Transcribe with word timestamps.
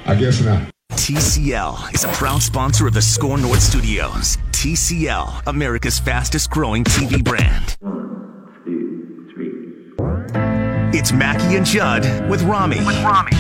I 0.07 0.15
guess 0.17 0.41
not. 0.41 0.71
TCL 0.93 1.95
is 1.95 2.05
a 2.05 2.09
proud 2.09 2.43
sponsor 2.43 2.87
of 2.87 2.95
the 2.95 3.03
SKOR 3.03 3.39
North 3.39 3.63
Studios. 3.63 4.37
TCL, 4.53 5.43
America's 5.47 5.99
fastest 5.99 6.51
growing 6.51 6.85
TV 6.85 7.23
brand. 7.23 7.77
One, 7.81 8.63
two, 8.65 9.29
three. 9.33 10.99
It's 10.99 11.13
Mackey 11.13 11.57
and 11.57 11.65
Judd 11.67 12.29
with 12.29 12.43
Rami. 12.43 12.79
With 12.85 13.03
Rami. 13.03 13.33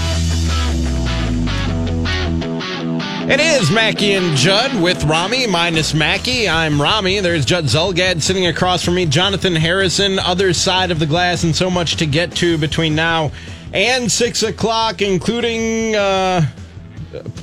It 3.31 3.39
is 3.39 3.71
Mackey 3.71 4.15
and 4.15 4.37
Judd 4.37 4.83
with 4.83 5.05
Rami 5.05 5.47
minus 5.47 5.95
Mackey. 5.95 6.49
I'm 6.49 6.83
Rami. 6.83 7.21
There's 7.21 7.45
Judd 7.45 7.67
Zulgad 7.67 8.23
sitting 8.23 8.49
across 8.49 8.85
from 8.85 8.97
me. 8.97 9.07
Jonathan 9.07 9.55
Harrison, 9.55 10.19
other 10.19 10.53
side 10.53 10.91
of 10.91 10.99
the 10.99 11.07
glass, 11.07 11.45
and 11.45 11.55
so 11.55 11.71
much 11.71 11.95
to 11.99 12.07
get 12.07 12.33
to 12.39 12.59
between 12.59 12.97
now 12.97 13.31
and 13.73 14.11
six 14.11 14.43
o'clock, 14.43 15.01
including 15.01 15.95
uh, 15.95 16.45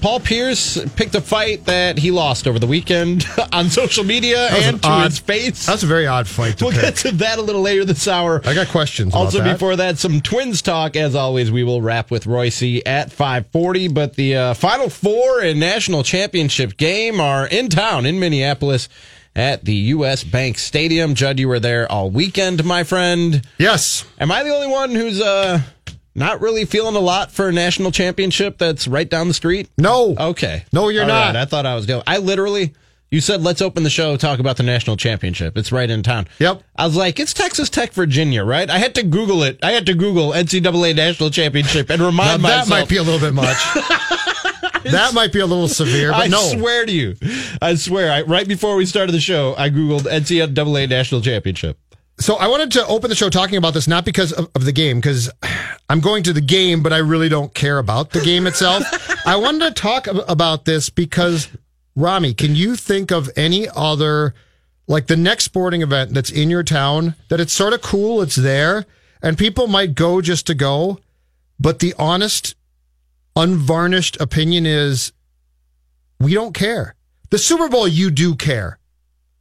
Paul 0.01 0.19
Pierce 0.19 0.83
picked 0.95 1.13
a 1.15 1.21
fight 1.21 1.65
that 1.65 1.97
he 1.97 2.11
lost 2.11 2.47
over 2.47 2.57
the 2.59 2.67
weekend 2.67 3.25
on 3.51 3.69
social 3.69 4.03
media 4.03 4.47
and 4.49 4.81
to 4.81 4.87
odd, 4.89 5.05
his 5.05 5.19
face. 5.19 5.65
That's 5.65 5.83
a 5.83 5.87
very 5.87 6.07
odd 6.07 6.27
fight 6.27 6.57
to 6.59 6.65
we'll 6.65 6.73
pick. 6.73 6.81
get 6.81 6.95
to 6.97 7.11
that 7.17 7.37
a 7.37 7.41
little 7.41 7.61
later 7.61 7.83
this 7.83 8.07
hour. 8.07 8.41
I 8.45 8.53
got 8.53 8.67
questions. 8.69 9.13
about 9.13 9.25
Also, 9.25 9.39
that. 9.43 9.53
before 9.53 9.75
that, 9.75 9.97
some 9.97 10.21
Twins 10.21 10.61
talk. 10.61 10.95
As 10.95 11.15
always, 11.15 11.51
we 11.51 11.63
will 11.63 11.81
wrap 11.81 12.11
with 12.11 12.25
Reusse 12.25 12.81
at 12.85 13.11
540. 13.11 13.89
But 13.89 14.15
the 14.15 14.35
uh, 14.35 14.53
Final 14.53 14.89
Four 14.89 15.41
and 15.41 15.59
National 15.59 16.03
Championship 16.03 16.77
game 16.77 17.19
are 17.19 17.45
in 17.47 17.69
town 17.69 18.05
in 18.05 18.19
Minneapolis 18.19 18.87
at 19.35 19.65
the 19.65 19.73
U.S. 19.75 20.23
Bank 20.23 20.57
Stadium. 20.57 21.13
Judd, 21.13 21.39
you 21.39 21.47
were 21.47 21.59
there 21.59 21.91
all 21.91 22.09
weekend, 22.09 22.63
my 22.65 22.83
friend. 22.83 23.45
yes, 23.59 24.05
Am 24.19 24.31
I 24.31 24.43
the 24.43 24.49
only 24.49 24.67
one 24.67 24.91
who's 24.95 25.21
uh, 25.21 25.61
not 26.17 26.41
really 26.41 26.65
feeling 26.65 26.95
a 26.95 26.99
lot 26.99 27.31
for 27.31 27.47
a 27.47 27.51
national 27.53 27.91
championship 27.91 28.57
that's 28.57 28.87
right 28.87 29.09
down 29.09 29.27
the 29.29 29.33
street? 29.33 29.69
no, 29.77 30.15
Okay. 30.19 30.65
No, 30.73 30.89
you're 30.89 31.03
All 31.03 31.07
not. 31.07 31.27
right, 31.27 31.35
I 31.35 31.45
thought 31.45 31.65
I 31.65 31.75
was 31.75 31.85
going. 31.85 32.03
I 32.07 32.17
literally, 32.17 32.73
you 33.11 33.21
said, 33.21 33.41
let's 33.41 33.61
open 33.61 33.83
the 33.83 33.89
show, 33.89 34.17
talk 34.17 34.39
about 34.39 34.57
the 34.57 34.63
national 34.63 34.97
championship. 34.97 35.57
It's 35.57 35.71
right 35.71 35.89
in 35.89 36.03
town. 36.03 36.27
Yep. 36.39 36.63
I 36.75 36.85
was 36.85 36.95
like, 36.95 37.19
it's 37.19 37.33
Texas 37.33 37.69
Tech, 37.69 37.93
Virginia, 37.93 38.43
right? 38.43 38.69
I 38.69 38.79
had 38.79 38.95
to 38.95 39.03
Google 39.03 39.43
it. 39.43 39.59
I 39.63 39.71
had 39.71 39.85
to 39.85 39.93
Google 39.93 40.31
NCAA 40.31 40.95
national 40.95 41.29
championship 41.29 41.89
and 41.89 41.99
now 42.01 42.07
remind 42.07 42.43
that 42.43 42.67
might 42.67 42.89
be 42.89 42.97
a 42.97 43.03
little 43.03 43.19
bit 43.21 43.33
much. 43.33 43.57
that 44.83 45.11
might 45.13 45.31
be 45.31 45.39
a 45.39 45.45
little 45.45 45.67
severe, 45.67 46.11
but 46.11 46.21
I 46.21 46.27
no. 46.27 46.39
swear 46.39 46.85
to 46.85 46.91
you, 46.91 47.15
I 47.61 47.75
swear. 47.75 48.11
I, 48.11 48.21
right 48.23 48.47
before 48.47 48.75
we 48.75 48.85
started 48.85 49.11
the 49.11 49.19
show, 49.19 49.53
I 49.57 49.69
googled 49.69 50.01
NCAA 50.01 50.89
national 50.89 51.21
championship. 51.21 51.77
So 52.19 52.35
I 52.35 52.47
wanted 52.47 52.71
to 52.71 52.85
open 52.87 53.09
the 53.09 53.15
show 53.15 53.29
talking 53.29 53.57
about 53.57 53.75
this, 53.75 53.87
not 53.87 54.03
because 54.03 54.33
of, 54.33 54.49
of 54.55 54.65
the 54.65 54.71
game, 54.71 54.97
because 54.97 55.29
I'm 55.87 55.99
going 55.99 56.23
to 56.23 56.33
the 56.33 56.41
game, 56.41 56.81
but 56.81 56.91
I 56.91 56.97
really 56.97 57.29
don't 57.29 57.53
care 57.53 57.77
about 57.77 58.09
the 58.09 58.21
game 58.21 58.47
itself. 58.47 58.83
I 59.27 59.35
wanted 59.35 59.75
to 59.75 59.81
talk 59.81 60.07
ab- 60.07 60.23
about 60.27 60.65
this 60.65 60.89
because, 60.89 61.47
Rami, 61.95 62.33
can 62.33 62.55
you 62.55 62.75
think 62.75 63.11
of 63.11 63.29
any 63.35 63.67
other, 63.69 64.33
like 64.87 65.05
the 65.07 65.15
next 65.15 65.45
sporting 65.45 65.83
event 65.83 66.13
that's 66.13 66.31
in 66.31 66.49
your 66.49 66.63
town 66.63 67.13
that 67.29 67.39
it's 67.39 67.53
sort 67.53 67.73
of 67.73 67.81
cool, 67.83 68.23
it's 68.23 68.35
there, 68.35 68.85
and 69.21 69.37
people 69.37 69.67
might 69.67 69.93
go 69.93 70.19
just 70.19 70.47
to 70.47 70.55
go, 70.55 70.99
but 71.59 71.79
the 71.79 71.93
honest, 71.99 72.55
unvarnished 73.35 74.19
opinion 74.19 74.65
is 74.65 75.11
we 76.19 76.33
don't 76.33 76.53
care. 76.53 76.95
The 77.29 77.37
Super 77.37 77.69
Bowl, 77.69 77.87
you 77.87 78.09
do 78.09 78.35
care. 78.35 78.76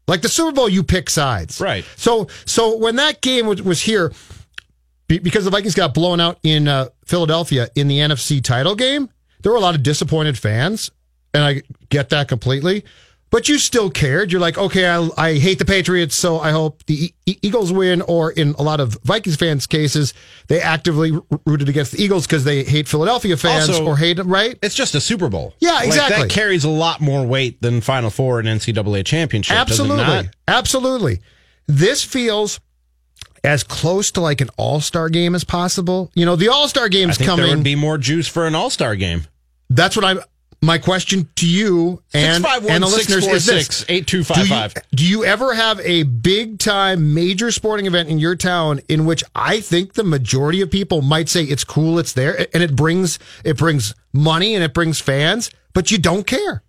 Like 0.08 0.22
the 0.22 0.28
Super 0.28 0.52
Bowl, 0.52 0.68
you 0.68 0.82
pick 0.82 1.10
sides. 1.10 1.60
Right. 1.60 1.84
So, 1.96 2.28
so 2.44 2.76
when 2.76 2.96
that 2.96 3.20
game 3.20 3.46
was, 3.46 3.60
was 3.62 3.82
here, 3.82 4.12
be- 5.08 5.18
because 5.18 5.44
the 5.44 5.50
Vikings 5.50 5.74
got 5.74 5.94
blown 5.94 6.20
out 6.20 6.38
in 6.42 6.68
uh, 6.68 6.88
Philadelphia 7.04 7.68
in 7.74 7.88
the 7.88 7.98
NFC 7.98 8.42
title 8.42 8.74
game, 8.74 9.10
there 9.42 9.52
were 9.52 9.58
a 9.58 9.60
lot 9.62 9.74
of 9.74 9.82
disappointed 9.82 10.38
fans, 10.38 10.90
and 11.34 11.42
I 11.42 11.62
get 11.88 12.10
that 12.10 12.28
completely. 12.28 12.84
But 13.28 13.48
you 13.48 13.58
still 13.58 13.90
cared. 13.90 14.30
You're 14.30 14.40
like, 14.40 14.56
okay, 14.56 14.86
I, 14.86 15.08
I 15.16 15.34
hate 15.38 15.58
the 15.58 15.64
Patriots, 15.64 16.14
so 16.14 16.38
I 16.38 16.52
hope 16.52 16.84
the 16.86 17.12
e- 17.26 17.38
Eagles 17.42 17.72
win. 17.72 18.00
Or 18.02 18.30
in 18.30 18.54
a 18.56 18.62
lot 18.62 18.78
of 18.78 18.96
Vikings 19.02 19.34
fans' 19.36 19.66
cases, 19.66 20.14
they 20.46 20.60
actively 20.60 21.18
rooted 21.44 21.68
against 21.68 21.90
the 21.92 22.02
Eagles 22.02 22.24
because 22.26 22.44
they 22.44 22.62
hate 22.62 22.86
Philadelphia 22.86 23.36
fans 23.36 23.68
Also- 23.68 23.84
or 23.84 23.96
hate 23.96 24.18
them, 24.18 24.28
right? 24.28 24.56
It's 24.62 24.76
just 24.76 24.94
a 24.94 25.00
Super 25.00 25.28
Bowl. 25.28 25.54
Yeah, 25.58 25.72
Like, 25.72 25.86
exactly. 25.88 26.22
that 26.22 26.30
carries 26.30 26.62
a 26.62 26.68
lot 26.70 27.00
more 27.00 27.26
weight 27.26 27.60
than 27.60 27.80
Final 27.80 28.10
Four 28.10 28.38
and 28.38 28.46
NCAA 28.48 29.04
championship. 29.04 29.56
Absolutely. 29.56 30.30
Absolutely. 30.46 31.20
This 31.66 32.04
feels 32.04 32.60
as 33.42 33.64
close 33.64 34.12
to 34.12 34.20
like 34.20 34.40
an 34.40 34.50
all 34.56 34.80
star 34.80 35.08
game 35.08 35.34
as 35.34 35.42
possible. 35.42 36.12
You 36.14 36.26
know, 36.26 36.36
the 36.36 36.48
all 36.48 36.68
star 36.68 36.88
game's 36.88 37.16
think 37.18 37.26
there 37.28 37.36
coming. 37.38 37.56
would 37.56 37.64
be 37.64 37.74
more 37.74 37.98
juice 37.98 38.28
for 38.28 38.46
an 38.46 38.54
All 38.54 38.70
Star 38.70 38.94
game. 38.94 39.24
That's 39.68 39.96
what 39.96 40.04
I'm. 40.04 40.20
My 40.62 40.78
question 40.78 41.28
to 41.36 41.46
you 41.46 42.02
and, 42.14 42.44
and 42.44 42.82
the 42.82 42.86
listeners 42.86 43.26
is 43.26 43.46
this: 43.46 43.84
do 43.84 43.92
you, 43.92 43.98
8255. 43.98 44.74
do 44.92 45.06
you 45.06 45.24
ever 45.24 45.54
have 45.54 45.78
a 45.80 46.04
big 46.04 46.58
time 46.58 47.14
major 47.14 47.52
sporting 47.52 47.86
event 47.86 48.08
in 48.08 48.18
your 48.18 48.36
town 48.36 48.80
in 48.88 49.04
which 49.04 49.22
I 49.34 49.60
think 49.60 49.94
the 49.94 50.02
majority 50.02 50.62
of 50.62 50.70
people 50.70 51.02
might 51.02 51.28
say 51.28 51.44
it's 51.44 51.62
cool, 51.62 51.98
it's 51.98 52.14
there, 52.14 52.46
and 52.54 52.62
it 52.62 52.74
brings 52.74 53.18
it 53.44 53.58
brings 53.58 53.94
money 54.12 54.54
and 54.54 54.64
it 54.64 54.72
brings 54.72 55.00
fans, 55.00 55.50
but 55.74 55.90
you 55.90 55.98
don't 55.98 56.26
care? 56.26 56.62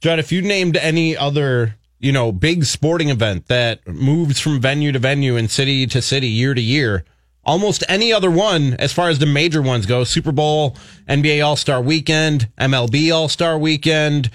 John, 0.00 0.18
if 0.18 0.32
you 0.32 0.42
named 0.42 0.76
any 0.76 1.16
other, 1.16 1.76
you 1.98 2.12
know, 2.12 2.32
big 2.32 2.64
sporting 2.64 3.08
event 3.10 3.48
that 3.48 3.86
moves 3.86 4.40
from 4.40 4.60
venue 4.60 4.92
to 4.92 4.98
venue 4.98 5.36
and 5.36 5.50
city 5.50 5.86
to 5.88 6.00
city 6.00 6.28
year 6.28 6.54
to 6.54 6.60
year, 6.60 7.04
almost 7.44 7.84
any 7.88 8.12
other 8.12 8.30
one, 8.30 8.74
as 8.74 8.92
far 8.92 9.08
as 9.08 9.18
the 9.18 9.26
major 9.26 9.62
ones 9.62 9.86
go, 9.86 10.04
Super 10.04 10.32
Bowl, 10.32 10.76
NBA 11.08 11.44
All 11.44 11.56
Star 11.56 11.80
Weekend, 11.80 12.48
MLB 12.58 13.14
All 13.14 13.28
Star 13.28 13.58
Weekend, 13.58 14.30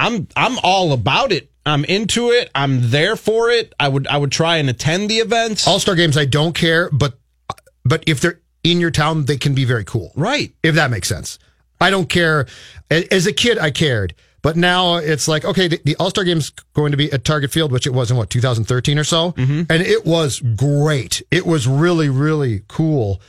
I'm 0.00 0.26
I'm 0.34 0.58
all 0.62 0.92
about 0.92 1.30
it. 1.30 1.50
I'm 1.66 1.84
into 1.84 2.30
it. 2.30 2.50
I'm 2.54 2.90
there 2.90 3.16
for 3.16 3.50
it. 3.50 3.74
I 3.78 3.86
would 3.86 4.06
I 4.06 4.16
would 4.16 4.32
try 4.32 4.56
and 4.56 4.70
attend 4.70 5.10
the 5.10 5.18
events. 5.18 5.68
All 5.68 5.78
star 5.78 5.94
games, 5.94 6.16
I 6.16 6.24
don't 6.24 6.54
care, 6.54 6.90
but 6.90 7.18
but 7.84 8.02
if 8.06 8.20
they're 8.20 8.40
in 8.64 8.80
your 8.80 8.90
town, 8.90 9.26
they 9.26 9.36
can 9.36 9.54
be 9.54 9.64
very 9.64 9.84
cool. 9.84 10.12
right. 10.16 10.52
if 10.62 10.74
that 10.74 10.90
makes 10.90 11.08
sense. 11.08 11.38
I 11.80 11.90
don't 11.90 12.08
care. 12.08 12.46
As 12.90 13.26
a 13.26 13.32
kid, 13.32 13.58
I 13.58 13.70
cared. 13.70 14.14
But 14.42 14.56
now 14.56 14.96
it's 14.96 15.28
like, 15.28 15.44
okay, 15.44 15.68
the, 15.68 15.80
the 15.84 15.96
All 15.96 16.10
Star 16.10 16.24
Game's 16.24 16.50
going 16.74 16.92
to 16.92 16.96
be 16.96 17.12
at 17.12 17.24
Target 17.24 17.50
Field, 17.50 17.72
which 17.72 17.86
it 17.86 17.92
was 17.92 18.10
in 18.10 18.16
what, 18.16 18.30
2013 18.30 18.98
or 18.98 19.04
so? 19.04 19.32
Mm-hmm. 19.32 19.62
And 19.70 19.82
it 19.82 20.06
was 20.06 20.40
great. 20.40 21.22
It 21.30 21.46
was 21.46 21.66
really, 21.66 22.08
really 22.08 22.62
cool. 22.68 23.20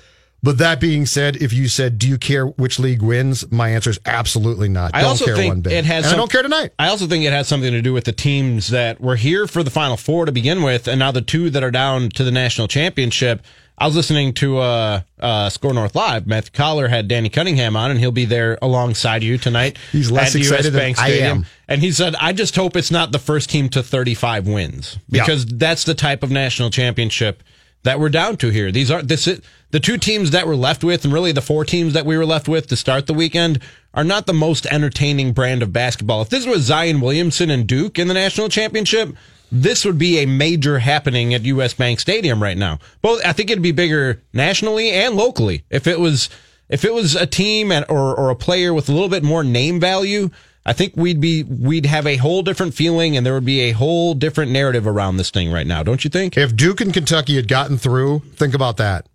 But 0.43 0.57
that 0.57 0.79
being 0.79 1.05
said, 1.05 1.35
if 1.35 1.53
you 1.53 1.67
said, 1.67 1.99
"Do 1.99 2.09
you 2.09 2.17
care 2.17 2.47
which 2.47 2.79
league 2.79 3.03
wins?" 3.03 3.49
My 3.51 3.69
answer 3.69 3.91
is 3.91 3.99
absolutely 4.07 4.69
not. 4.69 4.91
I 4.95 5.01
don't 5.01 5.11
also 5.11 5.25
care 5.25 5.35
think 5.35 5.51
one 5.51 5.61
bit. 5.61 5.73
it 5.73 5.85
has 5.85 6.05
and 6.05 6.15
I 6.15 6.17
don't 6.17 6.31
care 6.31 6.41
tonight. 6.41 6.71
I 6.79 6.87
also 6.87 7.05
think 7.05 7.23
it 7.25 7.31
has 7.31 7.47
something 7.47 7.71
to 7.71 7.81
do 7.81 7.93
with 7.93 8.05
the 8.05 8.11
teams 8.11 8.69
that 8.69 8.99
were 8.99 9.17
here 9.17 9.45
for 9.45 9.61
the 9.61 9.69
Final 9.69 9.97
Four 9.97 10.25
to 10.25 10.31
begin 10.31 10.63
with, 10.63 10.87
and 10.87 10.97
now 10.97 11.11
the 11.11 11.21
two 11.21 11.51
that 11.51 11.63
are 11.63 11.69
down 11.69 12.09
to 12.09 12.23
the 12.23 12.31
national 12.31 12.67
championship. 12.67 13.43
I 13.77 13.87
was 13.87 13.95
listening 13.95 14.33
to 14.35 14.59
uh, 14.59 15.01
uh, 15.19 15.49
SKOR 15.49 15.73
North 15.73 15.95
Live. 15.95 16.27
Matthew 16.27 16.51
Coller 16.51 16.87
had 16.87 17.07
Danny 17.07 17.29
Cunningham 17.29 17.75
on, 17.75 17.89
and 17.89 17.99
he'll 17.99 18.11
be 18.11 18.25
there 18.25 18.59
alongside 18.61 19.23
you 19.23 19.37
tonight. 19.39 19.77
He's 19.91 20.11
less 20.11 20.35
at 20.35 20.41
US 20.41 20.47
excited 20.49 20.73
than 20.73 20.79
Bank 20.79 20.99
I 20.99 21.07
Stadium. 21.07 21.37
am. 21.39 21.45
And 21.67 21.81
he 21.81 21.91
said, 21.91 22.15
"I 22.19 22.31
just 22.33 22.55
hope 22.55 22.75
it's 22.75 22.91
not 22.91 23.11
the 23.11 23.17
first 23.19 23.49
team 23.49 23.69
to 23.69 23.81
35 23.81 24.47
wins 24.47 24.97
Yeah. 25.09 25.23
because 25.23 25.45
that's 25.47 25.83
the 25.83 25.95
type 25.95 26.21
of 26.21 26.29
national 26.29 26.69
championship 26.69 27.41
that 27.83 27.99
we're 27.99 28.09
down 28.09 28.37
to 28.37 28.49
here. 28.49 28.71
These 28.71 28.91
are 28.91 29.01
this 29.01 29.25
is, 29.25 29.41
the 29.71 29.79
two 29.79 29.97
teams 29.97 30.29
that 30.31 30.45
we're 30.45 30.55
left 30.55 30.83
with, 30.83 31.03
and 31.03 31.11
really 31.11 31.31
the 31.31 31.41
four 31.41 31.65
teams 31.65 31.93
that 31.93 32.05
we 32.05 32.15
were 32.17 32.25
left 32.25 32.47
with 32.47 32.67
to 32.67 32.75
start 32.75 33.07
the 33.07 33.13
weekend, 33.15 33.59
are 33.95 34.03
not 34.03 34.27
the 34.27 34.33
most 34.33 34.67
entertaining 34.67 35.33
brand 35.33 35.63
of 35.63 35.73
basketball. 35.73 36.21
If 36.21 36.29
this 36.29 36.45
was 36.45 36.61
Zion 36.63 37.01
Williamson 37.01 37.49
and 37.49 37.65
Duke 37.65 37.97
in 37.97 38.07
the 38.07 38.13
national 38.13 38.49
championship, 38.49 39.15
this 39.51 39.83
would 39.83 39.97
be 39.97 40.19
a 40.19 40.25
major 40.25 40.79
happening 40.79 41.33
at 41.33 41.43
US 41.43 41.73
Bank 41.73 41.99
Stadium 41.99 42.41
right 42.41 42.57
now. 42.57 42.79
Both, 43.01 43.25
I 43.25 43.33
think 43.33 43.49
it'd 43.49 43.61
be 43.61 43.71
bigger 43.71 44.21
nationally 44.33 44.91
and 44.91 45.15
locally 45.15 45.63
if 45.69 45.87
it 45.87 45.99
was 45.99 46.29
if 46.69 46.85
it 46.85 46.93
was 46.93 47.15
a 47.15 47.25
team 47.25 47.71
and, 47.71 47.85
or 47.89 48.15
or 48.15 48.29
a 48.29 48.35
player 48.35 48.73
with 48.73 48.89
a 48.89 48.93
little 48.93 49.09
bit 49.09 49.23
more 49.23 49.43
name 49.43 49.79
value. 49.79 50.29
I 50.65 50.73
think 50.73 50.95
we'd 50.95 51.19
be 51.19 51.43
we'd 51.43 51.87
have 51.87 52.05
a 52.05 52.17
whole 52.17 52.43
different 52.43 52.75
feeling, 52.75 53.17
and 53.17 53.25
there 53.25 53.33
would 53.33 53.45
be 53.45 53.61
a 53.61 53.71
whole 53.71 54.13
different 54.13 54.51
narrative 54.51 54.85
around 54.85 55.17
this 55.17 55.31
thing 55.31 55.51
right 55.51 55.65
now. 55.65 55.81
Don't 55.81 56.03
you 56.03 56.09
think? 56.09 56.37
If 56.37 56.55
Duke 56.55 56.81
and 56.81 56.93
Kentucky 56.93 57.35
had 57.35 57.47
gotten 57.47 57.77
through, 57.77 58.19
think 58.35 58.53
about 58.53 58.77
that. 58.77 59.07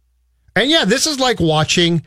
And 0.56 0.70
yeah, 0.70 0.84
this 0.84 1.06
is 1.06 1.20
like 1.20 1.38
watching 1.38 2.02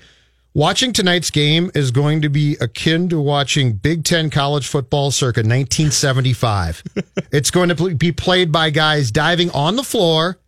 watching 0.54 0.94
tonight's 0.94 1.30
game 1.30 1.72
is 1.74 1.92
going 1.92 2.22
to 2.22 2.30
be 2.30 2.57
akin 2.60 3.10
to 3.10 3.19
watching 3.19 3.74
Big 3.74 4.04
Ten 4.04 4.30
college 4.30 4.68
football 4.68 5.12
circa 5.12 5.40
1975. 5.40 6.84
it's 7.31 7.51
going 7.51 7.69
to 7.69 7.96
be 7.96 8.12
played 8.12 8.51
by 8.51 8.69
guys 8.69 9.12
diving 9.12 9.51
on 9.51 9.75
the 9.75 9.84
floor 9.84 10.40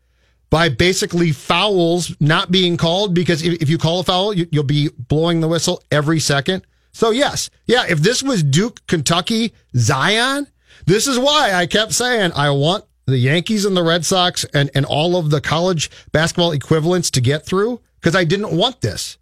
by 0.52 0.68
basically 0.70 1.32
fouls 1.32 2.16
not 2.20 2.52
being 2.52 2.78
called 2.78 3.16
because 3.16 3.42
if, 3.42 3.70
you 3.70 3.78
call 3.78 4.02
a 4.02 4.04
foul, 4.04 4.34
you, 4.34 4.48
you'll 4.52 4.64
be 4.64 4.90
blowing 4.98 5.40
the 5.40 5.48
whistle 5.48 5.82
every 5.90 6.20
second. 6.20 6.68
So 6.92 7.12
yes, 7.12 7.50
yeah, 7.66 7.86
if 7.88 8.00
this 8.00 8.22
was 8.22 8.44
Duke, 8.44 8.86
Kentucky, 8.86 9.54
Zion, 9.76 10.48
this 10.86 11.08
is 11.08 11.18
why 11.18 11.54
I 11.54 11.68
kept 11.68 11.94
saying 11.94 12.34
I 12.36 12.50
want 12.50 12.84
the 13.06 13.18
Yankees 13.18 13.66
and 13.66 13.78
the 13.78 13.84
Red 13.84 14.06
Sox 14.06 14.44
and, 14.54 14.70
and 14.76 14.86
all 14.86 15.16
of 15.16 15.30
the 15.30 15.40
college 15.40 15.90
basketball 16.12 16.52
equivalents 16.52 17.10
to 17.12 17.22
get 17.22 17.46
through 17.46 17.80
because 18.00 18.16
I 18.16 18.26
didn't 18.26 18.56
want 18.56 18.82
this. 18.82 19.18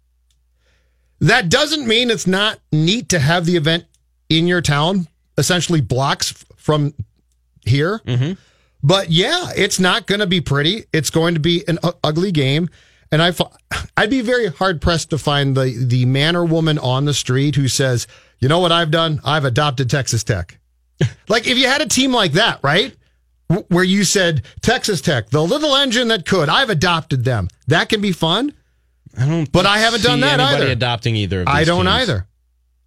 That 1.20 1.48
doesn't 1.48 1.86
mean 1.86 2.10
it's 2.10 2.26
not 2.26 2.58
neat 2.72 3.10
to 3.10 3.18
have 3.18 3.44
the 3.46 3.56
event 3.56 3.84
in 4.28 4.46
your 4.46 4.62
town, 4.62 5.06
essentially 5.36 5.80
blocks 5.80 6.44
from 6.56 6.94
here. 7.64 8.00
Mm-hmm. 8.06 8.32
But 8.82 9.10
yeah, 9.10 9.50
it's 9.54 9.78
not 9.78 10.06
going 10.06 10.20
to 10.20 10.26
be 10.26 10.40
pretty. 10.40 10.84
It's 10.92 11.10
going 11.10 11.34
to 11.34 11.40
be 11.40 11.64
an 11.68 11.78
u- 11.82 11.92
ugly 12.02 12.32
game. 12.32 12.70
And 13.12 13.20
I, 13.20 13.32
I'd 13.96 14.10
be 14.10 14.22
very 14.22 14.46
hard 14.46 14.80
pressed 14.80 15.10
to 15.10 15.18
find 15.18 15.56
the, 15.56 15.84
the 15.86 16.06
man 16.06 16.36
or 16.36 16.44
woman 16.44 16.78
on 16.78 17.04
the 17.04 17.14
street 17.14 17.56
who 17.56 17.68
says, 17.68 18.06
you 18.38 18.48
know 18.48 18.60
what 18.60 18.72
I've 18.72 18.90
done? 18.90 19.20
I've 19.24 19.44
adopted 19.44 19.90
Texas 19.90 20.24
Tech. 20.24 20.58
like 21.28 21.46
if 21.46 21.58
you 21.58 21.66
had 21.66 21.82
a 21.82 21.86
team 21.86 22.12
like 22.12 22.32
that, 22.32 22.60
right? 22.62 22.94
Where 23.68 23.84
you 23.84 24.04
said 24.04 24.44
Texas 24.62 25.00
Tech, 25.00 25.30
the 25.30 25.42
little 25.42 25.74
engine 25.74 26.08
that 26.08 26.24
could, 26.24 26.48
I've 26.48 26.70
adopted 26.70 27.24
them. 27.24 27.48
That 27.66 27.88
can 27.88 28.00
be 28.00 28.12
fun. 28.12 28.54
I 29.18 29.26
don't. 29.26 29.50
But 29.50 29.66
I 29.66 29.78
haven't 29.78 30.02
done 30.02 30.20
that 30.20 30.40
anybody 30.40 30.64
either. 30.64 30.72
Adopting 30.72 31.16
either. 31.16 31.42
Of 31.42 31.48
I 31.48 31.64
don't 31.64 31.86
teams. 31.86 31.96
either. 32.02 32.26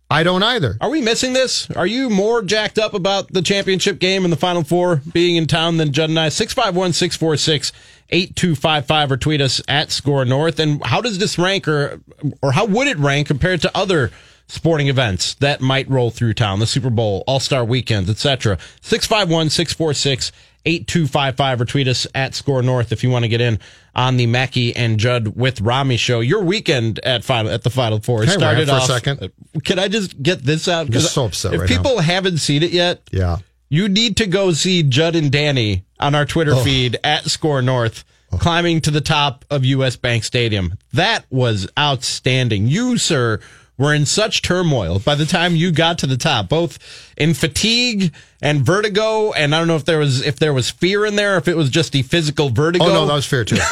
I 0.10 0.22
don't 0.22 0.44
either. 0.44 0.78
Are 0.80 0.90
we 0.92 1.02
missing 1.02 1.34
this? 1.34 1.70
Are 1.72 1.88
you 1.88 2.10
more 2.10 2.44
jacked 2.44 2.78
up 2.78 2.94
about 2.94 3.34
the 3.34 3.42
championship 3.42 3.98
game 3.98 4.24
and 4.24 4.32
the 4.32 4.38
Final 4.38 4.64
Four 4.64 5.02
being 5.12 5.38
in 5.38 5.48
town 5.48 5.78
than 5.78 5.92
Judd 5.92 6.10
and 6.10 6.20
I? 6.20 6.30
651 6.30 6.94
646 6.94 7.72
8255 8.10 9.12
or 9.12 9.18
tweet 9.18 9.42
us 9.42 9.62
at 9.68 9.92
SKOR 9.92 10.26
North. 10.26 10.60
And 10.60 10.86
how 10.86 11.02
does 11.02 11.18
this 11.18 11.40
rank 11.40 11.68
or, 11.68 12.00
or 12.44 12.52
how 12.52 12.66
would 12.66 12.88
it 12.88 12.98
rank 12.98 13.26
compared 13.28 13.62
to 13.64 13.76
other 13.76 14.12
sporting 14.48 14.88
events 14.88 15.34
that 15.36 15.62
might 15.62 15.90
roll 15.90 16.12
through 16.12 16.36
town? 16.36 16.60
The 16.60 16.68
Super 16.68 16.92
Bowl, 16.92 17.24
All 17.26 17.40
Star 17.40 17.66
weekends, 17.66 18.08
etc. 18.10 18.60
651 18.82 19.50
646 19.50 20.32
8255 20.66 21.62
or 21.62 21.66
tweet 21.66 21.88
us 21.88 22.08
at 22.16 22.34
SKOR 22.34 22.62
North 22.64 22.92
if 22.92 23.04
you 23.04 23.10
want 23.10 23.24
to 23.24 23.30
get 23.30 23.42
in 23.42 23.60
on 23.96 24.18
the 24.18 24.26
Mackey 24.28 24.76
and 24.76 25.00
Judd 25.00 25.36
with 25.36 25.62
Rami 25.62 25.98
show. 25.98 26.20
Your 26.20 26.42
weekend 26.44 27.00
at 27.00 27.24
final 27.24 27.52
at 27.52 27.64
the 27.64 27.70
Final 27.70 28.00
Four 28.00 28.24
Can 28.24 28.30
started 28.32 28.68
for 28.70 28.76
a 28.78 28.82
second? 28.82 29.32
Can 29.64 29.78
I 29.80 29.88
just 29.88 30.22
get 30.24 30.44
this 30.44 30.68
out? 30.68 30.88
I'm 30.88 30.92
just 30.92 31.14
so 31.14 31.26
upset 31.26 31.54
If 31.54 31.62
right 31.62 31.70
now. 31.70 31.76
people 31.78 32.00
haven't 32.00 32.38
seen 32.38 32.64
it 32.64 32.72
yet, 32.72 33.02
Yeah. 33.12 33.38
you 33.70 33.90
need 33.90 34.18
to 34.18 34.26
go 34.26 34.52
see 34.54 34.84
Judd 34.84 35.16
and 35.16 35.32
Danny 35.32 35.84
on 36.00 36.16
our 36.16 36.26
Twitter 36.26 36.54
Oh. 36.56 36.64
feed 36.64 36.98
at 37.04 37.26
SKOR 37.30 37.62
North 37.62 38.04
climbing 38.40 38.82
to 38.82 38.90
the 38.90 39.02
top 39.02 39.46
of 39.52 39.64
US 39.64 39.96
Bank 39.96 40.24
Stadium. 40.24 40.74
That 40.94 41.26
was 41.30 41.68
outstanding. 41.78 42.68
You, 42.68 42.98
sir, 42.98 43.40
were 43.78 43.94
in 43.94 44.06
such 44.06 44.42
turmoil 44.42 45.00
by 45.00 45.16
the 45.16 45.26
time 45.26 45.56
you 45.56 45.72
got 45.72 45.98
to 46.00 46.08
the 46.08 46.18
top, 46.18 46.50
both 46.50 46.78
in 47.18 47.34
fatigue 47.34 48.14
and 48.42 48.62
vertigo. 48.62 49.32
And 49.32 49.54
I 49.56 49.60
don't 49.60 49.68
know 49.68 49.76
if 49.76 49.86
there 49.86 50.00
was 50.00 50.26
if 50.26 50.38
there 50.38 50.54
was 50.54 50.70
fear 50.70 51.06
in 51.06 51.16
there, 51.16 51.38
if 51.38 51.48
it 51.48 51.58
was 51.58 51.70
just 51.70 51.92
the 51.92 52.04
physical 52.04 52.50
vertigo. 52.50 52.86
Oh 52.86 52.90
no, 52.90 53.06
that 53.06 53.14
was 53.14 53.26
fear 53.26 53.44
too. 53.46 53.58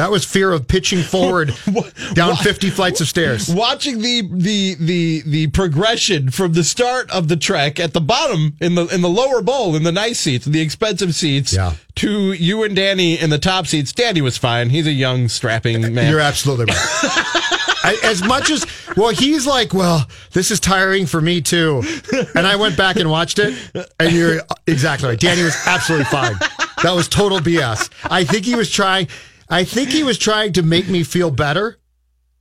that 0.00 0.10
was 0.10 0.24
fear 0.24 0.50
of 0.52 0.66
pitching 0.66 1.02
forward 1.02 1.52
down 2.14 2.34
50 2.36 2.70
flights 2.70 3.00
of 3.00 3.08
stairs. 3.08 3.48
watching 3.54 4.00
the 4.00 4.22
the 4.32 4.74
the 4.80 5.22
the 5.26 5.46
progression 5.48 6.30
from 6.30 6.54
the 6.54 6.64
start 6.64 7.10
of 7.10 7.28
the 7.28 7.36
trek 7.36 7.78
at 7.78 7.92
the 7.92 8.00
bottom 8.00 8.56
in 8.60 8.74
the 8.74 8.86
in 8.86 9.02
the 9.02 9.08
lower 9.08 9.42
bowl 9.42 9.76
in 9.76 9.82
the 9.82 9.92
nice 9.92 10.18
seats 10.18 10.46
the 10.46 10.60
expensive 10.60 11.14
seats 11.14 11.52
Yeah. 11.52 11.74
to 11.96 12.32
you 12.32 12.62
and 12.64 12.74
Danny 12.74 13.18
in 13.20 13.30
the 13.30 13.38
top 13.38 13.66
seats 13.66 13.92
Danny 13.92 14.20
was 14.22 14.38
fine 14.38 14.70
he's 14.70 14.86
a 14.86 14.92
young 14.92 15.28
strapping 15.28 15.92
man 15.94 16.10
You're 16.10 16.20
absolutely 16.20 16.66
right. 16.66 16.76
I, 17.82 17.98
as 18.04 18.22
much 18.22 18.50
as 18.50 18.66
well, 18.94 19.08
he's 19.08 19.46
like, 19.46 19.72
well, 19.72 20.06
this 20.32 20.50
is 20.50 20.60
tiring 20.60 21.06
for 21.06 21.18
me 21.22 21.40
too. 21.40 21.82
And 22.34 22.46
I 22.46 22.56
went 22.56 22.76
back 22.76 22.96
and 22.96 23.08
watched 23.10 23.38
it, 23.38 23.54
and 23.98 24.12
you're 24.12 24.42
exactly 24.66 25.08
right. 25.08 25.18
Danny 25.18 25.42
was 25.42 25.56
absolutely 25.66 26.04
fine. 26.04 26.34
That 26.82 26.92
was 26.94 27.08
total 27.08 27.38
BS. 27.38 27.88
I 28.10 28.24
think 28.24 28.44
he 28.44 28.54
was 28.54 28.70
trying. 28.70 29.08
I 29.50 29.64
think 29.64 29.90
he 29.90 30.02
was 30.02 30.16
trying 30.16 30.52
to 30.54 30.62
make 30.62 30.88
me 30.88 31.02
feel 31.02 31.30
better. 31.30 31.78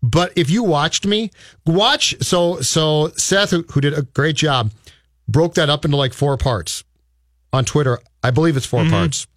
But 0.02 0.32
if 0.38 0.50
you 0.50 0.64
watched 0.64 1.06
me, 1.06 1.32
watch. 1.66 2.16
So 2.22 2.62
so 2.62 3.10
Seth, 3.18 3.52
who, 3.52 3.64
who 3.72 3.82
did 3.82 3.94
a 3.98 4.04
great 4.04 4.36
job, 4.38 4.72
broke 5.28 5.56
that 5.56 5.70
up 5.70 5.84
into 5.84 5.98
like 5.98 6.14
four 6.14 6.38
parts 6.38 6.84
on 7.52 7.66
Twitter. 7.66 8.00
I 8.24 8.32
believe 8.32 8.58
it's 8.58 8.66
4 8.66 8.84
parts. 8.90 9.28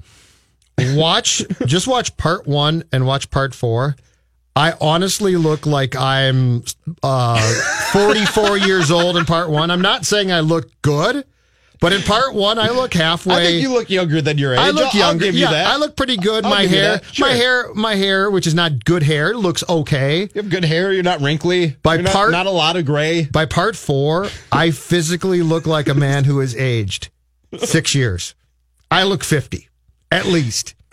Watch, 0.79 1.43
just 1.67 1.87
watch 1.87 2.17
part 2.17 2.47
one 2.47 2.83
and 2.93 3.07
watch 3.07 3.31
part 3.31 3.55
four. 3.55 3.95
I 4.57 4.75
honestly 4.81 5.37
look 5.37 5.67
like 5.67 5.95
I'm 5.95 6.65
uh, 7.03 7.41
44 7.93 8.59
years 8.59 8.91
old 8.91 9.17
in 9.17 9.25
part 9.25 9.51
one. 9.51 9.71
I'm 9.71 9.81
not 9.81 10.05
saying 10.05 10.33
I 10.33 10.41
look 10.41 10.71
good, 10.83 11.25
but 11.83 11.93
in 11.93 12.01
part 12.03 12.33
one, 12.33 12.59
I 12.59 12.71
look 12.71 12.95
halfway. 12.95 13.35
I 13.35 13.45
think 13.45 13.63
you 13.63 13.71
look 13.75 13.91
younger 13.91 14.23
than 14.23 14.39
your 14.39 14.55
age 14.55 14.61
I 14.61 14.71
look 14.71 14.95
I'll- 14.95 15.03
I'll 15.03 15.09
younger. 15.11 15.25
give 15.27 15.35
you 15.35 15.43
yeah, 15.43 15.51
that 15.51 15.67
I 15.67 15.77
look 15.77 15.97
pretty 15.97 16.17
good. 16.17 16.45
I'll 16.45 16.51
my 16.51 16.63
hair. 16.67 17.03
Sure. 17.13 17.27
my 17.29 17.35
hair, 17.35 17.75
my 17.75 17.95
hair, 17.97 18.31
which 18.31 18.47
is 18.47 18.55
not 18.55 18.85
good 18.87 19.03
hair, 19.03 19.35
looks 19.37 19.63
okay. 19.69 20.23
you 20.23 20.29
have 20.37 20.49
good 20.49 20.65
hair 20.65 20.93
you're 20.93 21.03
not 21.03 21.21
wrinkly 21.21 21.77
By 21.83 21.95
You're 21.97 22.05
not, 22.05 22.13
part- 22.15 22.31
not 22.33 22.47
a 22.47 22.51
lot 22.51 22.77
of 22.77 22.87
gray 22.87 23.25
By 23.25 23.45
part 23.45 23.77
four, 23.77 24.29
I 24.51 24.71
physically 24.71 25.43
look 25.43 25.67
like 25.67 25.89
a 25.89 25.95
man 25.95 26.25
who 26.25 26.39
has 26.39 26.57
aged 26.57 27.11
six 27.59 27.95
years. 27.95 28.35
I 28.91 29.03
look 29.03 29.25
50, 29.25 29.69
at 30.11 30.25
least. 30.27 30.75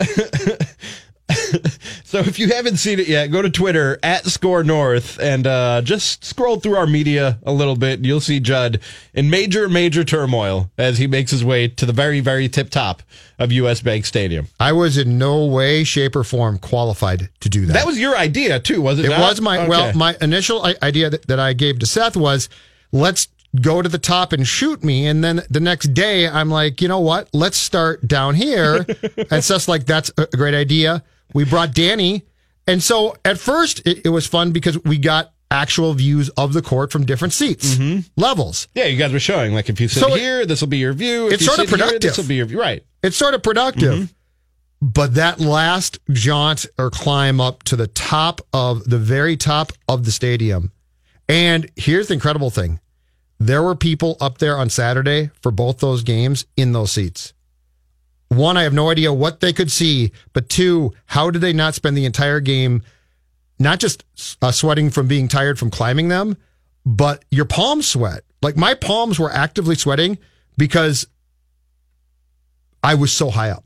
So 2.10 2.18
if 2.18 2.40
you 2.40 2.48
haven't 2.48 2.78
seen 2.78 2.98
it 2.98 3.06
yet, 3.06 3.28
go 3.28 3.40
to 3.40 3.48
Twitter 3.48 3.96
at 4.02 4.26
SKOR 4.26 4.64
North 4.64 5.20
and 5.20 5.46
uh, 5.46 5.80
just 5.80 6.24
scroll 6.24 6.58
through 6.58 6.74
our 6.74 6.86
media 6.88 7.38
a 7.44 7.52
little 7.52 7.76
bit. 7.76 8.04
You'll 8.04 8.18
see 8.18 8.40
Judd 8.40 8.80
in 9.14 9.30
major, 9.30 9.68
major 9.68 10.02
turmoil 10.02 10.72
as 10.76 10.98
he 10.98 11.06
makes 11.06 11.30
his 11.30 11.44
way 11.44 11.68
to 11.68 11.86
the 11.86 11.92
very, 11.92 12.18
very 12.18 12.48
tip 12.48 12.68
top 12.68 13.04
of 13.38 13.52
US 13.52 13.80
Bank 13.80 14.06
Stadium. 14.06 14.48
I 14.58 14.72
was 14.72 14.98
in 14.98 15.18
no 15.18 15.46
way, 15.46 15.84
shape, 15.84 16.16
or 16.16 16.24
form 16.24 16.58
qualified 16.58 17.28
to 17.38 17.48
do 17.48 17.64
that. 17.66 17.74
That 17.74 17.86
was 17.86 17.96
your 17.96 18.16
idea 18.16 18.58
too, 18.58 18.82
was 18.82 18.98
it? 18.98 19.04
It 19.04 19.10
not? 19.10 19.20
was 19.20 19.40
my 19.40 19.68
well, 19.68 19.94
my 19.94 20.16
initial 20.20 20.64
idea 20.82 21.10
that, 21.10 21.28
that 21.28 21.38
I 21.38 21.52
gave 21.52 21.78
to 21.78 21.86
Seth 21.86 22.16
was 22.16 22.48
let's 22.90 23.28
go 23.60 23.82
to 23.82 23.88
the 23.88 23.98
top 23.98 24.32
and 24.32 24.44
shoot 24.44 24.82
me, 24.82 25.06
and 25.06 25.22
then 25.22 25.42
the 25.48 25.60
next 25.60 25.94
day 25.94 26.26
I'm 26.26 26.50
like, 26.50 26.82
you 26.82 26.88
know 26.88 27.00
what? 27.00 27.28
Let's 27.32 27.56
start 27.56 28.08
down 28.08 28.34
here, 28.34 28.84
and 29.30 29.44
Seth's 29.44 29.68
like, 29.68 29.86
that's 29.86 30.10
a 30.18 30.26
great 30.36 30.54
idea. 30.54 31.04
We 31.32 31.44
brought 31.44 31.74
Danny, 31.74 32.24
and 32.66 32.82
so 32.82 33.16
at 33.24 33.38
first 33.38 33.86
it, 33.86 34.06
it 34.06 34.10
was 34.10 34.26
fun 34.26 34.52
because 34.52 34.82
we 34.84 34.98
got 34.98 35.32
actual 35.50 35.94
views 35.94 36.28
of 36.30 36.52
the 36.52 36.62
court 36.62 36.92
from 36.92 37.04
different 37.04 37.32
seats 37.32 37.74
mm-hmm. 37.74 38.00
levels. 38.16 38.68
Yeah, 38.74 38.84
you 38.84 38.96
guys 38.96 39.12
were 39.12 39.20
showing 39.20 39.52
like 39.52 39.68
if 39.68 39.80
you 39.80 39.88
sit 39.88 40.00
So 40.00 40.14
here, 40.14 40.46
this 40.46 40.60
will 40.60 40.68
be 40.68 40.78
your 40.78 40.92
view. 40.92 41.26
If 41.26 41.34
it's 41.34 41.42
you 41.42 41.48
sort 41.48 41.60
of 41.60 41.68
productive. 41.68 42.02
This 42.02 42.16
will 42.16 42.26
be 42.26 42.36
your 42.36 42.46
view. 42.46 42.60
Right. 42.60 42.84
It's 43.02 43.16
sort 43.16 43.34
of 43.34 43.42
productive. 43.42 43.94
Mm-hmm. 43.94 44.14
But 44.82 45.14
that 45.14 45.40
last 45.40 45.98
jaunt 46.10 46.64
or 46.78 46.88
climb 46.90 47.40
up 47.40 47.64
to 47.64 47.76
the 47.76 47.86
top 47.86 48.40
of 48.52 48.88
the 48.88 48.96
very 48.96 49.36
top 49.36 49.72
of 49.88 50.04
the 50.04 50.12
stadium. 50.12 50.72
And 51.28 51.70
here's 51.76 52.08
the 52.08 52.14
incredible 52.14 52.50
thing 52.50 52.80
there 53.38 53.62
were 53.62 53.74
people 53.74 54.16
up 54.20 54.38
there 54.38 54.56
on 54.56 54.70
Saturday 54.70 55.30
for 55.42 55.50
both 55.50 55.78
those 55.78 56.02
games 56.02 56.46
in 56.56 56.72
those 56.72 56.92
seats. 56.92 57.32
One, 58.30 58.56
I 58.56 58.62
have 58.62 58.72
no 58.72 58.90
idea 58.90 59.12
what 59.12 59.40
they 59.40 59.52
could 59.52 59.72
see, 59.72 60.12
but 60.32 60.48
two, 60.48 60.92
how 61.06 61.30
did 61.30 61.42
they 61.42 61.52
not 61.52 61.74
spend 61.74 61.96
the 61.96 62.04
entire 62.04 62.38
game 62.38 62.82
not 63.58 63.80
just 63.80 64.04
uh, 64.40 64.52
sweating 64.52 64.88
from 64.88 65.08
being 65.08 65.26
tired 65.26 65.58
from 65.58 65.68
climbing 65.68 66.08
them, 66.08 66.36
but 66.86 67.24
your 67.32 67.44
palms 67.44 67.88
sweat? 67.88 68.22
Like 68.40 68.56
my 68.56 68.74
palms 68.74 69.18
were 69.18 69.32
actively 69.32 69.74
sweating 69.74 70.16
because 70.56 71.08
I 72.84 72.94
was 72.94 73.12
so 73.12 73.30
high 73.30 73.50
up 73.50 73.64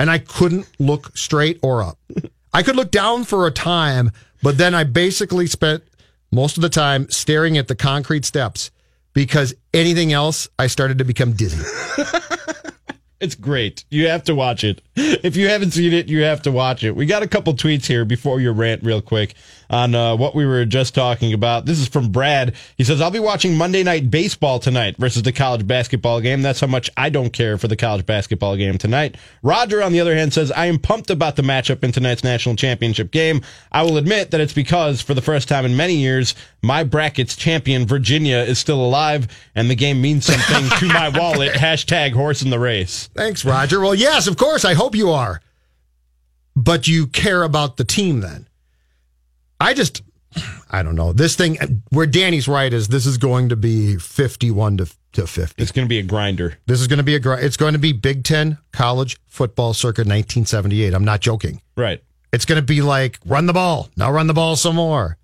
and 0.00 0.10
I 0.10 0.18
couldn't 0.18 0.66
look 0.78 1.14
straight 1.14 1.58
or 1.62 1.82
up. 1.82 1.98
I 2.54 2.62
could 2.62 2.76
look 2.76 2.90
down 2.90 3.24
for 3.24 3.46
a 3.46 3.50
time, 3.50 4.10
but 4.42 4.56
then 4.56 4.74
I 4.74 4.84
basically 4.84 5.46
spent 5.46 5.84
most 6.32 6.56
of 6.56 6.62
the 6.62 6.70
time 6.70 7.10
staring 7.10 7.58
at 7.58 7.68
the 7.68 7.76
concrete 7.76 8.24
steps 8.24 8.70
because 9.12 9.54
anything 9.74 10.14
else, 10.14 10.48
I 10.58 10.66
started 10.68 10.96
to 10.98 11.04
become 11.04 11.32
dizzy. 11.34 11.62
It's 13.20 13.34
great. 13.34 13.84
You 13.90 14.08
have 14.08 14.22
to 14.24 14.34
watch 14.34 14.62
it. 14.62 14.80
If 14.94 15.36
you 15.36 15.48
haven't 15.48 15.72
seen 15.72 15.92
it, 15.92 16.08
you 16.08 16.22
have 16.22 16.42
to 16.42 16.52
watch 16.52 16.84
it. 16.84 16.94
We 16.94 17.04
got 17.04 17.22
a 17.22 17.28
couple 17.28 17.52
tweets 17.54 17.86
here 17.86 18.04
before 18.04 18.40
your 18.40 18.52
rant, 18.52 18.82
real 18.84 19.02
quick, 19.02 19.34
on 19.70 19.94
uh, 19.94 20.16
what 20.16 20.34
we 20.34 20.46
were 20.46 20.64
just 20.64 20.94
talking 20.94 21.32
about. 21.32 21.66
This 21.66 21.78
is 21.78 21.88
from 21.88 22.10
Brad. 22.10 22.54
He 22.76 22.84
says, 22.84 23.00
I'll 23.00 23.10
be 23.10 23.18
watching 23.18 23.56
Monday 23.56 23.82
Night 23.82 24.10
Baseball 24.10 24.58
tonight 24.58 24.96
versus 24.96 25.22
the 25.22 25.32
college 25.32 25.66
basketball 25.66 26.20
game. 26.20 26.42
That's 26.42 26.60
how 26.60 26.66
much 26.66 26.90
I 26.96 27.10
don't 27.10 27.32
care 27.32 27.58
for 27.58 27.68
the 27.68 27.76
college 27.76 28.06
basketball 28.06 28.56
game 28.56 28.78
tonight. 28.78 29.16
Roger, 29.42 29.82
on 29.82 29.92
the 29.92 30.00
other 30.00 30.14
hand, 30.14 30.32
says, 30.32 30.50
I 30.52 30.66
am 30.66 30.78
pumped 30.78 31.10
about 31.10 31.36
the 31.36 31.42
matchup 31.42 31.84
in 31.84 31.92
tonight's 31.92 32.24
national 32.24 32.56
championship 32.56 33.10
game. 33.10 33.42
I 33.70 33.82
will 33.82 33.96
admit 33.98 34.30
that 34.30 34.40
it's 34.40 34.52
because, 34.52 35.00
for 35.02 35.14
the 35.14 35.22
first 35.22 35.48
time 35.48 35.64
in 35.64 35.76
many 35.76 35.94
years, 35.94 36.34
my 36.62 36.84
bracket's 36.84 37.36
champion, 37.36 37.86
Virginia, 37.86 38.38
is 38.38 38.58
still 38.58 38.84
alive, 38.84 39.28
and 39.54 39.70
the 39.70 39.76
game 39.76 40.00
means 40.00 40.26
something 40.26 40.68
to 40.78 40.86
my 40.86 41.08
wallet. 41.14 41.52
Hashtag 41.54 42.12
horse 42.12 42.42
in 42.42 42.50
the 42.50 42.58
race. 42.58 43.08
Thanks, 43.14 43.44
Roger. 43.44 43.80
Well, 43.80 43.94
yes, 43.94 44.26
of 44.26 44.36
course. 44.36 44.64
I 44.64 44.74
hope 44.74 44.94
you 44.94 45.10
are. 45.10 45.40
But 46.56 46.88
you 46.88 47.06
care 47.06 47.44
about 47.44 47.76
the 47.76 47.84
team 47.84 48.20
then. 48.20 48.47
I 49.60 49.74
just, 49.74 50.02
I 50.70 50.82
don't 50.82 50.94
know. 50.94 51.12
This 51.12 51.36
thing, 51.36 51.82
where 51.90 52.06
Danny's 52.06 52.46
right 52.48 52.72
is 52.72 52.88
this 52.88 53.06
is 53.06 53.18
going 53.18 53.48
to 53.48 53.56
be 53.56 53.96
51 53.96 54.78
to, 54.78 54.86
to 55.12 55.26
50. 55.26 55.60
It's 55.62 55.72
going 55.72 55.86
to 55.86 55.88
be 55.88 55.98
a 55.98 56.02
grinder. 56.02 56.58
This 56.66 56.80
is 56.80 56.86
going 56.86 56.98
to 56.98 57.04
be 57.04 57.14
a, 57.14 57.20
gr- 57.20 57.34
it's 57.34 57.56
going 57.56 57.72
to 57.72 57.78
be 57.78 57.92
Big 57.92 58.24
Ten 58.24 58.58
college 58.72 59.18
football 59.26 59.74
circa 59.74 60.00
1978. 60.00 60.94
I'm 60.94 61.04
not 61.04 61.20
joking. 61.20 61.60
Right. 61.76 62.02
It's 62.32 62.44
going 62.44 62.60
to 62.60 62.66
be 62.66 62.82
like 62.82 63.18
run 63.24 63.46
the 63.46 63.52
ball. 63.52 63.88
Now 63.96 64.12
run 64.12 64.26
the 64.26 64.34
ball 64.34 64.54
some 64.56 64.76
more. 64.76 65.16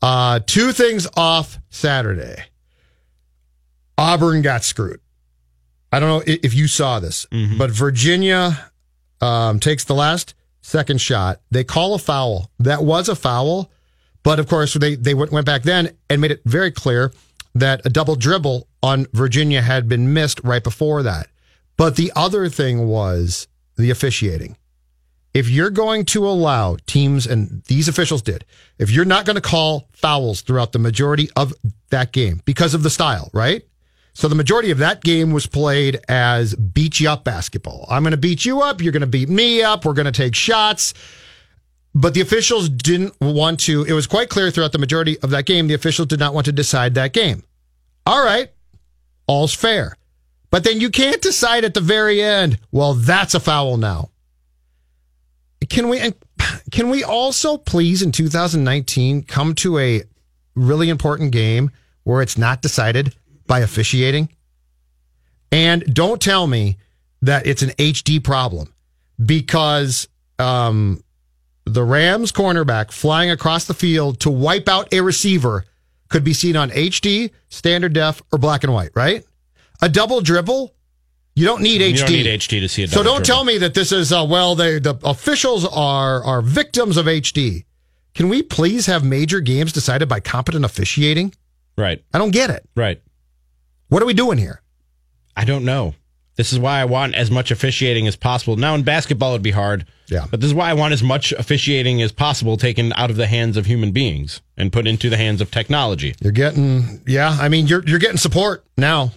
Uh, 0.00 0.40
two 0.46 0.72
things 0.72 1.06
off 1.16 1.58
Saturday. 1.70 2.44
Auburn 3.98 4.42
got 4.42 4.64
screwed. 4.64 5.00
I 5.92 6.00
don't 6.00 6.08
know 6.08 6.22
if 6.26 6.54
you 6.54 6.66
saw 6.68 7.00
this, 7.00 7.26
but 7.58 7.70
Virginia 7.70 8.70
um, 9.20 9.60
takes 9.60 9.84
the 9.84 9.94
last 9.94 10.34
second 10.62 11.00
shot. 11.00 11.40
They 11.50 11.64
call 11.64 11.94
a 11.94 11.98
foul. 11.98 12.50
That 12.58 12.82
was 12.82 13.08
a 13.08 13.14
foul, 13.16 13.70
but 14.22 14.38
of 14.38 14.48
course 14.48 14.74
they 14.74 14.94
they 14.94 15.14
went 15.14 15.44
back 15.44 15.62
then 15.62 15.96
and 16.08 16.20
made 16.20 16.30
it 16.30 16.42
very 16.44 16.70
clear 16.70 17.12
that 17.54 17.84
a 17.84 17.90
double 17.90 18.16
dribble 18.16 18.66
on 18.82 19.06
Virginia 19.12 19.60
had 19.60 19.88
been 19.88 20.14
missed 20.14 20.40
right 20.42 20.64
before 20.64 21.02
that. 21.02 21.28
But 21.76 21.96
the 21.96 22.12
other 22.16 22.48
thing 22.48 22.86
was 22.86 23.46
the 23.76 23.90
officiating 23.90 24.56
if 25.34 25.48
you're 25.48 25.70
going 25.70 26.04
to 26.04 26.26
allow 26.26 26.76
teams, 26.86 27.26
and 27.26 27.62
these 27.64 27.88
officials 27.88 28.22
did, 28.22 28.44
if 28.78 28.90
you're 28.90 29.04
not 29.04 29.24
going 29.24 29.36
to 29.36 29.42
call 29.42 29.88
fouls 29.92 30.42
throughout 30.42 30.72
the 30.72 30.78
majority 30.78 31.30
of 31.36 31.54
that 31.90 32.12
game 32.12 32.42
because 32.44 32.74
of 32.74 32.82
the 32.82 32.90
style, 32.90 33.30
right? 33.32 33.62
So 34.14 34.28
the 34.28 34.34
majority 34.34 34.70
of 34.70 34.78
that 34.78 35.02
game 35.02 35.30
was 35.30 35.46
played 35.46 36.00
as 36.08 36.54
beat 36.54 37.00
you 37.00 37.08
up 37.08 37.24
basketball. 37.24 37.86
I'm 37.88 38.02
going 38.02 38.10
to 38.12 38.18
beat 38.18 38.44
you 38.44 38.60
up. 38.60 38.82
You're 38.82 38.92
going 38.92 39.00
to 39.00 39.06
beat 39.06 39.28
me 39.28 39.62
up. 39.62 39.84
We're 39.84 39.94
going 39.94 40.06
to 40.06 40.12
take 40.12 40.34
shots. 40.34 40.92
But 41.94 42.14
the 42.14 42.20
officials 42.20 42.68
didn't 42.68 43.14
want 43.20 43.60
to, 43.60 43.84
it 43.84 43.92
was 43.92 44.06
quite 44.06 44.28
clear 44.28 44.50
throughout 44.50 44.72
the 44.72 44.78
majority 44.78 45.18
of 45.20 45.30
that 45.30 45.46
game, 45.46 45.66
the 45.66 45.74
officials 45.74 46.08
did 46.08 46.18
not 46.18 46.34
want 46.34 46.46
to 46.46 46.52
decide 46.52 46.94
that 46.94 47.12
game. 47.12 47.42
All 48.06 48.24
right. 48.24 48.50
All's 49.26 49.54
fair. 49.54 49.96
But 50.50 50.64
then 50.64 50.80
you 50.80 50.90
can't 50.90 51.22
decide 51.22 51.64
at 51.64 51.74
the 51.74 51.80
very 51.80 52.22
end, 52.22 52.58
well, 52.70 52.94
that's 52.94 53.34
a 53.34 53.40
foul 53.40 53.78
now. 53.78 54.10
Can 55.68 55.88
we 55.88 56.12
can 56.70 56.90
we 56.90 57.04
also 57.04 57.56
please 57.56 58.02
in 58.02 58.12
2019 58.12 59.22
come 59.22 59.54
to 59.56 59.78
a 59.78 60.02
really 60.54 60.88
important 60.88 61.30
game 61.30 61.70
where 62.04 62.20
it's 62.20 62.36
not 62.36 62.62
decided 62.62 63.14
by 63.46 63.60
officiating? 63.60 64.28
And 65.50 65.82
don't 65.94 66.20
tell 66.20 66.46
me 66.46 66.78
that 67.22 67.46
it's 67.46 67.62
an 67.62 67.70
HD 67.70 68.22
problem 68.22 68.72
because 69.24 70.08
um, 70.38 71.02
the 71.64 71.84
Rams 71.84 72.32
cornerback 72.32 72.90
flying 72.90 73.30
across 73.30 73.66
the 73.66 73.74
field 73.74 74.20
to 74.20 74.30
wipe 74.30 74.68
out 74.68 74.92
a 74.92 75.00
receiver 75.00 75.64
could 76.08 76.24
be 76.24 76.32
seen 76.32 76.56
on 76.56 76.70
HD, 76.70 77.30
standard 77.48 77.92
def, 77.92 78.22
or 78.32 78.38
black 78.38 78.64
and 78.64 78.72
white, 78.72 78.90
right? 78.94 79.24
A 79.80 79.88
double 79.88 80.20
dribble, 80.20 80.74
you 81.34 81.46
don't 81.46 81.62
need 81.62 81.80
HD. 81.80 81.90
You 81.90 81.98
don't 81.98 82.10
need 82.10 82.40
HD 82.40 82.60
to 82.60 82.68
see 82.68 82.82
it. 82.82 82.90
So 82.90 83.02
don't 83.02 83.24
tell 83.24 83.44
me 83.44 83.58
that 83.58 83.74
this 83.74 83.90
is 83.90 84.12
uh, 84.12 84.26
well. 84.28 84.54
They 84.54 84.78
the 84.78 84.98
officials 85.02 85.66
are 85.66 86.22
are 86.24 86.42
victims 86.42 86.96
of 86.96 87.06
HD. 87.06 87.64
Can 88.14 88.28
we 88.28 88.42
please 88.42 88.86
have 88.86 89.02
major 89.04 89.40
games 89.40 89.72
decided 89.72 90.08
by 90.08 90.20
competent 90.20 90.66
officiating? 90.66 91.34
Right. 91.78 92.04
I 92.12 92.18
don't 92.18 92.32
get 92.32 92.50
it. 92.50 92.68
Right. 92.76 93.00
What 93.92 94.02
are 94.02 94.06
we 94.06 94.14
doing 94.14 94.38
here? 94.38 94.62
I 95.36 95.44
don't 95.44 95.66
know. 95.66 95.94
This 96.36 96.50
is 96.50 96.58
why 96.58 96.80
I 96.80 96.86
want 96.86 97.14
as 97.14 97.30
much 97.30 97.50
officiating 97.50 98.08
as 98.08 98.16
possible. 98.16 98.56
Now 98.56 98.74
in 98.74 98.84
basketball 98.84 99.32
it'd 99.32 99.42
be 99.42 99.50
hard. 99.50 99.84
Yeah. 100.06 100.24
But 100.30 100.40
this 100.40 100.48
is 100.48 100.54
why 100.54 100.70
I 100.70 100.72
want 100.72 100.94
as 100.94 101.02
much 101.02 101.32
officiating 101.32 102.00
as 102.00 102.10
possible 102.10 102.56
taken 102.56 102.94
out 102.94 103.10
of 103.10 103.16
the 103.16 103.26
hands 103.26 103.58
of 103.58 103.66
human 103.66 103.92
beings 103.92 104.40
and 104.56 104.72
put 104.72 104.86
into 104.86 105.10
the 105.10 105.18
hands 105.18 105.42
of 105.42 105.50
technology. 105.50 106.14
You're 106.22 106.32
getting 106.32 107.02
yeah. 107.06 107.36
I 107.38 107.50
mean, 107.50 107.66
you're 107.66 107.84
you're 107.86 107.98
getting 107.98 108.16
support 108.16 108.64
now. 108.78 109.12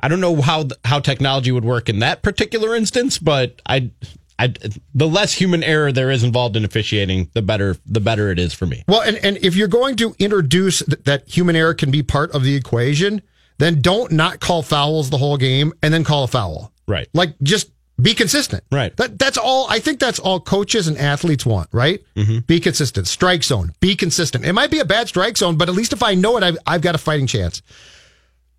I 0.00 0.08
don't 0.08 0.20
know 0.20 0.42
how 0.42 0.64
how 0.84 0.98
technology 0.98 1.52
would 1.52 1.64
work 1.64 1.88
in 1.88 2.00
that 2.00 2.22
particular 2.22 2.74
instance, 2.74 3.16
but 3.16 3.62
I 3.64 3.92
I 4.40 4.54
the 4.92 5.06
less 5.06 5.34
human 5.34 5.62
error 5.62 5.92
there 5.92 6.10
is 6.10 6.24
involved 6.24 6.56
in 6.56 6.64
officiating, 6.64 7.30
the 7.32 7.42
better 7.42 7.76
the 7.86 8.00
better 8.00 8.32
it 8.32 8.40
is 8.40 8.52
for 8.54 8.66
me. 8.66 8.82
Well, 8.88 9.02
and 9.02 9.16
and 9.18 9.36
if 9.36 9.54
you're 9.54 9.68
going 9.68 9.94
to 9.96 10.16
introduce 10.18 10.80
th- 10.80 11.04
that 11.04 11.28
human 11.28 11.54
error 11.54 11.74
can 11.74 11.92
be 11.92 12.02
part 12.02 12.32
of 12.32 12.42
the 12.42 12.56
equation, 12.56 13.22
then 13.58 13.80
don't 13.80 14.12
not 14.12 14.40
call 14.40 14.62
fouls 14.62 15.10
the 15.10 15.18
whole 15.18 15.36
game 15.36 15.72
and 15.82 15.92
then 15.92 16.04
call 16.04 16.24
a 16.24 16.28
foul. 16.28 16.72
Right. 16.86 17.08
Like 17.14 17.34
just 17.42 17.70
be 18.00 18.14
consistent. 18.14 18.62
Right. 18.70 18.94
That 18.96 19.18
that's 19.18 19.38
all. 19.38 19.66
I 19.70 19.78
think 19.78 20.00
that's 20.00 20.18
all 20.18 20.40
coaches 20.40 20.86
and 20.88 20.98
athletes 20.98 21.46
want. 21.46 21.68
Right. 21.72 22.02
Be 22.46 22.60
consistent. 22.60 23.08
Strike 23.08 23.42
zone. 23.42 23.72
Be 23.80 23.96
consistent. 23.96 24.44
It 24.44 24.52
might 24.52 24.70
be 24.70 24.80
a 24.80 24.84
bad 24.84 25.08
strike 25.08 25.36
zone, 25.36 25.56
but 25.56 25.68
at 25.68 25.74
least 25.74 25.92
if 25.92 26.02
I 26.02 26.14
know 26.14 26.36
it, 26.36 26.42
I've, 26.42 26.58
I've 26.66 26.82
got 26.82 26.94
a 26.94 26.98
fighting 26.98 27.26
chance. 27.26 27.62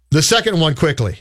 The 0.10 0.22
second 0.22 0.60
one 0.60 0.74
quickly. 0.74 1.20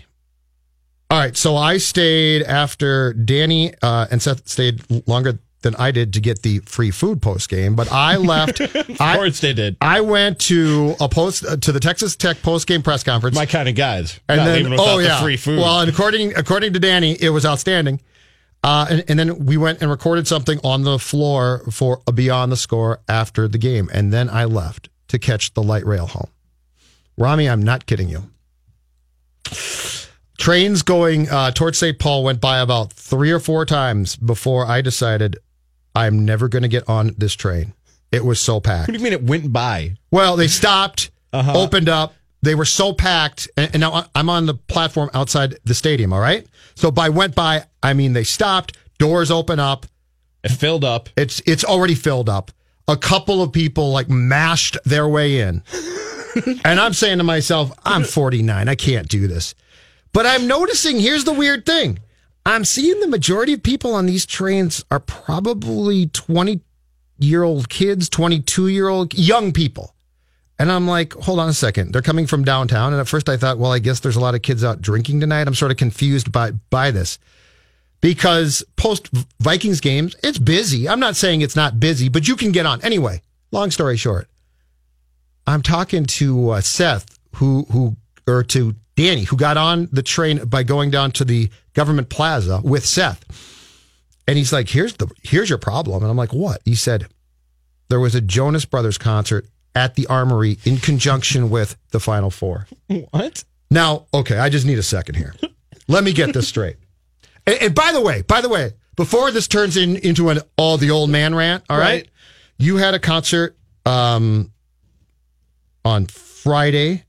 All 1.11 1.19
right. 1.19 1.37
So 1.37 1.57
I 1.57 1.77
stayed 1.79 2.43
after 2.43 3.13
Danny 3.13 3.75
uh, 3.83 4.07
and 4.11 4.23
Seth 4.23 4.49
stayed 4.49 4.83
longer 5.07 5.39
than 5.67 5.75
I 5.81 5.91
did 5.91 6.13
to 6.13 6.21
get 6.21 6.43
the 6.43 6.61
free 6.61 6.93
food 6.93 7.21
post 7.21 7.49
game, 7.51 7.75
but 7.75 7.91
I 7.91 8.17
left. 8.33 8.61
Of 8.61 9.01
I, 9.01 9.17
course 9.17 9.41
they 9.41 9.53
did. 9.53 9.77
I 9.81 10.01
went 10.01 10.39
to 10.43 10.95
a 11.01 11.09
post 11.09 11.45
uh, 11.45 11.57
to 11.57 11.73
the 11.73 11.81
Texas 11.81 12.15
Tech 12.15 12.41
post 12.41 12.69
game 12.69 12.83
press 12.83 13.03
conference. 13.03 13.35
My 13.35 13.47
kind 13.47 13.69
of 13.69 13.75
guys. 13.75 14.21
and 14.29 14.39
Not 14.39 14.45
then 14.45 14.67
oh 14.79 14.99
the 14.99 15.05
yeah, 15.05 15.21
free 15.21 15.37
food. 15.37 15.59
Well, 15.59 15.81
and 15.81 15.91
according 15.91 16.37
according 16.37 16.73
to 16.75 16.79
Danny, 16.79 17.17
it 17.21 17.31
was 17.31 17.45
outstanding. 17.45 18.01
Uh, 18.63 18.87
and, 18.91 19.05
and 19.09 19.19
then 19.19 19.45
we 19.45 19.57
went 19.57 19.81
and 19.81 19.91
recorded 19.91 20.27
something 20.27 20.59
on 20.65 20.83
the 20.83 20.99
floor 20.99 21.65
for 21.71 22.01
a 22.07 22.13
Beyond 22.13 22.51
the 22.51 22.57
Score 22.57 23.01
after 23.09 23.49
the 23.49 23.59
game, 23.59 23.91
and 23.93 24.13
then 24.13 24.31
I 24.31 24.45
left 24.45 24.89
to 25.09 25.19
catch 25.19 25.53
the 25.55 25.63
light 25.63 25.85
rail 25.85 26.07
home. 26.07 26.31
Rami, 27.19 27.49
I'm 27.49 27.63
not 27.63 27.87
kidding 27.87 28.09
you. 28.09 28.31
Trains 30.39 30.83
going 30.83 31.29
uh, 31.29 31.51
towards 31.51 31.79
St. 31.79 31.99
Paul 31.99 32.23
went 32.23 32.41
by 32.41 32.59
about 32.59 32.93
three 32.93 33.31
or 33.31 33.41
four 33.41 33.65
times 33.65 34.17
before 34.17 34.67
I 34.67 34.81
decided 34.81 35.37
I'm 35.97 36.27
never 36.27 36.49
going 36.49 36.63
to 36.63 36.69
get 36.69 36.89
on 36.89 37.15
this 37.17 37.35
train. 37.35 37.73
It 38.13 38.25
was 38.25 38.41
so 38.41 38.61
packed. 38.61 38.89
what 38.89 38.93
do 38.93 38.99
you 38.99 39.05
mean 39.05 39.15
it 39.15 39.23
went 39.23 39.53
by? 39.53 39.95
Well, 40.11 40.37
they 40.37 40.47
stopped, 40.47 41.11
uh-huh. 41.33 41.53
opened 41.57 41.89
up. 41.89 42.15
They 42.43 42.55
were 42.55 42.67
so 42.67 42.93
packed, 42.93 43.49
and, 43.57 43.71
and 43.73 43.81
now 43.81 44.07
I'm 44.15 44.29
on 44.31 44.47
the 44.47 44.55
platform 44.55 45.11
outside 45.15 45.59
the 45.65 45.75
stadium. 45.75 46.13
All 46.13 46.21
right, 46.21 46.47
so 46.75 46.91
by 46.91 47.09
went 47.09 47.35
by, 47.35 47.65
I 47.83 47.95
mean 47.95 48.13
they 48.13 48.25
stopped. 48.25 48.77
Doors 48.99 49.31
open 49.31 49.59
up. 49.59 49.87
It 50.45 50.51
filled 50.51 50.85
up. 50.85 51.09
It's 51.17 51.41
it's 51.47 51.65
already 51.65 51.95
filled 51.95 52.29
up. 52.29 52.53
A 52.87 52.97
couple 52.97 53.43
of 53.43 53.53
people 53.53 53.91
like 53.91 54.09
mashed 54.09 54.77
their 54.85 55.09
way 55.09 55.41
in, 55.41 55.63
and 56.65 56.79
I'm 56.79 56.93
saying 56.93 57.19
to 57.19 57.25
myself, 57.25 57.73
I'm 57.85 58.05
49. 58.05 58.69
I 58.69 58.75
can't 58.77 59.09
do 59.09 59.27
this. 59.27 59.55
But 60.13 60.27
I'm 60.27 60.47
noticing. 60.47 61.01
Here's 61.01 61.25
the 61.25 61.33
weird 61.33 61.67
thing. 61.67 61.99
I'm 62.47 62.65
seeing 62.65 63.01
the 63.01 63.09
majority 63.09 63.55
of 63.55 63.63
people 63.65 63.93
on 63.93 64.07
these 64.07 64.25
trains 64.25 64.85
are 64.89 65.01
probably 65.01 66.07
20 66.07 66.61
year 67.19 67.43
old 67.43 67.69
kids, 67.69 68.09
22 68.09 68.69
year 68.69 68.89
old 68.89 69.13
young 69.15 69.53
people. 69.53 69.97
And 70.57 70.71
I'm 70.71 70.87
like, 70.87 71.13
hold 71.15 71.41
on 71.41 71.49
a 71.49 71.53
second. 71.53 71.93
They're 71.93 72.03
coming 72.03 72.29
from 72.29 72.45
downtown. 72.45 72.93
And 72.93 73.01
at 73.01 73.09
first 73.09 73.29
I 73.29 73.37
thought, 73.37 73.59
well, 73.59 73.73
I 73.73 73.81
guess 73.81 73.99
there's 73.99 74.15
a 74.15 74.21
lot 74.21 74.37
of 74.37 74.43
kids 74.43 74.63
out 74.63 74.81
drinking 74.81 75.19
tonight. 75.19 75.49
I'm 75.49 75.57
sort 75.57 75.73
of 75.73 75.77
confused 75.77 76.31
by, 76.31 76.53
by 76.53 76.93
this 76.93 77.19
because 78.01 78.63
post 78.77 79.09
Vikings 79.41 79.81
games, 79.81 80.15
it's 80.23 80.39
busy. 80.39 80.89
I'm 80.89 81.01
not 81.01 81.17
saying 81.17 81.41
it's 81.41 81.57
not 81.57 81.81
busy, 81.81 82.09
but 82.09 82.29
you 82.29 82.37
can 82.37 82.53
get 82.53 82.65
on. 82.65 82.81
Anyway, 82.83 83.23
long 83.51 83.73
story 83.73 83.97
short, 83.97 84.29
I'm 85.49 85.63
talking 85.63 86.05
to 86.05 86.51
uh, 86.51 86.61
Seth, 86.61 87.19
who, 87.35 87.65
who, 87.73 87.97
or 88.29 88.45
to 88.45 88.77
Danny, 88.95 89.25
who 89.25 89.37
got 89.37 89.57
on 89.57 89.89
the 89.91 90.03
train 90.03 90.45
by 90.47 90.63
going 90.63 90.93
down 90.93 91.11
to 91.13 91.25
the 91.25 91.51
government 91.77 92.09
plaza 92.09 92.61
with 92.65 92.85
Seth. 92.85 93.23
And 94.27 94.37
he's 94.37 94.53
like, 94.53 94.69
here's 94.71 94.95
the, 94.95 95.07
here's 95.23 95.49
your 95.49 95.59
problem. 95.59 96.03
And 96.03 96.11
I'm 96.11 96.17
like, 96.17 96.33
what? 96.33 96.61
He 96.65 96.75
said, 96.75 97.07
there 97.91 98.01
was 98.01 98.17
a 98.17 98.21
Jonas 98.21 98.65
Brothers 98.65 98.99
concert 98.99 99.47
at 99.77 99.95
the 99.95 100.07
Armory 100.09 100.59
in 100.65 100.79
conjunction 100.79 101.51
with 101.51 101.77
the 101.93 102.01
Final 102.01 102.31
Four. 102.31 102.67
What? 103.13 103.45
Now, 103.71 104.07
okay, 104.13 104.39
I 104.39 104.49
just 104.49 104.67
need 104.67 104.79
a 104.79 104.83
second 104.83 105.15
here. 105.17 105.35
Let 105.89 106.03
me 106.03 106.13
get 106.13 106.33
this 106.35 106.49
straight. 106.49 106.77
And, 107.47 107.57
and 107.63 107.75
by 107.75 107.93
the 107.93 108.01
way, 108.01 108.23
by 108.23 108.41
the 108.41 108.49
way, 108.49 108.73
before 108.97 109.31
this 109.31 109.47
turns 109.47 109.77
in, 109.77 109.97
into 109.97 110.31
an 110.31 110.41
all 110.57 110.79
the 110.79 110.91
old 110.91 111.11
man 111.11 111.35
rant, 111.35 111.63
all 111.71 111.79
right, 111.79 111.85
Right. 112.03 112.09
you 112.59 112.79
had 112.79 112.95
a 112.95 112.99
concert 112.99 113.57
um, 113.85 114.51
on 115.85 116.07
Friday 116.07 117.05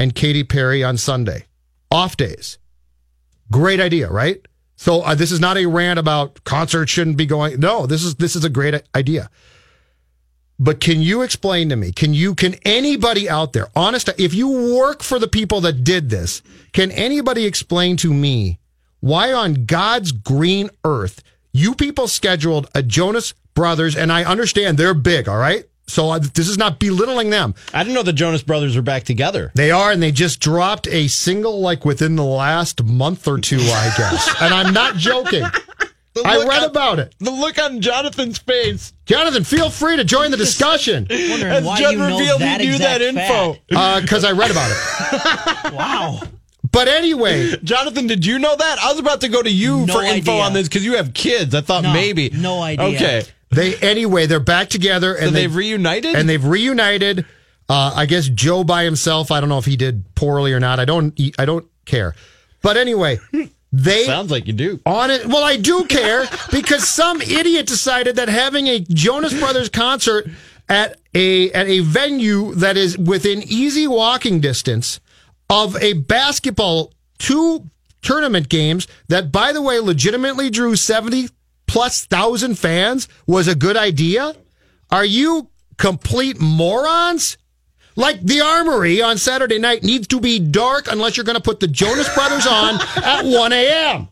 and 0.00 0.14
Katy 0.14 0.42
Perry 0.44 0.82
on 0.82 0.96
Sunday, 0.96 1.44
off 1.92 2.16
days. 2.16 2.58
Great 3.50 3.80
idea, 3.80 4.10
right? 4.10 4.40
So 4.76 5.02
uh, 5.02 5.14
this 5.14 5.32
is 5.32 5.40
not 5.40 5.58
a 5.58 5.66
rant 5.66 5.98
about 5.98 6.42
concerts 6.44 6.90
shouldn't 6.90 7.16
be 7.16 7.26
going. 7.26 7.60
No, 7.60 7.86
this 7.86 8.02
is 8.02 8.14
this 8.16 8.34
is 8.34 8.44
a 8.44 8.48
great 8.48 8.82
idea. 8.94 9.28
But 10.58 10.78
can 10.78 11.00
you 11.00 11.22
explain 11.22 11.70
to 11.70 11.76
me? 11.76 11.90
Can 11.90 12.12
you, 12.12 12.34
can 12.34 12.54
anybody 12.66 13.30
out 13.30 13.54
there, 13.54 13.68
honest, 13.74 14.10
if 14.18 14.34
you 14.34 14.76
work 14.76 15.02
for 15.02 15.18
the 15.18 15.26
people 15.26 15.62
that 15.62 15.84
did 15.84 16.10
this, 16.10 16.42
can 16.74 16.90
anybody 16.90 17.46
explain 17.46 17.96
to 17.98 18.12
me 18.12 18.58
why 19.00 19.32
on 19.32 19.64
God's 19.64 20.12
green 20.12 20.68
earth 20.84 21.22
you 21.50 21.74
people 21.74 22.08
scheduled 22.08 22.68
a 22.74 22.82
Jonas 22.82 23.32
Brothers, 23.54 23.96
and 23.96 24.12
I 24.12 24.22
understand 24.24 24.76
they're 24.76 24.94
big, 24.94 25.28
all 25.28 25.38
right? 25.38 25.64
So 25.90 26.10
uh, 26.10 26.18
this 26.18 26.48
is 26.48 26.56
not 26.58 26.78
belittling 26.78 27.30
them. 27.30 27.54
I 27.74 27.82
didn't 27.82 27.94
know 27.94 28.02
the 28.02 28.12
Jonas 28.12 28.42
Brothers 28.42 28.76
were 28.76 28.82
back 28.82 29.04
together. 29.04 29.50
They 29.54 29.70
are, 29.70 29.90
and 29.90 30.02
they 30.02 30.12
just 30.12 30.40
dropped 30.40 30.86
a 30.88 31.08
single 31.08 31.60
like 31.60 31.84
within 31.84 32.16
the 32.16 32.24
last 32.24 32.82
month 32.84 33.26
or 33.28 33.38
two, 33.38 33.58
I 33.60 33.92
guess. 33.96 34.34
and 34.40 34.54
I'm 34.54 34.72
not 34.72 34.96
joking. 34.96 35.44
I 36.24 36.38
read 36.44 36.64
on- 36.64 36.70
about 36.70 36.98
it. 36.98 37.14
The 37.20 37.30
look 37.30 37.58
on 37.62 37.80
Jonathan's 37.80 38.38
face. 38.38 38.92
Jonathan, 39.06 39.44
feel 39.44 39.70
free 39.70 39.96
to 39.96 40.04
join 40.04 40.30
the 40.30 40.36
discussion 40.36 41.06
Wondering 41.10 41.52
As 41.52 41.64
why 41.64 41.78
Judd 41.80 41.92
you 41.92 41.98
know 41.98 42.18
revealed 42.18 42.40
that 42.40 42.60
he 42.60 42.66
knew 42.68 42.78
that 42.78 43.00
info. 43.02 43.56
because 43.68 44.24
I 44.24 44.32
read 44.32 44.50
about 44.50 44.70
it. 44.70 45.72
Wow. 45.74 46.20
But 46.72 46.86
anyway, 46.88 47.56
Jonathan, 47.64 48.06
did 48.06 48.24
you 48.24 48.38
know 48.38 48.54
that? 48.54 48.78
I 48.80 48.90
was 48.90 49.00
about 49.00 49.22
to 49.22 49.28
go 49.28 49.42
to 49.42 49.50
you 49.50 49.86
No 49.86 49.94
for 49.94 50.02
info 50.02 50.32
idea. 50.32 50.42
on 50.42 50.52
this 50.52 50.68
because 50.68 50.84
you 50.84 50.96
have 50.96 51.14
kids. 51.14 51.54
I 51.54 51.62
thought 51.62 51.82
No, 51.82 51.92
maybe. 51.92 52.30
no 52.30 52.60
idea. 52.62 52.86
Okay. 52.86 53.22
They 53.50 53.74
anyway 53.76 54.26
they're 54.26 54.40
back 54.40 54.68
together 54.68 55.16
So 55.18 55.26
and 55.26 55.36
they've 55.36 55.50
they've 55.50 55.54
reunited? 55.56 56.14
and 56.14 56.28
they've 56.28 56.44
reunited. 56.44 57.26
Uh, 57.68 57.92
I 57.94 58.06
guess 58.06 58.28
Joe 58.28 58.64
by 58.64 58.82
himself. 58.84 59.30
I 59.30 59.38
don't 59.40 59.48
know 59.48 59.58
if 59.58 59.64
he 59.64 59.76
did 59.76 60.04
poorly 60.16 60.52
or 60.52 60.58
not. 60.60 60.80
I 60.80 60.84
don't. 60.84 61.18
I 61.38 61.44
don't 61.44 61.66
care. 61.84 62.14
But 62.62 62.76
anyway, 62.76 63.18
they 63.72 64.04
Sounds 64.04 64.30
like 64.32 64.46
you 64.48 64.52
do. 64.52 64.80
on 64.84 65.10
it. 65.12 65.26
Well, 65.26 65.44
I 65.44 65.56
do 65.56 65.84
care 65.84 66.26
because 66.50 66.88
some 66.88 67.22
idiot 67.22 67.66
decided 67.66 68.16
that 68.16 68.28
having 68.28 68.66
a 68.66 68.80
Jonas 68.80 69.38
Brothers 69.38 69.68
concert 69.68 70.28
at 70.68 70.98
a 71.14 71.52
at 71.52 71.68
a 71.68 71.80
venue 71.80 72.54
that 72.56 72.76
is 72.76 72.98
within 72.98 73.42
easy 73.44 73.86
walking 73.86 74.40
distance 74.40 74.98
of 75.48 75.76
a 75.82 75.92
basketball 75.94 76.92
two 77.18 77.70
tournament 78.02 78.48
games 78.48 78.88
that, 79.08 79.30
by 79.30 79.52
the 79.52 79.62
way, 79.62 79.78
legitimately 79.78 80.50
drew 80.50 80.74
seventy 80.74 81.28
plus 81.70 82.04
thousand 82.04 82.58
fans 82.58 83.06
was 83.28 83.46
a 83.46 83.54
good 83.54 83.76
idea. 83.76 84.34
Are 84.90 85.04
you 85.04 85.48
complete 85.78 86.40
morons? 86.40 87.38
Like 87.94 88.20
the 88.22 88.40
Armory 88.40 89.00
on 89.02 89.18
Saturday 89.18 89.58
night 89.58 89.82
needs 89.84 90.08
to 90.08 90.20
be 90.20 90.38
dark 90.40 90.90
unless 90.90 91.16
you're 91.16 91.24
going 91.24 91.36
to 91.36 91.42
put 91.42 91.60
the 91.60 91.68
Jonas 91.68 92.12
Brothers 92.14 92.46
on 92.46 92.80
at 93.04 93.24
1 93.24 93.52
a.m. 93.52 94.08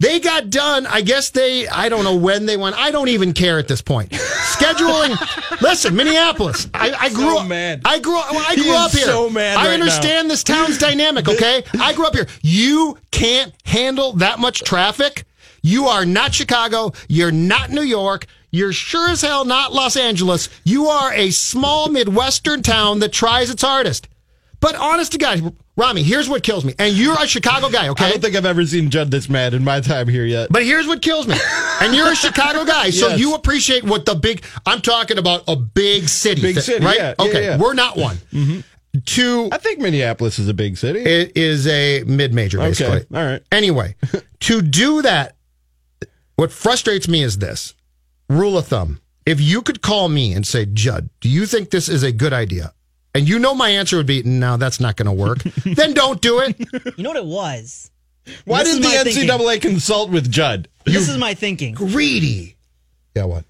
They 0.00 0.18
got 0.18 0.48
done. 0.50 0.86
I 0.86 1.02
guess 1.02 1.30
they, 1.30 1.68
I 1.68 1.88
don't 1.90 2.04
know 2.04 2.16
when 2.16 2.46
they 2.46 2.56
went. 2.56 2.76
I 2.76 2.90
don't 2.90 3.08
even 3.08 3.34
care 3.34 3.58
at 3.58 3.68
this 3.68 3.82
point. 3.82 4.10
Scheduling. 4.12 5.60
listen, 5.60 5.94
Minneapolis. 5.94 6.68
I, 6.72 6.92
I 6.92 7.08
grew 7.10 7.30
So 7.34 7.38
up. 7.40 7.46
mad. 7.48 7.82
I 7.84 7.98
grew 7.98 8.18
up. 8.18 8.26
I 8.32 8.54
He 8.54 8.62
grew 8.62 8.70
is 8.72 8.76
up 8.80 8.92
here. 8.92 9.04
so 9.04 9.28
mad 9.28 9.58
I 9.58 9.62
right 9.62 9.66
now. 9.68 9.74
understand 9.84 10.30
this 10.30 10.42
town's 10.42 10.78
dynamic. 10.78 11.28
Okay, 11.28 11.62
I 11.78 11.92
grew 11.92 12.06
up 12.06 12.14
here. 12.14 12.26
You 12.42 12.96
can't 13.10 13.52
handle 13.64 14.12
that 14.14 14.38
much 14.38 14.62
traffic. 14.62 15.24
You 15.62 15.86
are 15.86 16.04
not 16.04 16.34
Chicago. 16.34 16.92
You're 17.08 17.32
not 17.32 17.70
New 17.70 17.82
York. 17.82 18.26
You're 18.50 18.72
sure 18.72 19.10
as 19.10 19.22
hell 19.22 19.44
not 19.44 19.72
Los 19.72 19.96
Angeles. 19.96 20.48
You 20.64 20.86
are 20.88 21.12
a 21.12 21.30
small 21.30 21.88
Midwestern 21.88 22.62
town 22.62 22.98
that 23.00 23.12
tries 23.12 23.50
its 23.50 23.62
hardest. 23.62 24.08
But 24.58 24.74
honest 24.74 25.12
to 25.12 25.18
God, 25.18 25.56
Rami, 25.76 26.02
here's 26.02 26.28
what 26.28 26.42
kills 26.42 26.66
me. 26.66 26.74
And 26.78 26.94
you're 26.94 27.14
a 27.18 27.26
Chicago 27.26 27.70
guy, 27.70 27.88
okay? 27.88 28.04
I 28.06 28.10
don't 28.10 28.20
think 28.20 28.36
I've 28.36 28.44
ever 28.44 28.66
seen 28.66 28.90
Judd 28.90 29.10
this 29.10 29.28
mad 29.30 29.54
in 29.54 29.64
my 29.64 29.80
time 29.80 30.06
here 30.08 30.26
yet. 30.26 30.48
But 30.50 30.64
here's 30.64 30.86
what 30.86 31.00
kills 31.00 31.26
me. 31.26 31.36
And 31.80 31.94
you're 31.94 32.12
a 32.12 32.16
Chicago 32.16 32.66
guy, 32.66 32.90
so 32.90 33.08
Yes. 33.08 33.20
you 33.20 33.34
appreciate 33.34 33.84
what 33.84 34.04
the 34.04 34.14
big. 34.14 34.44
I'm 34.66 34.82
talking 34.82 35.16
about 35.16 35.44
a 35.48 35.56
big 35.56 36.08
city, 36.10 36.42
Big 36.42 36.60
city, 36.60 36.84
right? 36.84 36.96
yeah, 36.98 37.14
yeah, 37.18 37.24
okay, 37.26 37.44
yeah. 37.44 37.56
we're 37.56 37.72
not 37.72 37.96
one. 37.96 38.16
Mm-hmm. 38.34 38.60
Two, 39.06 39.48
I 39.52 39.56
think 39.58 39.78
Minneapolis 39.78 40.38
is 40.38 40.48
a 40.48 40.52
big 40.54 40.76
city. 40.76 41.00
it 41.00 41.36
is 41.36 41.66
a 41.68 42.02
mid-major, 42.04 42.58
Okay, 42.58 42.68
basically. 42.70 43.06
all 43.16 43.24
right. 43.24 43.42
Anyway, 43.52 43.94
to 44.40 44.60
do 44.60 45.00
that, 45.02 45.36
what 46.40 46.50
frustrates 46.52 47.06
me 47.06 47.22
is 47.22 47.36
this: 47.38 47.74
rule 48.28 48.56
of 48.56 48.66
thumb. 48.66 49.00
If 49.26 49.40
you 49.40 49.60
could 49.60 49.82
call 49.82 50.08
me 50.08 50.32
and 50.32 50.46
say, 50.46 50.64
Judd, 50.64 51.10
do 51.20 51.28
you 51.28 51.44
think 51.44 51.68
this 51.70 51.88
is 51.88 52.02
a 52.02 52.10
good 52.10 52.32
idea? 52.32 52.72
And 53.14 53.28
you 53.28 53.38
know 53.38 53.54
my 53.54 53.68
answer 53.68 53.98
would 53.98 54.06
be, 54.06 54.22
no, 54.22 54.56
that's 54.56 54.80
not 54.80 54.96
going 54.96 55.06
to 55.06 55.12
work. 55.12 55.38
then 55.64 55.92
don't 55.92 56.20
do 56.22 56.40
it. 56.40 56.56
You 56.96 57.02
know 57.04 57.10
what 57.10 57.16
it 57.18 57.26
was? 57.26 57.90
Why 58.46 58.62
This 58.64 58.72
didn't 58.72 58.82
the 58.90 58.96
my 58.96 59.02
thinking. 59.04 59.28
NCAA 59.28 59.60
consult 59.60 60.10
with 60.10 60.30
Judd? 60.30 60.68
This 60.84 61.08
is 61.08 61.18
my 61.18 61.34
thinking. 61.34 61.74
Greedy. 61.74 62.56
Yeah, 63.14 63.24
what? 63.24 63.44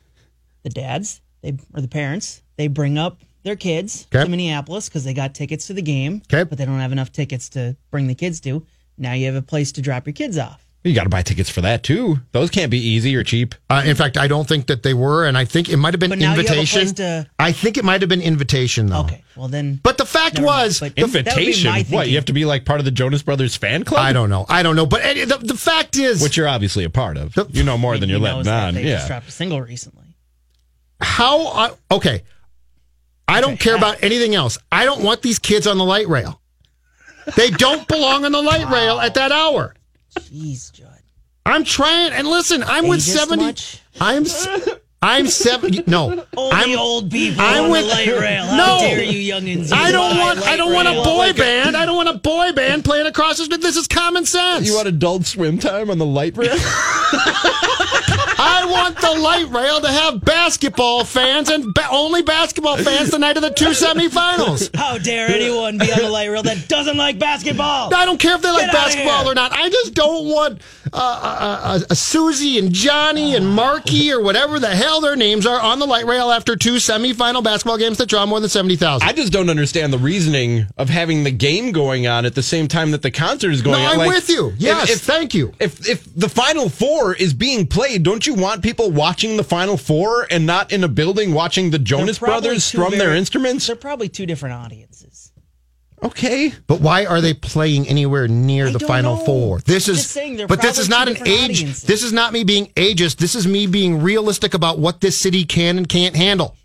The 0.64 0.70
dads, 0.70 1.20
they 1.42 1.56
or 1.72 1.80
the 1.80 1.88
parents, 1.88 2.42
they 2.56 2.66
bring 2.66 2.98
up 2.98 3.20
their 3.44 3.56
kids 3.56 4.06
Okay. 4.12 4.24
to 4.24 4.28
Minneapolis 4.30 4.88
because 4.88 5.04
they 5.04 5.14
got 5.14 5.34
tickets 5.34 5.68
to 5.68 5.72
the 5.74 5.82
game, 5.82 6.22
Okay. 6.32 6.42
but 6.44 6.58
they 6.58 6.64
don't 6.64 6.80
have 6.80 6.92
enough 6.92 7.12
tickets 7.12 7.48
to 7.50 7.76
bring 7.90 8.08
the 8.08 8.14
kids 8.16 8.40
to. 8.40 8.66
Now 8.98 9.12
you 9.12 9.26
have 9.26 9.36
a 9.36 9.42
place 9.42 9.72
to 9.72 9.82
drop 9.82 10.06
your 10.06 10.14
kids 10.14 10.36
off. 10.36 10.66
You 10.82 10.94
got 10.94 11.02
to 11.04 11.10
buy 11.10 11.20
tickets 11.20 11.50
for 11.50 11.60
that 11.60 11.82
too. 11.82 12.20
Those 12.32 12.48
can't 12.48 12.70
be 12.70 12.78
easy 12.78 13.14
or 13.14 13.22
cheap. 13.22 13.54
Uh, 13.68 13.82
in 13.84 13.94
fact, 13.96 14.16
I 14.16 14.26
don't 14.28 14.48
think 14.48 14.66
that 14.68 14.82
they 14.82 14.94
were, 14.94 15.26
and 15.26 15.36
I 15.36 15.44
think 15.44 15.68
it 15.68 15.76
might 15.76 15.92
have 15.92 16.00
been 16.00 16.08
But 16.08 16.18
now 16.20 16.22
you 16.22 16.28
have 16.30 16.38
a 16.38 16.40
invitation. 16.40 16.80
place 16.80 16.92
to- 16.94 17.26
I 17.38 17.52
think 17.52 17.76
it 17.76 17.84
might 17.84 18.00
have 18.00 18.08
been 18.08 18.22
invitation, 18.22 18.86
though. 18.86 19.00
Okay, 19.00 19.22
well 19.36 19.48
then. 19.48 19.78
But 19.82 19.98
the 19.98 20.06
fact 20.06 20.36
Never 20.36 20.46
mind, 20.46 20.68
was, 20.68 20.80
but- 20.80 20.94
the- 20.96 21.02
That 21.02 21.06
would 21.08 21.12
be 21.12 21.18
Invitation? 21.18 21.70
my 21.70 21.82
What? 21.90 22.08
You 22.08 22.14
have 22.16 22.24
to 22.26 22.32
be 22.32 22.46
like 22.46 22.64
part 22.64 22.78
of 22.80 22.86
the 22.86 22.90
Jonas 22.92 23.20
Brothers 23.22 23.54
fan 23.56 23.84
club? 23.84 24.00
I 24.00 24.14
don't 24.14 24.30
know. 24.30 24.46
I 24.48 24.62
don't 24.62 24.74
know. 24.74 24.86
But 24.86 25.02
any, 25.04 25.24
the, 25.26 25.36
the 25.36 25.54
fact 25.56 25.98
is, 25.98 26.22
Which 26.22 26.38
you're 26.38 26.48
obviously 26.48 26.84
a 26.84 26.90
part 26.90 27.18
of. 27.18 27.34
The- 27.34 27.46
You 27.50 27.62
know 27.62 27.76
more 27.76 27.98
than 27.98 28.08
you're 28.08 28.18
knows 28.18 28.24
letting 28.24 28.44
that 28.44 28.68
on. 28.68 28.74
They 28.74 28.84
just 28.84 29.02
Yeah. 29.02 29.06
dropped 29.08 29.28
a 29.28 29.32
single 29.32 29.60
recently. 29.60 30.06
how? 31.02 31.46
I, 31.46 31.70
okay, 31.90 32.22
I 33.28 33.42
don't 33.42 33.60
care 33.60 33.76
about 33.76 34.02
anything 34.02 34.34
else. 34.34 34.56
I 34.72 34.86
don't 34.86 35.02
want 35.02 35.20
these 35.20 35.38
kids 35.38 35.66
on 35.66 35.76
the 35.76 35.84
light 35.84 36.08
rail. 36.08 36.40
They 37.36 37.50
don't 37.50 37.86
belong 37.86 38.24
on 38.24 38.32
the 38.32 38.40
light 38.42 38.68
rail 38.70 38.98
at 38.98 39.12
that 39.14 39.30
hour. 39.30 39.74
Jeez, 40.18 40.72
Judd. 40.72 40.88
I'm 41.46 41.64
trying, 41.64 42.12
and 42.12 42.26
listen, 42.28 42.62
I'm 42.62 42.86
with 42.88 43.00
Ageist 43.00 43.16
seventy. 43.16 43.44
much? 43.44 43.80
I'm 44.00 44.24
s- 44.24 44.46
I'm 45.02 45.26
seventy. 45.28 45.82
No, 45.86 46.24
Only 46.36 46.52
I'm 46.54 46.78
old 46.78 47.10
people 47.10 47.40
I'm 47.42 47.64
on 47.64 47.70
with- 47.70 47.82
the 47.82 47.88
light 47.88 48.08
rail. 48.20 48.44
How 48.44 48.56
No. 48.56 48.78
dare 48.80 49.02
you, 49.02 49.32
youngins? 49.32 49.72
I 49.72 49.90
don't 49.90 50.18
want. 50.18 50.40
I 50.46 50.56
don't 50.56 50.72
want 50.74 50.88
a 50.88 50.92
rail. 50.92 51.04
boy 51.04 51.32
band. 51.32 51.76
I 51.76 51.86
don't 51.86 51.96
want 51.96 52.10
a 52.10 52.18
boy 52.18 52.52
band 52.52 52.84
playing 52.84 53.06
across 53.06 53.38
the 53.38 53.44
street. 53.44 53.62
This 53.62 53.76
is 53.76 53.86
common 53.86 54.26
sense. 54.26 54.66
You 54.66 54.74
want 54.74 54.88
adult 54.88 55.24
swim 55.26 55.58
time 55.58 55.90
on 55.90 55.96
the 55.98 56.04
light 56.06 56.36
rail? 56.36 56.56
I 58.70 58.82
want 58.82 58.96
the 59.00 59.20
light 59.20 59.48
rail 59.50 59.80
to 59.80 59.88
have 59.88 60.24
basketball 60.24 61.04
fans 61.04 61.48
and 61.50 61.72
ba- 61.74 61.88
only 61.90 62.22
basketball 62.22 62.76
fans 62.76 63.10
the 63.10 63.18
night 63.18 63.36
of 63.36 63.42
the 63.42 63.50
two 63.50 63.66
semifinals. 63.70 64.74
How 64.76 64.98
dare 64.98 65.28
anyone 65.28 65.78
be 65.78 65.92
on 65.92 65.98
the 66.00 66.08
light 66.10 66.26
rail 66.28 66.42
that 66.42 66.68
doesn't 66.68 66.96
like 66.96 67.18
basketball? 67.18 67.94
I 67.94 68.04
don't 68.04 68.18
care 68.20 68.34
if 68.36 68.42
they 68.42 68.50
like 68.50 68.66
Get 68.66 68.70
outta 68.74 68.78
basketball 68.78 69.22
here. 69.24 69.32
or 69.32 69.34
not. 69.34 69.52
I 69.52 69.68
just 69.68 69.94
don't 69.94 70.26
want. 70.26 70.62
uh, 70.92 71.80
a, 71.88 71.92
a 71.92 71.94
Susie 71.94 72.58
and 72.58 72.72
Johnny 72.72 73.34
and 73.36 73.46
Marky 73.48 74.12
or 74.12 74.20
whatever 74.22 74.58
the 74.58 74.68
hell 74.74 75.00
their 75.00 75.14
names 75.16 75.46
are 75.46 75.60
on 75.60 75.78
the 75.78 75.86
light 75.86 76.06
rail 76.06 76.30
after 76.30 76.56
two 76.56 76.74
semifinal 76.74 77.44
basketball 77.44 77.78
games 77.78 77.98
that 77.98 78.08
draw 78.08 78.26
more 78.26 78.40
than 78.40 78.48
70,000. 78.48 79.06
I 79.08 79.12
just 79.12 79.32
don't 79.32 79.50
understand 79.50 79.92
the 79.92 79.98
reasoning 79.98 80.66
of 80.76 80.88
having 80.88 81.22
the 81.24 81.30
game 81.30 81.72
going 81.72 82.06
on 82.06 82.24
at 82.24 82.34
the 82.34 82.42
same 82.42 82.66
time 82.68 82.90
that 82.90 83.02
the 83.02 83.10
concert 83.10 83.50
is 83.52 83.62
going 83.62 83.78
No, 83.78 83.84
on. 83.84 83.92
I'm 83.92 83.98
Like, 83.98 84.08
with 84.10 84.28
you. 84.28 84.52
Yes, 84.58 85.00
thank 85.00 85.34
you. 85.34 85.52
If 85.60 85.88
if 85.88 86.04
the 86.14 86.28
Final 86.28 86.68
Four 86.68 87.14
is 87.14 87.34
being 87.34 87.66
played, 87.66 88.02
don't 88.02 88.26
you 88.26 88.34
want 88.34 88.59
people 88.60 88.90
watching 88.90 89.36
the 89.36 89.44
Final 89.44 89.76
Four 89.76 90.26
and 90.30 90.46
not 90.46 90.72
in 90.72 90.84
a 90.84 90.88
building 90.88 91.34
watching 91.34 91.70
the 91.70 91.78
Jonas 91.78 92.18
Brothers 92.18 92.54
two 92.54 92.60
strum 92.60 92.98
their 92.98 93.14
instruments? 93.14 93.66
They're 93.66 93.76
probably 93.76 94.08
two 94.08 94.26
different 94.26 94.54
audiences. 94.54 95.32
Okay. 96.02 96.52
But 96.66 96.80
why 96.80 97.04
are 97.04 97.20
they 97.20 97.34
playing 97.34 97.86
anywhere 97.86 98.26
near 98.26 98.68
I 98.68 98.72
the 98.72 98.80
Final 98.80 99.16
know. 99.16 99.24
Four? 99.24 99.60
This 99.60 99.88
I'm 99.88 99.94
is, 99.94 100.02
just 100.02 100.10
saying 100.12 100.36
they're 100.36 100.46
but 100.46 100.62
this 100.62 100.78
is 100.78 100.88
not 100.88 101.08
an 101.08 101.16
age. 101.26 101.50
audiences. 101.50 101.82
This 101.82 102.02
is 102.02 102.12
not 102.12 102.32
me 102.32 102.44
being 102.44 102.66
ageist. 102.68 103.16
This 103.16 103.34
is 103.34 103.46
me 103.46 103.66
being 103.66 104.02
realistic 104.02 104.54
about 104.54 104.78
what 104.78 105.00
this 105.00 105.16
city 105.18 105.44
can 105.44 105.76
and 105.76 105.88
can't 105.88 106.16
handle. 106.16 106.56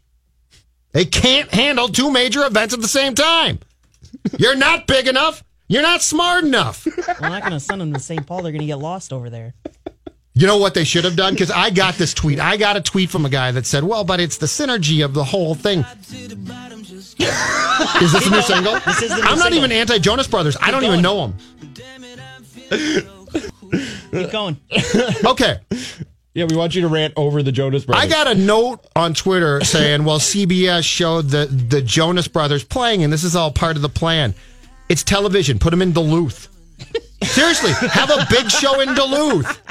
They 0.93 1.05
can't 1.05 1.53
handle 1.53 1.89
two 1.89 2.09
major 2.09 2.45
events 2.45 2.73
at 2.73 2.81
the 2.81 2.87
same 2.87 3.15
time. 3.15 3.59
You're 4.39 4.55
not 4.55 4.87
big 4.87 5.07
enough. 5.07 5.43
You're 5.67 5.81
not 5.81 6.01
smart 6.01 6.45
enough. 6.45 6.85
We're 6.85 7.29
not 7.29 7.41
going 7.41 7.53
to 7.53 7.59
send 7.59 7.81
them 7.81 7.91
to 7.93 7.99
St. 7.99 8.25
Paul. 8.25 8.43
They're 8.43 8.51
going 8.51 8.61
to 8.61 8.67
get 8.67 8.77
lost 8.77 9.11
over 9.11 9.29
there. 9.29 9.53
You 10.37 10.47
know 10.47 10.57
what 10.57 10.73
they 10.73 10.83
should 10.83 11.05
have 11.05 11.15
done? 11.15 11.33
Because 11.33 11.49
I 11.49 11.69
got 11.69 11.95
this 11.95 12.13
tweet. 12.13 12.41
I 12.41 12.57
got 12.57 12.75
a 12.75 12.81
tweet 12.81 13.09
from 13.09 13.25
a 13.25 13.29
guy 13.29 13.51
that 13.51 13.65
said, 13.65 13.85
"Well, 13.85 14.03
but 14.03 14.19
it's 14.19 14.37
the 14.37 14.47
synergy 14.47 15.03
of 15.03 15.13
the 15.13 15.23
whole 15.23 15.55
thing." 15.55 15.79
is 16.09 17.15
this 18.11 18.27
a 18.27 18.29
new 18.29 18.41
single? 18.41 18.77
This 18.81 19.01
is 19.01 19.09
the 19.09 19.15
new 19.15 19.21
I'm 19.21 19.39
not 19.39 19.51
single. 19.51 19.59
even 19.59 19.71
anti 19.71 19.97
Jonas 19.97 20.27
Brothers. 20.27 20.57
I 20.61 20.71
don't 20.71 20.83
even 20.83 21.01
know 21.01 21.27
them. 21.27 21.37
Keep 24.11 24.31
going. 24.31 24.57
Okay. 25.25 25.59
Yeah, 26.33 26.45
we 26.49 26.57
want 26.57 26.75
you 26.75 26.81
to 26.81 26.89
rant 26.89 27.13
over 27.15 27.41
the 27.41 27.53
Jonas 27.53 27.85
Brothers. 27.85 28.03
I 28.03 28.09
got 28.09 28.27
a 28.27 28.35
note 28.35 28.85
on 28.93 29.13
Twitter 29.13 29.63
saying, 29.63 30.03
well, 30.03 30.19
CBS 30.19 30.83
showed 30.83 31.29
the, 31.29 31.45
the 31.45 31.81
Jonas 31.81 32.27
Brothers 32.27 32.65
playing, 32.65 33.05
and 33.05 33.13
this 33.13 33.23
is 33.23 33.37
all 33.37 33.51
part 33.51 33.77
of 33.77 33.81
the 33.81 33.87
plan. 33.89 34.33
It's 34.89 35.01
television. 35.01 35.59
Put 35.59 35.71
them 35.71 35.81
in 35.81 35.93
Duluth. 35.93 36.49
Seriously, 37.23 37.71
have 37.89 38.09
a 38.09 38.27
big 38.29 38.51
show 38.51 38.81
in 38.81 38.93
Duluth. 38.95 39.61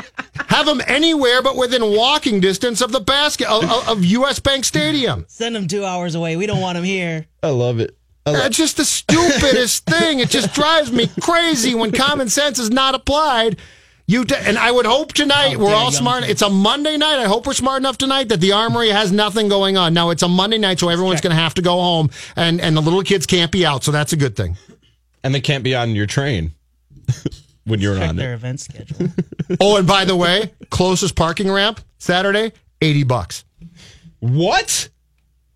Have 0.49 0.67
them 0.67 0.81
anywhere 0.87 1.43
but 1.43 1.57
within 1.57 1.83
walking 1.97 2.41
distance 2.41 2.81
of 2.81 2.93
the 2.93 3.01
basket 3.01 3.49
of, 3.49 3.65
of- 3.65 3.89
of 3.89 4.05
U.S. 4.05 4.39
Bank 4.41 4.65
Stadium. 4.65 5.25
Send 5.29 5.55
them 5.57 5.69
two 5.69 5.85
hours 5.85 6.15
away. 6.15 6.37
We 6.37 6.47
don't 6.47 6.61
want 6.61 6.77
them 6.77 6.85
here. 6.85 7.27
I 7.43 7.49
love 7.51 7.81
it. 7.81 7.97
It's 8.27 8.57
just 8.57 8.77
the 8.79 8.85
stupidest 8.85 9.85
thing. 9.91 10.21
It 10.21 10.31
just 10.31 10.55
drives 10.55 10.91
me 10.91 11.09
crazy 11.21 11.75
when 11.75 11.93
common 11.93 12.29
sense 12.31 12.59
is 12.59 12.71
not 12.71 12.95
applied. 12.95 13.59
You 14.07 14.25
t- 14.25 14.35
and 14.39 14.59
I 14.59 14.71
would 14.71 14.87
hope 14.87 15.13
tonight 15.13 15.53
How 15.53 15.59
we're 15.59 15.75
all 15.75 15.91
smart. 15.93 16.21
kids. 16.23 16.33
It's 16.33 16.43
a 16.43 16.51
Monday 16.51 16.97
night. 16.97 17.19
I 17.19 17.25
hope 17.25 17.47
we're 17.47 17.53
smart 17.55 17.81
enough 17.81 17.97
tonight 17.99 18.29
that 18.31 18.41
the 18.41 18.53
armory 18.53 18.89
has 18.91 19.13
nothing 19.13 19.49
going 19.49 19.77
on. 19.77 19.95
Now 19.95 20.11
it's 20.11 20.23
a 20.23 20.29
Monday 20.29 20.59
night, 20.59 20.79
so 20.79 20.89
everyone's 20.91 21.21
going 21.23 21.35
to 21.35 21.41
have 21.43 21.55
to 21.55 21.63
go 21.63 21.73
home, 21.73 22.11
and 22.37 22.61
and 22.61 22.77
the 22.77 22.83
little 22.83 23.03
kids 23.03 23.25
can't 23.27 23.51
be 23.53 23.65
out. 23.65 23.83
So 23.85 23.93
that's 23.93 24.13
a 24.13 24.17
good 24.17 24.37
thing. 24.37 24.57
And 25.23 25.35
they 25.35 25.41
can't 25.41 25.65
be 25.65 25.75
on 25.75 25.95
your 25.95 26.07
train 26.07 26.53
when 27.65 27.81
you're 27.81 27.97
Check 27.97 28.11
on 28.11 28.17
their 28.17 28.33
it. 28.33 28.37
event 28.37 28.61
schedule. 28.61 29.09
Oh, 29.61 29.77
and 29.77 29.87
by 29.87 30.05
the 30.07 30.17
way, 30.17 30.53
closest 30.71 31.17
parking 31.17 31.51
ramp 31.51 31.81
Saturday, 31.99 32.53
eighty 32.81 33.05
bucks. 33.05 33.45
What? 34.21 34.89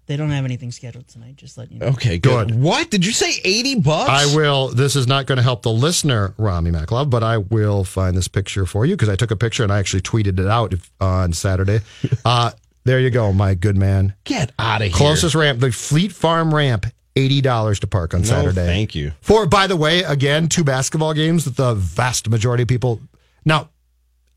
They 0.07 0.16
don't 0.16 0.31
have 0.31 0.44
anything 0.44 0.71
scheduled 0.73 1.07
tonight. 1.09 1.37
Just 1.37 1.57
letting 1.59 1.75
you 1.75 1.79
know. 1.81 1.87
Okay, 1.88 2.18
good. 2.18 2.49
Good. 2.49 2.61
What? 2.62 2.90
Did 2.90 3.05
you 3.05 3.12
say 3.12 3.31
80 3.44 3.81
bucks? 3.81 4.09
I 4.09 4.35
will. 4.35 4.68
This 4.68 4.97
is 4.97 5.07
not 5.07 5.27
going 5.27 5.37
to 5.37 5.42
help 5.42 5.61
the 5.62 5.71
listener, 5.71 6.33
Rami 6.38 6.71
MacLove, 6.71 7.11
but 7.11 7.23
I 7.23 7.37
will 7.38 7.85
find 7.85 8.16
this 8.16 8.27
picture 8.27 8.64
for 8.64 8.87
you 8.87 8.94
because 8.97 9.11
I 9.11 9.16
took 9.16 9.31
a 9.31 9.37
picture 9.37 9.62
and 9.64 9.71
I 9.73 9.79
actually 9.79 10.01
tweeted 10.01 10.38
it 10.40 10.47
out 10.47 10.73
uh, 10.73 10.79
on 11.05 11.33
Saturday. 11.35 11.81
Uh, 12.25 12.51
there 12.85 13.01
you 13.01 13.11
go, 13.11 13.33
my 13.35 13.53
good 13.55 13.77
man. 13.77 14.14
Get 14.25 14.53
out 14.59 14.81
of 14.81 14.87
here. 14.88 14.97
Closest 14.97 15.35
ramp, 15.35 15.61
the 15.61 15.71
Fleet 15.73 16.11
Farm 16.12 16.55
ramp, 16.55 16.87
eighty 17.18 17.40
dollars 17.40 17.81
to 17.81 17.87
park 17.87 18.14
on 18.14 18.20
No, 18.22 18.26
Saturday. 18.28 18.64
thank 18.66 18.94
you. 18.94 19.12
For 19.20 19.46
by 19.46 19.66
the 19.66 19.76
way, 19.76 20.02
again, 20.04 20.48
two 20.48 20.64
basketball 20.64 21.14
games 21.14 21.44
that 21.44 21.57
the 21.57 21.74
vast 21.74 22.28
majority 22.28 22.62
of 22.62 22.68
people. 22.68 23.00
Now, 23.44 23.70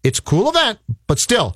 it's 0.04 0.20
a 0.20 0.22
cool 0.22 0.50
event, 0.50 0.80
but 1.08 1.20
still, 1.20 1.56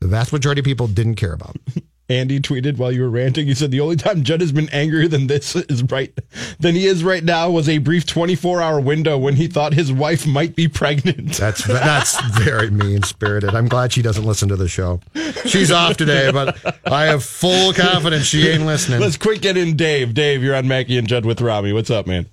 the 0.00 0.08
vast 0.08 0.32
majority 0.32 0.60
of 0.60 0.64
people 0.64 0.86
didn't 0.88 1.16
care 1.16 1.32
about. 1.32 1.56
Andy 2.12 2.40
tweeted 2.40 2.76
while 2.76 2.92
you 2.92 3.02
were 3.02 3.10
ranting. 3.10 3.46
He 3.46 3.54
said 3.54 3.70
the 3.70 3.80
only 3.80 3.96
time 3.96 4.22
Judd 4.22 4.40
has 4.40 4.52
been 4.52 4.68
angrier 4.68 5.08
than 5.08 5.26
this 5.26 5.56
is 5.56 5.82
right 5.84 6.12
than 6.60 6.74
he 6.74 6.86
is 6.86 7.02
right 7.02 7.24
now 7.24 7.50
was 7.50 7.68
a 7.68 7.78
brief 7.78 8.06
24 8.06 8.60
hour 8.60 8.80
window 8.80 9.16
when 9.16 9.36
he 9.36 9.46
thought 9.46 9.72
his 9.72 9.92
wife 9.92 10.26
might 10.26 10.54
be 10.54 10.68
pregnant. 10.68 11.32
That's 11.42 11.64
that's 11.64 12.20
very 12.38 12.70
mean 12.70 13.02
spirited. 13.02 13.54
I'm 13.54 13.68
glad 13.68 13.92
she 13.92 14.02
doesn't 14.02 14.24
listen 14.24 14.48
to 14.50 14.56
the 14.56 14.68
show. 14.68 15.00
She's 15.44 15.72
off 15.72 15.96
today, 15.96 16.30
but 16.30 16.56
I 16.86 17.06
have 17.06 17.24
full 17.24 17.72
confidence 17.72 18.26
she 18.26 18.48
ain't 18.48 18.66
listening. 18.66 19.00
Let's 19.00 19.16
quick 19.16 19.40
get 19.40 19.56
in 19.56 19.76
Dave. 19.76 20.14
Dave, 20.14 20.42
you're 20.42 20.54
on 20.54 20.68
Mackey 20.68 20.98
and 20.98 21.08
Judd 21.08 21.24
with 21.24 21.40
Robbie. 21.40 21.72
What's 21.72 21.90
up, 21.90 22.06
man? 22.06 22.26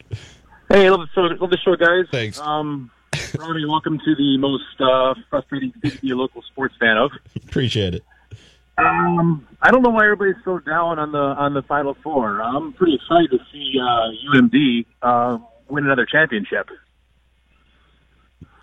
Hey, 0.70 0.90
love 0.90 1.02
the 1.02 1.08
show, 1.14 1.22
love 1.22 1.50
the 1.50 1.58
show 1.58 1.76
guys. 1.76 2.06
Thanks. 2.12 2.40
Um, 2.40 2.92
Ronnie, 3.38 3.66
welcome 3.66 4.00
to 4.00 4.16
the 4.16 4.38
most 4.38 4.80
uh, 4.80 5.16
frustrating 5.30 5.72
thing 5.72 5.92
to 5.92 5.98
be 6.02 6.12
a 6.12 6.16
local 6.16 6.42
sports 6.44 6.76
fan 6.80 6.98
of. 6.98 7.12
Appreciate 7.36 7.96
it. 7.96 8.04
Um, 8.80 9.48
I 9.62 9.72
don't 9.72 9.82
know 9.82 9.90
why 9.90 10.04
everybody's 10.06 10.36
so 10.46 10.60
down 10.60 11.00
on 11.00 11.12
the 11.12 11.18
on 11.18 11.54
the 11.54 11.62
Final 11.64 11.96
Four. 12.04 12.42
I'm 12.42 12.74
pretty 12.74 12.96
excited 12.96 13.32
to 13.32 13.40
see 13.52 13.74
uh, 13.82 14.36
UMD 14.36 14.86
uh, 15.02 15.38
win 15.70 15.86
another 15.86 16.06
championship. 16.06 16.70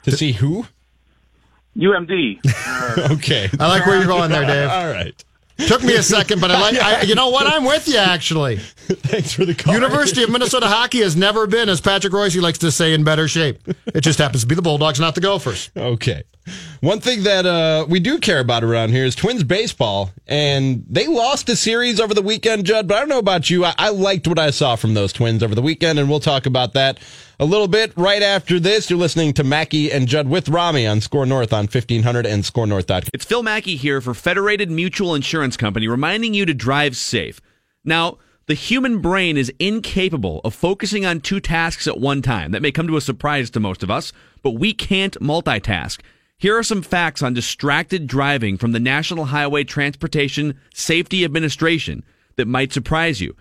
To 0.05 0.13
see 0.17 0.33
who? 0.33 0.67
UMD. 1.77 2.41
Uh, 2.69 3.09
Okay. 3.13 3.49
I 3.59 3.69
like 3.69 3.87
where 3.87 3.97
you're 3.99 4.07
going 4.07 4.31
there, 4.31 4.45
Dave. 4.47 4.69
All 4.71 4.87
right. 4.91 5.25
Took 5.67 5.83
me 5.83 5.95
a 5.97 6.03
second, 6.03 6.41
but 6.41 6.51
I 6.51 6.61
like. 6.61 6.77
I, 6.81 7.03
you 7.03 7.15
know 7.15 7.31
what? 7.31 7.47
I'm 7.47 7.65
with 7.65 7.89
you 7.89 7.97
actually. 7.97 8.57
Thanks 8.59 9.33
for 9.33 9.45
the 9.47 9.55
call. 9.55 9.73
University 9.75 10.23
of 10.23 10.31
Minnesota 10.31 10.67
hockey 10.69 11.01
has 11.01 11.17
never 11.17 11.47
been, 11.47 11.69
as 11.71 11.81
Patrick 11.81 12.13
Reusse 12.13 12.41
likes 12.41 12.59
to 12.59 12.71
say, 12.71 12.93
in 12.93 13.05
better 13.05 13.27
shape. 13.27 13.61
It 13.87 14.03
just 14.03 14.19
happens 14.19 14.43
to 14.43 14.47
be 14.47 14.55
the 14.55 14.63
Bulldogs, 14.63 15.01
not 15.01 15.15
the 15.15 15.21
Gophers. 15.23 15.71
Okay. 15.77 16.25
One 16.81 17.01
thing 17.01 17.25
that 17.25 17.47
uh, 17.47 17.87
we 17.89 18.01
do 18.01 18.19
care 18.19 18.41
about 18.41 18.63
around 18.63 18.91
here 18.91 19.05
is 19.05 19.15
Twins 19.15 19.43
baseball, 19.45 20.11
and 20.27 20.85
they 20.89 21.07
lost 21.07 21.49
a 21.49 21.57
series 21.57 21.99
over 22.01 22.15
the 22.15 22.23
weekend, 22.23 22.67
Judd. 22.67 22.87
But 22.87 22.97
I 22.97 23.01
don't 23.01 23.09
know 23.09 23.19
about 23.19 23.51
you. 23.51 23.65
I, 23.65 23.75
I 23.79 23.89
liked 23.91 24.29
what 24.29 24.39
I 24.39 24.51
saw 24.51 24.77
from 24.77 24.95
those 24.95 25.13
Twins 25.13 25.43
over 25.43 25.55
the 25.55 25.63
weekend, 25.63 25.99
and 25.99 26.09
we'll 26.09 26.21
talk 26.21 26.47
about 26.47 26.75
that 26.75 26.99
a 27.41 27.45
little 27.45 27.69
bit 27.69 27.93
right 27.97 28.23
after 28.23 28.61
this. 28.61 28.89
You're 28.89 28.99
listening 28.99 29.33
to 29.35 29.45
Mackey 29.45 29.91
and 29.91 30.07
Judd 30.07 30.29
with 30.29 30.49
Rami 30.49 30.87
on 30.87 31.01
SKOR 31.01 31.27
North 31.27 31.53
on 31.53 31.65
1500 31.65 32.27
and 32.27 32.45
SKORNorth.com. 32.45 33.11
It's 33.13 33.25
Phil 33.25 33.43
Mackey 33.43 33.77
here 33.77 34.01
for 34.01 34.15
Federated 34.15 34.71
Mutual 34.71 35.15
Insurance 35.15 35.57
Company, 35.57 35.89
reminding 35.89 36.35
you 36.35 36.47
to 36.47 36.55
drive 36.55 36.97
safe. 36.97 37.41
Now, 37.85 38.19
the 38.47 38.55
human 38.55 39.01
brain 39.01 39.37
is 39.37 39.53
incapable 39.59 40.41
of 40.45 40.55
focusing 40.55 41.05
on 41.05 41.21
two 41.21 41.41
tasks 41.41 41.89
at 41.89 41.99
one 41.99 42.23
time. 42.23 42.53
That 42.53 42.63
may 42.63 42.71
come 42.71 42.87
to 42.87 42.97
a 42.97 43.01
surprise 43.01 43.51
to 43.51 43.61
most 43.61 43.83
of 43.83 43.91
us, 43.91 44.13
but 44.43 44.53
we 44.53 44.73
can't 44.73 45.19
multitask. 45.21 46.01
Here 46.39 46.59
are 46.59 46.63
some 46.63 46.83
facts 46.83 47.23
on 47.23 47.33
distracted 47.33 48.07
driving 48.07 48.59
from 48.59 48.73
the 48.73 48.81
National 48.81 49.27
Highway 49.27 49.65
Transportation 49.65 50.61
Safety 50.75 51.25
Administration 51.25 52.05
that 52.37 52.47
might 52.47 52.75
surprise 52.75 53.23
you. 53.23 53.35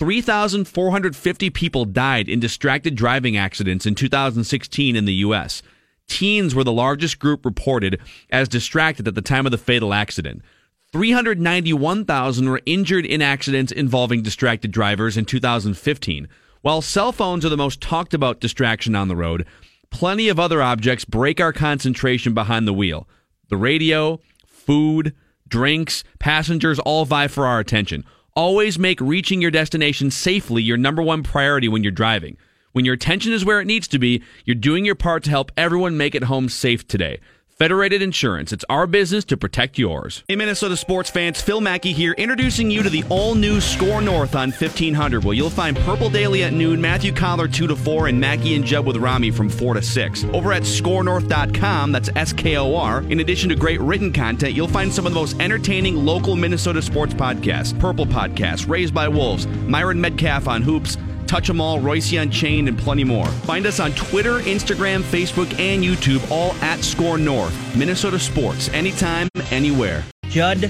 3,450 0.00 1.50
people 1.50 1.84
died 1.84 2.28
in 2.28 2.40
distracted 2.40 2.96
driving 2.96 3.36
accidents 3.36 3.86
in 3.86 3.94
2016 3.94 4.96
in 4.96 5.04
the 5.04 5.14
U.S. 5.14 5.62
Teens 6.08 6.52
were 6.52 6.64
the 6.64 6.72
largest 6.72 7.20
group 7.20 7.44
reported 7.44 8.00
as 8.30 8.48
distracted 8.48 9.06
at 9.06 9.14
the 9.14 9.22
time 9.22 9.46
of 9.46 9.52
the 9.52 9.58
fatal 9.58 9.94
accident. 9.94 10.42
391,000 10.90 12.48
were 12.48 12.62
injured 12.66 13.06
in 13.06 13.22
accidents 13.22 13.70
involving 13.70 14.22
distracted 14.22 14.72
drivers 14.72 15.16
in 15.16 15.24
2015. 15.24 16.26
While 16.62 16.82
cell 16.82 17.12
phones 17.12 17.44
are 17.44 17.48
the 17.48 17.56
most 17.56 17.80
talked 17.80 18.12
about 18.12 18.40
distraction 18.40 18.96
on 18.96 19.06
the 19.06 19.14
road, 19.14 19.46
plenty 19.90 20.28
of 20.28 20.40
other 20.40 20.62
objects 20.62 21.04
break 21.04 21.40
our 21.40 21.52
concentration 21.52 22.34
behind 22.34 22.66
the 22.66 22.72
wheel. 22.72 23.08
The 23.48 23.56
radio, 23.56 24.20
food, 24.46 25.14
drinks, 25.48 26.04
passengers 26.18 26.78
all 26.78 27.04
vie 27.04 27.28
for 27.28 27.46
our 27.46 27.58
attention. 27.58 28.04
Always 28.34 28.78
make 28.78 29.00
reaching 29.00 29.42
your 29.42 29.50
destination 29.50 30.10
safely 30.10 30.62
your 30.62 30.76
number 30.76 31.02
one 31.02 31.22
priority 31.22 31.68
when 31.68 31.82
you're 31.82 31.92
driving. 31.92 32.36
When 32.72 32.84
your 32.84 32.94
attention 32.94 33.32
is 33.32 33.44
where 33.44 33.60
it 33.60 33.66
needs 33.66 33.88
to 33.88 33.98
be, 33.98 34.22
you're 34.44 34.54
doing 34.54 34.84
your 34.84 34.94
part 34.94 35.24
to 35.24 35.30
help 35.30 35.50
everyone 35.56 35.96
make 35.96 36.14
it 36.14 36.24
home 36.24 36.48
safe 36.48 36.86
today. 36.86 37.18
Federated 37.60 38.00
Insurance. 38.00 38.54
It's 38.54 38.64
our 38.70 38.86
business 38.86 39.22
to 39.26 39.36
protect 39.36 39.76
yours. 39.76 40.24
Hey, 40.26 40.34
Minnesota 40.34 40.78
sports 40.78 41.10
fans, 41.10 41.42
Phil 41.42 41.60
Mackey 41.60 41.92
here, 41.92 42.12
introducing 42.12 42.70
you 42.70 42.82
to 42.82 42.88
the 42.88 43.04
all 43.10 43.34
new 43.34 43.60
SKOR 43.60 44.00
North 44.00 44.34
on 44.34 44.50
1500, 44.50 45.22
where 45.22 45.34
you'll 45.34 45.50
find 45.50 45.76
Purple 45.80 46.08
Daily 46.08 46.42
at 46.42 46.54
noon, 46.54 46.80
Matthew 46.80 47.12
Coller 47.12 47.48
2 47.48 47.66
to 47.66 47.76
4, 47.76 48.06
and 48.06 48.18
Mackey 48.18 48.54
and 48.54 48.64
Jeb 48.64 48.86
with 48.86 48.96
Rami 48.96 49.30
from 49.30 49.50
4 49.50 49.74
to 49.74 49.82
6. 49.82 50.24
Over 50.32 50.54
at 50.54 50.62
skornorth.com, 50.62 51.92
that's 51.92 52.08
S 52.16 52.32
K 52.32 52.56
O 52.56 52.74
R. 52.76 53.02
In 53.10 53.20
addition 53.20 53.50
to 53.50 53.56
great 53.56 53.80
written 53.82 54.10
content, 54.10 54.54
you'll 54.54 54.66
find 54.66 54.90
some 54.90 55.04
of 55.04 55.12
the 55.12 55.20
most 55.20 55.38
entertaining 55.38 55.96
local 55.96 56.36
Minnesota 56.36 56.80
sports 56.80 57.12
podcasts 57.12 57.78
Purple 57.78 58.06
Podcast, 58.06 58.70
Raised 58.70 58.94
by 58.94 59.06
Wolves, 59.06 59.46
Myron 59.46 59.98
Medcalf 59.98 60.48
on 60.48 60.62
Hoops. 60.62 60.96
Touch 61.30 61.48
'em 61.48 61.60
All, 61.60 61.78
Reusse 61.78 62.20
Unchained, 62.20 62.66
and 62.66 62.76
plenty 62.76 63.04
more. 63.04 63.24
Find 63.46 63.64
us 63.64 63.78
on 63.78 63.92
Twitter, 63.92 64.40
Instagram, 64.40 65.00
Facebook, 65.04 65.46
and 65.60 65.80
YouTube, 65.84 66.28
all 66.28 66.54
at 66.60 66.82
SKOR 66.82 67.18
North. 67.18 67.54
Minnesota 67.76 68.18
Sports, 68.18 68.68
anytime, 68.70 69.28
anywhere. 69.52 70.02
Judd, 70.28 70.64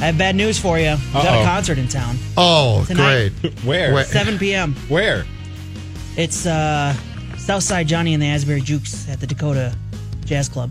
I 0.00 0.06
have 0.06 0.16
bad 0.16 0.36
news 0.36 0.56
for 0.56 0.78
you. 0.78 0.94
We 1.08 1.12
got 1.14 1.42
a 1.42 1.44
concert 1.44 1.78
in 1.78 1.88
town. 1.88 2.16
Oh, 2.36 2.84
Tonight. 2.86 3.32
great. 3.40 3.58
Where? 3.64 3.92
Where- 3.92 4.04
7 4.04 4.38
p.m. 4.38 4.76
Where? 4.86 5.24
It's 6.16 6.46
uh, 6.46 6.94
Southside 7.36 7.88
Johnny 7.88 8.14
and 8.14 8.22
the 8.22 8.26
Asbury 8.28 8.60
Jukes 8.60 9.08
at 9.08 9.18
the 9.18 9.26
Dakota 9.26 9.74
Jazz 10.26 10.48
Club. 10.48 10.70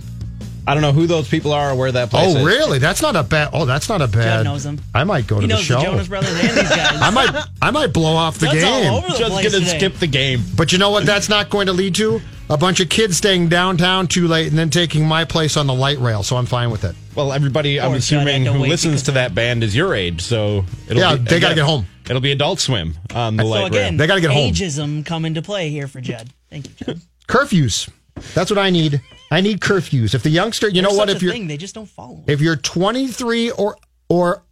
I 0.65 0.73
don't 0.73 0.82
know 0.82 0.93
who 0.93 1.08
those 1.08 1.28
people 1.28 1.52
are 1.52 1.71
or 1.71 1.76
where 1.76 1.91
that 1.91 2.10
place 2.10 2.26
oh, 2.26 2.38
is. 2.38 2.43
Oh, 2.43 2.45
really? 2.45 2.80
That's 2.80 3.02
not 3.02 3.15
a 3.15 3.23
bad. 3.23 3.49
Oh, 3.54 3.65
that's 3.65 3.89
not 3.89 4.02
a 4.02 4.08
bad. 4.08 4.45
knows 4.45 4.65
'em. 4.65 4.80
I 4.95 5.04
might 5.04 5.28
go 5.28 5.36
he 5.36 5.41
to 5.41 5.47
the 5.47 5.54
knows 5.56 5.63
show. 5.63 5.80
the 5.80 5.84
Jonas 5.86 6.08
Brothers 6.08 6.30
and 6.32 6.39
these 6.58 6.69
guys. 6.69 7.02
I 7.02 7.10
might. 7.10 7.45
I 7.62 7.71
might 7.71 7.91
blow 7.93 8.13
off 8.15 8.39
the 8.39 8.47
Judd's 8.47 8.63
all 8.63 8.82
game. 8.82 8.93
over 8.93 9.08
the 9.08 9.17
Just 9.17 9.32
place 9.32 9.52
gonna 9.52 9.65
today. 9.65 9.78
skip 9.78 9.95
the 9.95 10.08
game. 10.08 10.41
But 10.56 10.71
you 10.71 10.78
know 10.78 10.89
what? 10.91 11.06
That's 11.06 11.28
not 11.28 11.49
going 11.49 11.67
to 11.67 11.73
lead 11.73 11.95
to 11.95 12.21
a 12.49 12.58
bunch 12.58 12.80
of 12.80 12.89
kids 12.89 13.17
staying 13.17 13.49
downtown 13.49 14.08
too 14.08 14.28
late 14.28 14.47
and 14.49 14.58
then 14.58 14.69
taking 14.69 15.06
my 15.06 15.26
place 15.26 15.58
on 15.58 15.67
the 15.67 15.73
light 15.73 15.99
rail. 15.99 16.23
So 16.23 16.38
I'm 16.38 16.45
fine 16.45 16.71
with 16.71 16.84
it. 16.86 16.95
Well, 17.15 17.32
everybody, 17.34 17.80
I'm 17.80 17.93
assuming, 17.93 18.45
who 18.45 18.60
listens 18.60 19.04
to 19.04 19.12
that 19.12 19.36
band 19.36 19.63
is 19.63 19.76
your 19.76 19.93
age, 19.93 20.21
so 20.21 20.65
it'll. 20.88 20.99
Yeah, 21.02 21.15
be, 21.15 21.23
they 21.23 21.39
gotta 21.39 21.56
get 21.56 21.65
home. 21.65 21.86
It'll 22.10 22.21
be 22.21 22.32
Adult 22.32 22.60
Swim 22.60 22.95
on 23.13 23.36
the 23.38 23.43
So 23.43 23.49
light 23.49 23.67
again, 23.67 23.93
rail. 23.93 23.97
They 23.97 24.08
gotta 24.08 24.21
get 24.21 24.32
home. 24.32 24.52
ageism 24.52 25.06
come 25.06 25.26
into 25.26 25.41
play 25.41 25.69
here 25.69 25.88
for 25.88 26.02
Judd. 26.02 26.30
Thank 26.49 26.67
you, 26.67 26.86
Judd. 26.86 27.02
Curfews. 27.28 27.89
That's 28.34 28.49
what 28.52 28.58
I 28.60 28.69
need. 28.69 29.02
I 29.34 29.41
need 29.41 29.60
curfews. 29.60 30.13
If 30.13 30.24
the 30.24 30.30
youngster, 30.30 30.69
you 30.69 30.82
know 30.82 30.93
what? 30.93 31.10
If 31.10 31.22
you're 31.22 31.32
thing, 31.34 31.48
they 31.48 31.58
just 31.58 31.74
don't 31.76 31.88
follow. 31.89 32.17
'em. 32.17 32.24
if 32.28 32.39
you're 32.41 32.56
23 32.56 33.52
or 33.52 33.78
or 34.10 34.43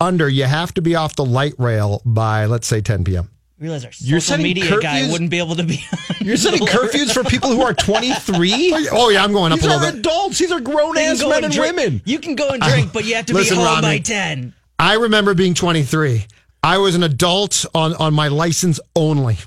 under, 0.00 0.28
you 0.28 0.44
have 0.44 0.72
to 0.74 0.82
be 0.82 0.94
off 0.94 1.16
the 1.16 1.24
light 1.24 1.54
rail 1.58 2.00
by 2.04 2.46
let's 2.46 2.66
say 2.66 2.80
10 2.80 3.04
p.m. 3.04 3.30
Realize 3.58 3.84
our 3.84 3.90
You're 3.98 4.20
social 4.20 4.36
setting 4.36 4.44
media 4.44 4.80
guy 4.80 5.00
curfews? 5.02 5.10
wouldn't 5.12 5.30
be 5.30 5.38
able 5.38 5.56
to 5.56 5.64
be. 5.64 5.84
on 5.92 5.98
You're 6.26 6.36
setting 6.36 6.60
the 6.64 6.70
curfews 6.70 7.12
for 7.12 7.24
people 7.24 7.50
who 7.50 7.62
are 7.62 7.74
23? 7.74 8.88
Oh 8.92 9.08
yeah, 9.10 9.24
I'm 9.24 9.32
going 9.32 9.50
up 9.52 9.58
These 9.58 9.66
a 9.66 9.70
little 9.70 9.84
are 9.88 9.90
bit. 9.90 9.98
adults. 9.98 10.38
These 10.38 10.52
are 10.52 10.60
grown 10.60 10.96
ass 10.96 11.20
men 11.20 11.42
and 11.44 11.52
drink- 11.52 11.76
women. 11.76 12.02
You 12.04 12.20
can 12.20 12.36
go 12.36 12.50
and 12.50 12.62
drink, 12.62 12.92
but 12.92 13.04
you 13.04 13.16
have 13.16 13.26
to 13.26 13.34
Listen, 13.34 13.56
be 13.56 13.64
home 13.64 13.74
Rami. 13.74 13.82
by 13.82 13.98
ten. 13.98 14.54
I 14.78 14.94
remember 14.94 15.34
being 15.34 15.54
23. 15.54 16.24
I 16.62 16.78
was 16.78 16.94
an 16.94 17.02
adult 17.02 17.64
on 17.74 17.94
on 17.94 18.14
my 18.14 18.28
license 18.28 18.78
only. 18.94 19.38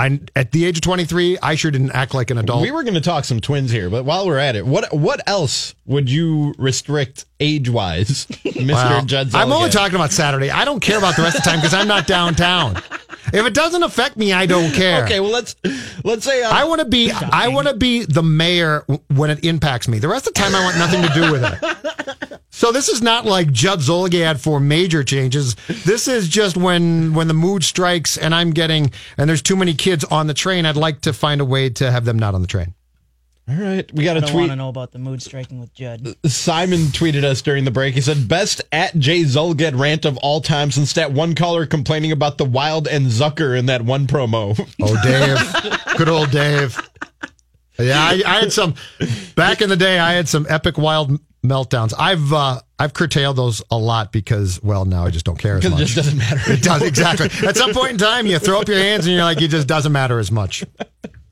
I 0.00 0.20
at 0.34 0.52
the 0.52 0.64
age 0.64 0.78
of 0.78 0.82
23, 0.82 1.38
I 1.42 1.54
sure 1.54 1.70
didn't 1.70 1.92
act 1.92 2.14
like 2.14 2.30
an 2.30 2.38
adult. 2.38 2.62
We 2.62 2.70
were 2.70 2.82
going 2.82 2.94
to 2.94 3.00
talk 3.00 3.24
some 3.24 3.40
twins 3.40 3.70
here, 3.70 3.90
but 3.90 4.04
while 4.04 4.26
we're 4.26 4.38
at 4.38 4.56
it, 4.56 4.66
what 4.66 4.92
what 4.94 5.20
else 5.28 5.74
would 5.86 6.08
you 6.10 6.54
restrict 6.58 7.26
age 7.38 7.68
wise, 7.68 8.26
Mister 8.44 8.72
Wow. 8.72 9.02
Judd? 9.04 9.34
I'm 9.34 9.52
only 9.52 9.70
talking 9.70 9.94
about 9.96 10.12
Saturday. 10.12 10.50
I 10.50 10.64
don't 10.64 10.80
care 10.80 10.98
about 10.98 11.16
the 11.16 11.22
rest 11.22 11.36
of 11.38 11.44
the 11.44 11.50
time 11.50 11.58
because 11.60 11.74
I'm 11.74 11.88
not 11.88 12.06
downtown. 12.06 12.82
If 13.32 13.46
it 13.46 13.54
doesn't 13.54 13.82
affect 13.82 14.16
me, 14.16 14.32
I 14.32 14.46
don't 14.46 14.72
care. 14.72 15.04
Okay, 15.04 15.20
well 15.20 15.30
let's 15.30 15.56
let's 16.04 16.24
say 16.24 16.42
uh, 16.42 16.50
I 16.50 16.64
want 16.64 16.80
to 16.80 16.86
be 16.86 17.10
I 17.12 17.48
want 17.48 17.68
to 17.68 17.74
be 17.74 18.04
the 18.04 18.22
mayor 18.22 18.84
when 19.08 19.30
it 19.30 19.44
impacts 19.44 19.88
me. 19.88 19.98
The 19.98 20.08
rest 20.08 20.26
of 20.26 20.34
the 20.34 20.40
time, 20.40 20.54
I 20.54 20.64
want 20.64 20.78
nothing 20.78 21.02
to 21.02 21.08
do 21.08 21.32
with 21.32 21.44
it. 21.44 22.40
So 22.52 22.72
this 22.72 22.88
is 22.88 23.00
not 23.00 23.24
like 23.24 23.52
Judd 23.52 23.78
Zulgad 23.78 24.38
for 24.38 24.60
major 24.60 25.02
changes. 25.02 25.54
This 25.84 26.08
is 26.08 26.28
just 26.28 26.56
when 26.56 27.14
when 27.14 27.28
the 27.28 27.34
mood 27.34 27.64
strikes 27.64 28.18
and 28.18 28.34
I'm 28.34 28.50
getting 28.50 28.92
and 29.16 29.30
there's 29.30 29.40
too 29.40 29.56
many 29.56 29.72
kids 29.72 30.04
on 30.04 30.26
the 30.26 30.34
train. 30.34 30.66
I'd 30.66 30.76
like 30.76 31.00
to 31.02 31.12
find 31.12 31.40
a 31.40 31.44
way 31.44 31.70
to 31.70 31.90
have 31.90 32.04
them 32.04 32.18
not 32.18 32.34
on 32.34 32.42
the 32.42 32.48
train. 32.48 32.74
All 33.50 33.56
right, 33.56 33.92
we 33.92 34.04
got 34.04 34.16
I 34.16 34.20
a 34.20 34.22
tweet. 34.22 34.32
I 34.32 34.38
want 34.38 34.50
to 34.50 34.56
know 34.56 34.68
about 34.68 34.92
the 34.92 35.00
mood 35.00 35.20
striking 35.22 35.58
with 35.58 35.74
Judd. 35.74 36.14
Simon 36.24 36.80
tweeted 36.80 37.24
us 37.24 37.42
during 37.42 37.64
the 37.64 37.72
break. 37.72 37.94
He 37.94 38.00
said, 38.00 38.28
"Best 38.28 38.62
at 38.70 38.96
Jay 38.96 39.22
Zulgad 39.22 39.76
rant 39.76 40.04
of 40.04 40.16
all 40.18 40.40
time 40.40 40.70
since 40.70 40.92
that 40.92 41.10
one 41.12 41.34
caller 41.34 41.66
complaining 41.66 42.12
about 42.12 42.38
the 42.38 42.44
Wild 42.44 42.86
and 42.86 43.06
Zucker 43.06 43.58
in 43.58 43.66
that 43.66 43.82
one 43.82 44.06
promo." 44.06 44.56
Oh, 44.80 45.02
Dave, 45.82 45.96
good 45.98 46.08
old 46.08 46.30
Dave. 46.30 46.78
Yeah, 47.76 47.98
I, 47.98 48.22
I 48.24 48.40
had 48.40 48.52
some 48.52 48.74
back 49.34 49.62
in 49.62 49.68
the 49.68 49.76
day. 49.76 49.98
I 49.98 50.12
had 50.12 50.28
some 50.28 50.46
epic 50.48 50.78
wild 50.78 51.18
meltdowns. 51.42 51.92
I've 51.98 52.32
uh, 52.32 52.60
I've 52.78 52.92
curtailed 52.94 53.36
those 53.36 53.62
a 53.70 53.76
lot 53.76 54.12
because 54.12 54.62
well 54.62 54.84
now 54.84 55.06
I 55.06 55.10
just 55.10 55.24
don't 55.24 55.38
care 55.38 55.56
as 55.56 55.64
Because 55.64 55.80
it 55.80 55.84
just 55.86 55.96
doesn't 55.96 56.18
matter. 56.18 56.52
It 56.52 56.62
does 56.62 56.82
exactly. 56.82 57.30
At 57.48 57.56
some 57.56 57.72
point 57.72 57.92
in 57.92 57.98
time, 57.98 58.26
you 58.26 58.38
throw 58.38 58.60
up 58.60 58.68
your 58.68 58.78
hands 58.78 59.06
and 59.06 59.16
you're 59.16 59.24
like, 59.24 59.42
it 59.42 59.48
just 59.48 59.66
doesn't 59.66 59.90
matter 59.90 60.20
as 60.20 60.30
much. 60.30 60.62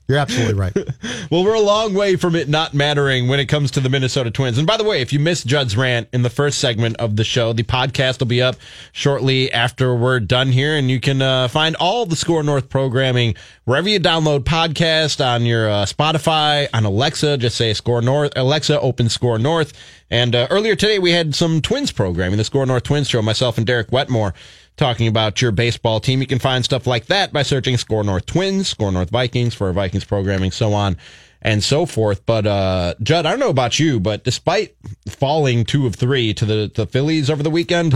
You're 0.09 0.17
absolutely 0.17 0.55
right. 0.55 0.75
Well, 1.31 1.43
we're 1.43 1.53
a 1.53 1.59
long 1.59 1.93
way 1.93 2.15
from 2.15 2.35
it 2.35 2.49
not 2.49 2.73
mattering 2.73 3.27
when 3.27 3.39
it 3.39 3.45
comes 3.45 3.69
to 3.71 3.79
the 3.79 3.87
Minnesota 3.87 4.31
Twins. 4.31 4.57
And 4.57 4.65
by 4.65 4.77
the 4.77 4.83
way, 4.83 5.01
if 5.01 5.13
you 5.13 5.19
missed 5.19 5.45
Judd's 5.45 5.77
rant 5.77 6.09
in 6.11 6.23
the 6.23 6.29
first 6.31 6.57
segment 6.57 6.97
of 6.97 7.17
the 7.17 7.23
show, 7.23 7.53
the 7.53 7.61
podcast 7.61 8.17
will 8.17 8.25
be 8.25 8.41
up 8.41 8.55
shortly 8.93 9.51
after 9.51 9.93
we're 9.93 10.19
done 10.19 10.47
here, 10.47 10.75
and 10.75 10.89
you 10.89 10.99
can 10.99 11.21
uh, 11.21 11.47
find 11.49 11.75
all 11.75 12.07
the 12.07 12.15
SKOR 12.15 12.41
North 12.41 12.67
programming 12.67 13.35
wherever 13.65 13.87
you 13.87 13.99
download 13.99 14.39
podcast 14.39 15.23
on 15.23 15.45
your 15.45 15.69
uh, 15.69 15.85
Spotify, 15.85 16.67
on 16.73 16.83
Alexa. 16.83 17.37
Just 17.37 17.57
say 17.57 17.75
SKOR 17.75 18.01
North. 18.01 18.33
Alexa, 18.35 18.81
open 18.81 19.07
SKOR 19.07 19.37
North. 19.37 19.73
And 20.09 20.33
uh, 20.33 20.47
earlier 20.49 20.75
today, 20.75 20.97
we 20.97 21.11
had 21.11 21.35
some 21.35 21.61
Twins 21.61 21.91
programming, 21.91 22.39
the 22.39 22.43
SKOR 22.43 22.65
North 22.65 22.83
Twins 22.83 23.07
show. 23.07 23.21
Myself 23.21 23.59
and 23.59 23.67
Derek 23.67 23.91
Wetmore 23.91 24.33
talking 24.79 25.07
about 25.07 25.41
your 25.41 25.51
baseball 25.51 25.99
team. 25.99 26.21
You 26.21 26.27
can 26.27 26.39
find 26.39 26.65
stuff 26.65 26.87
like 26.87 27.07
that 27.07 27.31
by 27.31 27.43
searching 27.43 27.77
SKOR 27.77 28.03
North 28.03 28.25
Twins, 28.25 28.69
SKOR 28.69 28.91
North 28.91 29.09
Vikings 29.11 29.53
for 29.53 29.67
our 29.67 29.73
Vikings 29.73 30.05
programming, 30.05 30.51
so 30.51 30.73
on 30.73 30.97
and 31.41 31.63
so 31.63 31.85
forth. 31.85 32.25
But 32.25 32.47
uh, 32.47 32.95
Judd, 33.03 33.25
I 33.25 33.31
don't 33.31 33.39
know 33.39 33.49
about 33.49 33.79
you, 33.79 33.99
but 33.99 34.23
despite 34.23 34.75
falling 35.07 35.65
two 35.65 35.85
of 35.85 35.95
three 35.95 36.33
to 36.33 36.45
the, 36.45 36.71
the 36.73 36.87
Phillies 36.87 37.29
over 37.29 37.43
the 37.43 37.49
weekend, 37.49 37.93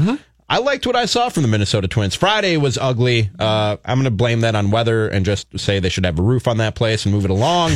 I 0.50 0.60
liked 0.60 0.86
what 0.86 0.96
I 0.96 1.06
saw 1.06 1.30
from 1.30 1.42
the 1.44 1.50
Minnesota 1.50 1.88
Twins. 1.88 2.16
Friday 2.16 2.58
was 2.58 2.78
ugly. 2.78 3.30
Uh, 3.40 3.78
I'm 3.86 3.98
going 3.98 4.06
to 4.06 4.12
blame 4.12 4.42
that 4.42 4.56
on 4.56 4.70
weather 4.70 5.08
and 5.08 5.26
just 5.26 5.58
say 5.58 5.80
they 5.80 5.90
should 5.90 6.06
have 6.06 6.20
a 6.20 6.22
roof 6.22 6.48
on 6.48 6.58
that 6.58 6.76
place 6.76 7.06
and 7.06 7.14
move 7.14 7.26
it 7.26 7.32
along. 7.32 7.72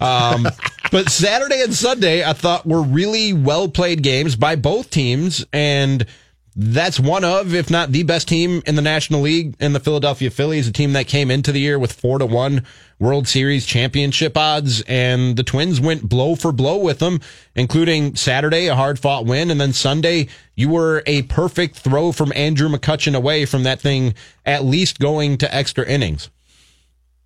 Um, 0.00 0.46
but 0.90 1.10
Saturday 1.10 1.62
and 1.62 1.74
Sunday, 1.74 2.24
I 2.24 2.32
thought 2.32 2.66
were 2.66 2.82
really 2.82 3.32
well 3.32 3.68
played 3.68 4.02
games 4.02 4.36
by 4.36 4.56
both 4.56 4.88
teams, 4.90 5.44
and 5.52 6.06
that's 6.54 7.00
one 7.00 7.24
of, 7.24 7.54
if 7.54 7.70
not 7.70 7.92
the 7.92 8.02
best 8.02 8.28
team 8.28 8.62
in 8.66 8.74
the 8.74 8.82
National 8.82 9.22
League 9.22 9.54
in 9.58 9.72
the 9.72 9.80
Philadelphia 9.80 10.30
Phillies, 10.30 10.68
a 10.68 10.72
team 10.72 10.92
that 10.92 11.06
came 11.06 11.30
into 11.30 11.50
the 11.50 11.60
year 11.60 11.78
with 11.78 11.92
four 11.92 12.18
to 12.18 12.26
one 12.26 12.66
World 12.98 13.26
Series 13.26 13.64
championship 13.64 14.36
odds, 14.36 14.82
and 14.82 15.36
the 15.36 15.42
Twins 15.42 15.80
went 15.80 16.08
blow 16.08 16.34
for 16.34 16.52
blow 16.52 16.76
with 16.76 16.98
them, 16.98 17.20
including 17.54 18.16
Saturday, 18.16 18.66
a 18.66 18.76
hard 18.76 18.98
fought 18.98 19.24
win, 19.24 19.50
and 19.50 19.60
then 19.60 19.72
Sunday, 19.72 20.28
you 20.54 20.68
were 20.68 21.02
a 21.06 21.22
perfect 21.22 21.76
throw 21.76 22.12
from 22.12 22.32
Andrew 22.36 22.68
McCutchen 22.68 23.14
away 23.14 23.46
from 23.46 23.62
that 23.62 23.80
thing 23.80 24.14
at 24.44 24.64
least 24.64 24.98
going 24.98 25.38
to 25.38 25.54
extra 25.54 25.86
innings. 25.86 26.28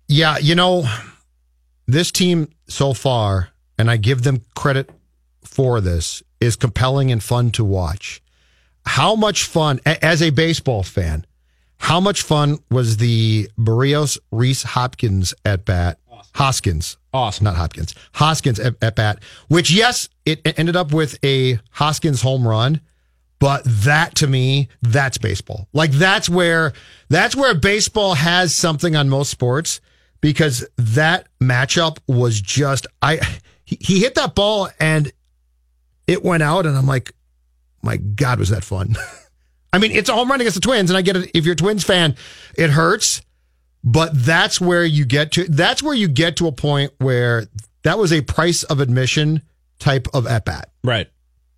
Yeah, 0.07 0.37
you 0.37 0.55
know, 0.55 0.89
this 1.85 2.11
team 2.11 2.49
so 2.69 2.93
far, 2.93 3.49
and 3.77 3.91
I 3.91 3.97
give 3.97 4.23
them 4.23 4.45
credit 4.55 4.89
for 5.43 5.81
this, 5.81 6.23
is 6.39 6.55
compelling 6.55 7.11
and 7.11 7.21
fun 7.21 7.51
to 7.51 7.65
watch. 7.65 8.21
How 8.87 9.15
much 9.15 9.43
fun, 9.43 9.79
as 9.85 10.21
a 10.21 10.29
baseball 10.29 10.81
fan, 10.81 11.25
how 11.77 11.99
much 11.99 12.21
fun 12.21 12.59
was 12.71 12.97
the 12.97 13.49
Berrios 13.57 14.17
Rhys 14.31 14.63
Hopkins 14.63 15.33
at 15.45 15.65
bat? 15.65 15.99
Hoskins. 16.33 16.97
Awesome. 17.13 17.43
Not 17.43 17.57
Hopkins. 17.57 17.93
Hoskins 18.13 18.59
at, 18.59 18.75
at 18.81 18.95
bat, 18.95 19.21
which, 19.49 19.71
yes, 19.71 20.07
it 20.25 20.41
it 20.45 20.57
ended 20.57 20.75
up 20.75 20.93
with 20.93 21.17
a 21.23 21.59
Hoskins 21.71 22.21
home 22.21 22.47
run. 22.47 22.79
But 23.39 23.63
that 23.65 24.15
to 24.15 24.27
me, 24.27 24.69
that's 24.81 25.17
baseball. 25.17 25.67
Like 25.73 25.91
that's 25.91 26.29
where 26.29 26.73
that's 27.09 27.35
where 27.35 27.53
baseball 27.55 28.15
has 28.15 28.55
something 28.55 28.95
on 28.95 29.09
most 29.09 29.29
sports 29.29 29.81
because 30.21 30.65
that 30.77 31.27
matchup 31.41 31.97
was 32.07 32.39
just 32.39 32.87
I 33.01 33.19
he, 33.65 33.77
he 33.81 33.99
hit 33.99 34.15
that 34.15 34.33
ball 34.33 34.69
and 34.79 35.11
it 36.07 36.23
went 36.23 36.41
out 36.41 36.65
and 36.65 36.77
I'm 36.77 36.87
like, 36.87 37.11
my 37.87 37.95
God, 37.95 38.37
was 38.37 38.49
that 38.49 38.65
fun? 38.65 38.95
I 39.73 39.79
mean, 39.79 39.91
it's 39.91 40.09
a 40.09 40.13
home 40.13 40.29
run 40.29 40.41
against 40.41 40.55
the 40.55 40.61
Twins, 40.61 40.89
and 40.89 40.97
I 40.97 41.01
get 41.01 41.15
it. 41.15 41.31
If 41.33 41.45
you're 41.45 41.53
a 41.53 41.55
Twins 41.55 41.85
fan, 41.85 42.17
it 42.55 42.69
hurts, 42.69 43.21
but 43.81 44.11
that's 44.13 44.59
where 44.59 44.83
you 44.83 45.05
get 45.05 45.31
to. 45.33 45.45
That's 45.45 45.81
where 45.81 45.93
you 45.95 46.09
get 46.09 46.35
to 46.37 46.47
a 46.47 46.51
point 46.51 46.91
where 46.97 47.47
that 47.83 47.97
was 47.97 48.11
a 48.11 48.21
price 48.21 48.63
of 48.63 48.81
admission 48.81 49.41
type 49.79 50.07
of 50.13 50.27
at 50.27 50.43
bat. 50.43 50.69
Right. 50.83 51.07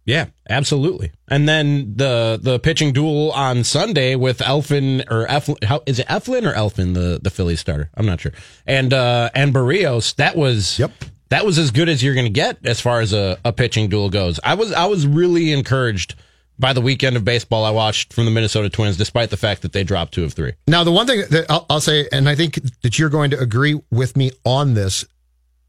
Yeah, 0.05 0.27
absolutely. 0.49 1.11
And 1.27 1.49
then 1.49 1.95
the 1.95 2.39
the 2.41 2.59
pitching 2.59 2.93
duel 2.93 3.31
on 3.31 3.63
Sunday 3.63 4.15
with 4.15 4.41
Elfin 4.41 5.01
or 5.09 5.25
Eflin, 5.27 5.63
how 5.63 5.81
is 5.85 5.99
it 5.99 6.07
Eflin 6.07 6.47
or 6.47 6.53
Elfin 6.53 6.93
the 6.93 7.19
the 7.21 7.29
Phillies 7.29 7.59
starter? 7.59 7.89
I'm 7.95 8.05
not 8.05 8.21
sure. 8.21 8.33
And 8.65 8.93
uh 8.93 9.29
and 9.35 9.53
Berrios, 9.53 10.15
that 10.15 10.35
was 10.35 10.79
Yep. 10.79 10.91
That 11.29 11.45
was 11.45 11.57
as 11.57 11.71
good 11.71 11.89
as 11.89 12.03
you're 12.03 12.13
going 12.15 12.25
to 12.25 12.31
get 12.31 12.57
as 12.65 12.81
far 12.81 13.01
as 13.01 13.13
a, 13.13 13.37
a 13.45 13.53
pitching 13.53 13.89
duel 13.89 14.09
goes. 14.09 14.39
I 14.43 14.55
was 14.55 14.71
I 14.71 14.85
was 14.85 15.07
really 15.07 15.51
encouraged 15.51 16.15
by 16.59 16.73
the 16.73 16.81
weekend 16.81 17.15
of 17.15 17.23
baseball 17.23 17.63
I 17.63 17.71
watched 17.71 18.13
from 18.13 18.25
the 18.25 18.31
Minnesota 18.31 18.69
Twins, 18.69 18.97
despite 18.97 19.29
the 19.29 19.37
fact 19.37 19.61
that 19.61 19.71
they 19.71 19.83
dropped 19.83 20.13
two 20.13 20.25
of 20.25 20.33
three. 20.33 20.53
Now, 20.67 20.83
the 20.83 20.91
one 20.91 21.07
thing 21.07 21.23
that 21.29 21.45
I'll, 21.49 21.65
I'll 21.69 21.79
say, 21.79 22.09
and 22.11 22.27
I 22.27 22.35
think 22.35 22.59
that 22.81 22.99
you're 22.99 23.09
going 23.09 23.31
to 23.31 23.39
agree 23.39 23.79
with 23.89 24.17
me 24.17 24.31
on 24.43 24.73
this, 24.73 25.05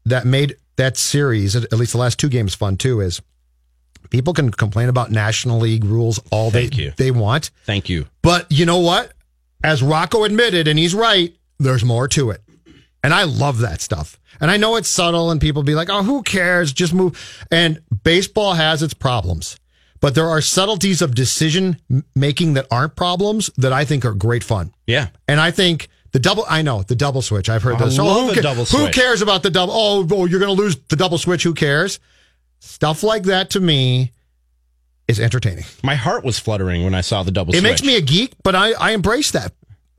that 0.05 0.25
made 0.25 0.57
that 0.75 0.97
series, 0.97 1.55
at 1.55 1.71
least 1.71 1.93
the 1.93 1.97
last 1.97 2.19
two 2.19 2.27
games, 2.27 2.53
fun 2.53 2.75
too, 2.75 2.99
is 2.99 3.21
people 4.09 4.33
can 4.33 4.51
complain 4.51 4.89
about 4.89 5.11
National 5.11 5.59
League 5.59 5.85
rules 5.85 6.19
all 6.29 6.51
Thank 6.51 6.75
they, 6.75 6.83
you. 6.83 6.93
they 6.97 7.11
want. 7.11 7.51
Thank 7.65 7.87
you. 7.87 8.07
But 8.21 8.51
you 8.51 8.65
know 8.65 8.79
what? 8.79 9.13
As 9.63 9.81
Rocco 9.81 10.23
admitted, 10.25 10.67
and 10.67 10.77
he's 10.77 10.93
right, 10.93 11.33
there's 11.59 11.85
more 11.85 12.07
to 12.09 12.31
it. 12.31 12.41
And 13.03 13.13
I 13.13 13.23
love 13.23 13.59
that 13.59 13.81
stuff. 13.81 14.19
And 14.39 14.51
I 14.51 14.57
know 14.57 14.75
it's 14.75 14.89
subtle 14.89 15.31
and 15.31 15.41
people 15.41 15.63
be 15.63 15.75
like, 15.75 15.89
oh, 15.89 16.03
who 16.03 16.21
cares? 16.23 16.71
Just 16.71 16.93
move. 16.93 17.45
And 17.51 17.81
baseball 18.03 18.53
has 18.53 18.83
its 18.83 18.93
problems, 18.93 19.57
but 19.99 20.13
there 20.15 20.29
are 20.29 20.41
subtleties 20.41 21.01
of 21.01 21.15
decision 21.15 21.77
making 22.15 22.53
that 22.53 22.67
aren't 22.69 22.95
problems 22.95 23.49
that 23.57 23.73
I 23.73 23.85
think 23.85 24.05
are 24.05 24.13
great 24.13 24.43
fun. 24.43 24.73
Yeah. 24.85 25.07
And 25.27 25.39
I 25.39 25.51
think 25.51 25.89
the 26.11 26.19
double, 26.19 26.45
I 26.47 26.61
know 26.61 26.83
the 26.83 26.95
double 26.95 27.21
switch. 27.21 27.49
I've 27.49 27.63
heard 27.63 27.75
I 27.75 27.85
this. 27.85 27.97
Oh, 27.97 28.05
love 28.05 28.23
who, 28.25 28.31
a 28.31 28.35
ca- 28.35 28.41
double 28.41 28.65
who 28.65 28.89
cares 28.91 29.21
about 29.21 29.43
the 29.43 29.49
double? 29.49 29.73
Oh, 29.73 30.07
oh, 30.11 30.25
you're 30.25 30.39
going 30.39 30.55
to 30.55 30.61
lose 30.61 30.75
the 30.89 30.95
double 30.95 31.17
switch. 31.17 31.43
Who 31.43 31.53
cares? 31.53 31.99
Stuff 32.59 33.01
like 33.01 33.23
that 33.23 33.49
to 33.51 33.59
me 33.59 34.11
is 35.07 35.19
entertaining. 35.19 35.65
My 35.83 35.95
heart 35.95 36.23
was 36.23 36.37
fluttering 36.37 36.83
when 36.83 36.93
I 36.93 37.01
saw 37.01 37.23
the 37.23 37.31
double 37.31 37.53
switch. 37.53 37.63
It 37.63 37.67
switch. 37.67 37.71
makes 37.71 37.83
me 37.83 37.97
a 37.97 38.01
geek, 38.01 38.33
but 38.43 38.55
I, 38.55 38.73
I 38.73 38.91
embrace 38.91 39.31
that. 39.31 39.53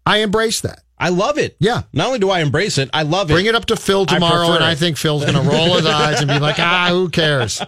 I 0.06 0.18
embrace 0.18 0.60
that. 0.60 0.82
I 1.02 1.08
love 1.08 1.36
it. 1.36 1.56
Yeah. 1.58 1.82
Not 1.92 2.06
only 2.06 2.20
do 2.20 2.30
I 2.30 2.40
embrace 2.40 2.78
it, 2.78 2.88
I 2.94 3.02
love 3.02 3.28
it. 3.28 3.34
Bring 3.34 3.46
it 3.46 3.56
up 3.56 3.64
to 3.66 3.76
Phil 3.76 4.06
tomorrow, 4.06 4.46
prefer 4.46 4.54
and 4.54 4.64
I 4.64 4.76
think 4.76 4.96
Phil's 4.96 5.24
going 5.24 5.34
to 5.34 5.50
roll 5.50 5.74
his 5.74 5.84
eyes 6.00 6.20
and 6.20 6.28
be 6.28 6.38
like, 6.38 6.60
"Ah, 6.60 6.86
who 6.90 7.08
cares?" 7.08 7.60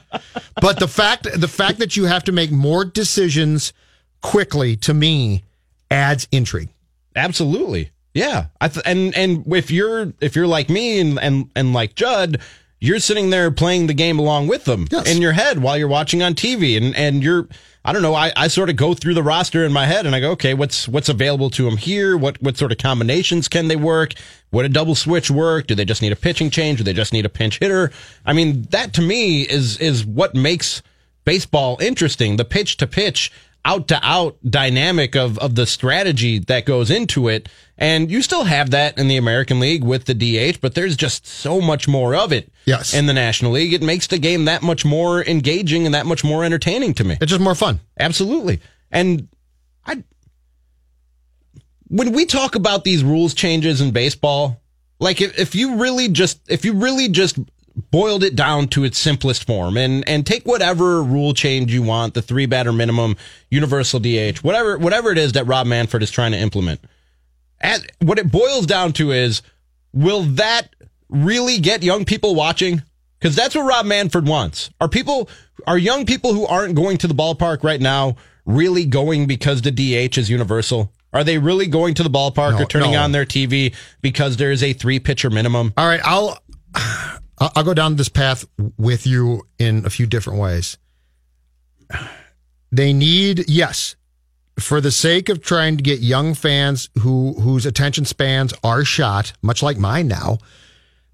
But 0.60 0.78
the 0.78 0.86
fact, 0.86 1.26
the 1.40 1.48
fact 1.48 1.80
that 1.80 1.96
you 1.96 2.04
have 2.04 2.22
to 2.24 2.32
make 2.32 2.52
more 2.52 2.84
decisions 2.84 3.72
quickly, 4.22 4.76
to 4.76 4.94
me, 4.94 5.42
adds 5.90 6.28
intrigue. 6.30 6.68
Absolutely. 7.16 7.90
Yeah. 8.14 8.46
I 8.60 8.68
th- 8.68 8.86
and 8.86 9.12
and 9.16 9.52
if 9.52 9.68
you're 9.72 10.12
if 10.20 10.36
you're 10.36 10.46
like 10.46 10.70
me 10.70 11.00
and 11.00 11.18
and 11.18 11.50
and 11.56 11.72
like 11.72 11.96
Judd, 11.96 12.40
you're 12.84 13.00
sitting 13.00 13.30
there 13.30 13.50
playing 13.50 13.86
the 13.86 13.94
game 13.94 14.18
along 14.18 14.46
with 14.48 14.64
them 14.64 14.86
Yes. 14.90 15.10
in 15.14 15.22
your 15.22 15.32
head 15.32 15.60
while 15.60 15.76
you're 15.78 15.88
watching 15.88 16.22
on 16.22 16.34
TV 16.34 16.76
and 16.76 16.94
and 16.96 17.22
you're 17.22 17.48
I 17.86 17.92
don't 17.92 18.00
know, 18.00 18.14
I, 18.14 18.32
I 18.34 18.48
sort 18.48 18.70
of 18.70 18.76
go 18.76 18.94
through 18.94 19.12
the 19.12 19.22
roster 19.22 19.62
in 19.62 19.70
my 19.70 19.84
head 19.84 20.06
and 20.06 20.14
I 20.16 20.20
go, 20.20 20.30
okay, 20.30 20.54
what's 20.54 20.88
what's 20.88 21.10
available 21.10 21.50
to 21.50 21.64
them 21.64 21.76
here? 21.76 22.16
What 22.16 22.40
what 22.42 22.56
sort 22.56 22.72
of 22.72 22.78
combinations 22.78 23.46
can 23.46 23.68
they 23.68 23.76
work? 23.76 24.14
Would 24.52 24.64
a 24.64 24.68
double 24.70 24.94
switch 24.94 25.30
work? 25.30 25.66
Do 25.66 25.74
they 25.74 25.84
just 25.84 26.00
need 26.00 26.12
a 26.12 26.16
pitching 26.16 26.48
change? 26.48 26.78
Do 26.78 26.84
they 26.84 26.94
just 26.94 27.12
need 27.12 27.26
a 27.26 27.28
pinch 27.28 27.58
hitter? 27.58 27.90
I 28.24 28.32
mean, 28.32 28.62
that 28.70 28.94
to 28.94 29.02
me 29.02 29.42
is 29.42 29.76
is 29.78 30.04
what 30.06 30.34
makes 30.34 30.82
baseball 31.24 31.76
interesting. 31.80 32.36
The 32.36 32.44
pitch 32.46 32.76
to 32.78 32.86
pitch, 32.86 33.30
out 33.64 33.88
to 33.88 33.98
out 34.02 34.36
dynamic 34.48 35.16
of, 35.16 35.38
of 35.38 35.54
the 35.54 35.66
strategy 35.66 36.38
that 36.38 36.66
goes 36.66 36.90
into 36.90 37.28
it. 37.28 37.48
And 37.78 38.10
you 38.10 38.20
still 38.22 38.44
have 38.44 38.70
that 38.70 38.98
in 38.98 39.08
the 39.08 39.16
American 39.16 39.58
League 39.58 39.82
with 39.82 40.04
the 40.04 40.14
DH, 40.14 40.60
but 40.60 40.74
there's 40.74 40.96
just 40.96 41.26
so 41.26 41.60
much 41.60 41.88
more 41.88 42.14
of 42.14 42.32
it 42.32 42.52
Yes. 42.66 42.92
in 42.94 43.06
the 43.06 43.12
National 43.14 43.52
League. 43.52 43.72
It 43.72 43.82
makes 43.82 44.06
the 44.06 44.18
game 44.18 44.44
that 44.44 44.62
much 44.62 44.84
more 44.84 45.24
engaging 45.24 45.86
and 45.86 45.94
that 45.94 46.06
much 46.06 46.22
more 46.22 46.44
entertaining 46.44 46.94
to 46.94 47.04
me. 47.04 47.16
It's 47.20 47.30
just 47.30 47.40
more 47.40 47.54
fun. 47.54 47.80
Absolutely. 47.98 48.60
And 48.90 49.28
I 49.86 50.04
when 51.88 52.12
we 52.12 52.26
talk 52.26 52.54
about 52.54 52.84
these 52.84 53.04
rules 53.04 53.34
changes 53.34 53.80
in 53.80 53.90
baseball, 53.90 54.60
like 55.00 55.20
if, 55.20 55.38
if 55.38 55.54
you 55.54 55.76
really 55.76 56.08
just 56.08 56.40
if 56.48 56.64
you 56.64 56.74
really 56.74 57.08
just 57.08 57.38
boiled 57.90 58.22
it 58.22 58.36
down 58.36 58.68
to 58.68 58.84
its 58.84 58.98
simplest 58.98 59.46
form 59.46 59.76
and 59.76 60.08
and 60.08 60.26
take 60.26 60.44
whatever 60.46 61.02
rule 61.02 61.34
change 61.34 61.72
you 61.72 61.82
want, 61.82 62.14
the 62.14 62.22
three 62.22 62.46
batter 62.46 62.72
minimum, 62.72 63.16
universal 63.50 64.00
DH, 64.00 64.38
whatever 64.38 64.78
whatever 64.78 65.10
it 65.10 65.18
is 65.18 65.32
that 65.32 65.46
Rob 65.46 65.66
Manfred 65.66 66.02
is 66.02 66.10
trying 66.10 66.32
to 66.32 66.38
implement. 66.38 66.80
At, 67.60 67.80
what 68.00 68.18
it 68.18 68.30
boils 68.30 68.66
down 68.66 68.92
to 68.94 69.12
is 69.12 69.42
will 69.92 70.22
that 70.22 70.74
really 71.08 71.58
get 71.58 71.82
young 71.82 72.04
people 72.04 72.34
watching? 72.34 72.82
Because 73.18 73.36
that's 73.36 73.54
what 73.54 73.62
Rob 73.62 73.86
Manfred 73.86 74.26
wants. 74.26 74.70
Are 74.80 74.88
people, 74.88 75.30
are 75.66 75.78
young 75.78 76.04
people 76.04 76.34
who 76.34 76.44
aren't 76.46 76.74
going 76.74 76.98
to 76.98 77.06
the 77.06 77.14
ballpark 77.14 77.62
right 77.62 77.80
now 77.80 78.16
really 78.44 78.84
going 78.84 79.26
because 79.26 79.62
the 79.62 79.70
DH 79.70 80.18
is 80.18 80.28
universal? 80.28 80.92
Are 81.12 81.24
they 81.24 81.38
really 81.38 81.66
going 81.66 81.94
to 81.94 82.02
the 82.02 82.10
ballpark 82.10 82.58
No, 82.58 82.62
or 82.62 82.66
turning 82.66 82.92
no. 82.92 83.00
on 83.00 83.12
their 83.12 83.24
TV 83.24 83.74
because 84.02 84.36
there's 84.36 84.62
a 84.62 84.72
three 84.72 84.98
pitcher 84.98 85.30
minimum? 85.30 85.72
All 85.76 85.86
right, 85.86 86.00
I'll 86.04 86.38
I'll 87.54 87.64
go 87.64 87.74
down 87.74 87.96
this 87.96 88.08
path 88.08 88.44
with 88.76 89.06
you 89.06 89.46
in 89.58 89.84
a 89.86 89.90
few 89.90 90.06
different 90.06 90.38
ways. 90.38 90.78
They 92.70 92.92
need 92.92 93.48
yes, 93.48 93.96
for 94.58 94.80
the 94.80 94.90
sake 94.90 95.28
of 95.28 95.40
trying 95.40 95.76
to 95.76 95.82
get 95.82 96.00
young 96.00 96.34
fans 96.34 96.88
who 97.00 97.34
whose 97.40 97.66
attention 97.66 98.04
spans 98.04 98.52
are 98.62 98.84
shot, 98.84 99.32
much 99.42 99.62
like 99.62 99.78
mine 99.78 100.08
now, 100.08 100.38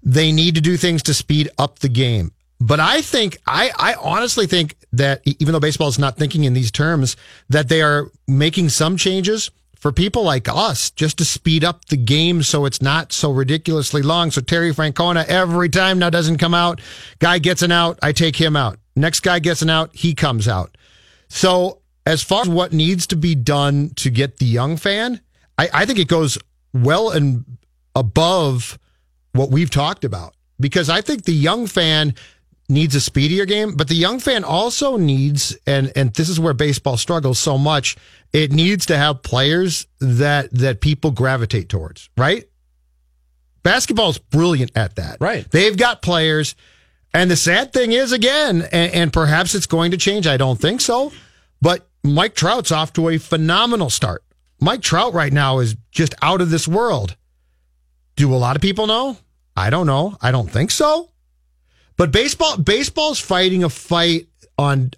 they 0.03 0.31
need 0.31 0.55
to 0.55 0.61
do 0.61 0.77
things 0.77 1.03
to 1.03 1.13
speed 1.13 1.49
up 1.57 1.79
the 1.79 1.89
game. 1.89 2.31
But 2.59 2.79
I 2.79 3.01
think 3.01 3.37
I 3.47 3.71
I 3.75 3.95
honestly 3.95 4.47
think 4.47 4.75
that 4.93 5.21
even 5.25 5.53
though 5.53 5.59
baseball 5.59 5.87
is 5.87 5.99
not 5.99 6.17
thinking 6.17 6.43
in 6.43 6.53
these 6.53 6.71
terms, 6.71 7.15
that 7.49 7.69
they 7.69 7.81
are 7.81 8.11
making 8.27 8.69
some 8.69 8.97
changes 8.97 9.51
for 9.81 9.91
people 9.91 10.23
like 10.23 10.47
us 10.47 10.91
just 10.91 11.17
to 11.17 11.25
speed 11.25 11.63
up 11.63 11.85
the 11.85 11.97
game 11.97 12.43
so 12.43 12.65
it's 12.65 12.83
not 12.83 13.11
so 13.11 13.31
ridiculously 13.31 14.03
long. 14.03 14.29
So 14.29 14.39
Terry 14.39 14.71
Francona 14.71 15.25
every 15.25 15.69
time 15.69 15.97
now 15.97 16.11
doesn't 16.11 16.37
come 16.37 16.53
out. 16.53 16.79
Guy 17.17 17.39
gets 17.39 17.63
an 17.63 17.71
out, 17.71 17.97
I 18.03 18.11
take 18.11 18.35
him 18.35 18.55
out. 18.55 18.77
Next 18.95 19.21
guy 19.21 19.39
gets 19.39 19.63
an 19.63 19.71
out, 19.71 19.89
he 19.95 20.13
comes 20.13 20.47
out. 20.47 20.77
So 21.29 21.79
as 22.05 22.21
far 22.21 22.43
as 22.43 22.49
what 22.49 22.73
needs 22.73 23.07
to 23.07 23.15
be 23.15 23.33
done 23.33 23.89
to 23.95 24.11
get 24.11 24.37
the 24.37 24.45
young 24.45 24.77
fan, 24.77 25.19
I, 25.57 25.69
I 25.73 25.85
think 25.87 25.97
it 25.97 26.07
goes 26.07 26.37
well 26.73 27.09
and 27.09 27.43
above 27.95 28.77
what 29.33 29.49
we've 29.49 29.71
talked 29.71 30.03
about 30.03 30.35
because 30.59 30.91
I 30.91 31.01
think 31.01 31.23
the 31.23 31.33
young 31.33 31.65
fan 31.65 32.13
needs 32.71 32.95
a 32.95 33.01
speedier 33.01 33.45
game, 33.45 33.75
but 33.75 33.87
the 33.87 33.95
young 33.95 34.19
fan 34.19 34.43
also 34.43 34.97
needs, 34.97 35.55
and 35.67 35.91
and 35.95 36.13
this 36.13 36.29
is 36.29 36.39
where 36.39 36.53
baseball 36.53 36.97
struggles 36.97 37.37
so 37.37 37.57
much. 37.57 37.97
It 38.33 38.51
needs 38.51 38.87
to 38.87 38.97
have 38.97 39.21
players 39.21 39.85
that 39.99 40.51
that 40.53 40.81
people 40.81 41.11
gravitate 41.11 41.69
towards, 41.69 42.09
right? 42.17 42.45
Basketball 43.61 44.09
is 44.09 44.17
brilliant 44.17 44.71
at 44.75 44.95
that, 44.95 45.17
Right. 45.19 45.49
They've 45.51 45.77
got 45.77 46.01
players, 46.01 46.55
and 47.13 47.29
the 47.29 47.35
sad 47.35 47.73
thing 47.73 47.91
is, 47.91 48.11
again, 48.11 48.67
and, 48.71 48.91
and 48.91 49.13
perhaps 49.13 49.53
it's 49.53 49.67
going 49.67 49.91
to 49.91 49.97
change. 49.97 50.25
I 50.25 50.37
don't 50.37 50.59
think 50.59 50.81
so, 50.81 51.11
but 51.61 51.87
Mike 52.03 52.33
Trout's 52.33 52.71
off 52.71 52.91
to 52.93 53.09
a 53.09 53.19
phenomenal 53.19 53.91
start. 53.91 54.23
Mike 54.59 54.81
Trout 54.81 55.13
right 55.13 55.31
now 55.33 55.59
is 55.59 55.75
just 55.91 56.15
out 56.23 56.41
of 56.41 56.49
this 56.49 56.67
world. 56.67 57.15
Do 58.15 58.33
a 58.33 58.37
lot 58.37 58.55
of 58.55 58.61
people 58.63 58.87
know? 58.87 59.17
I 59.55 59.69
don't 59.69 59.85
know. 59.85 60.17
I 60.21 60.31
don't 60.31 60.49
think 60.49 60.71
so. 60.71 61.10
But 62.01 62.11
baseball 62.11 62.57
baseball's 62.57 63.19
fighting 63.19 63.63
a 63.63 63.69
fight 63.69 64.27
on 64.57 64.89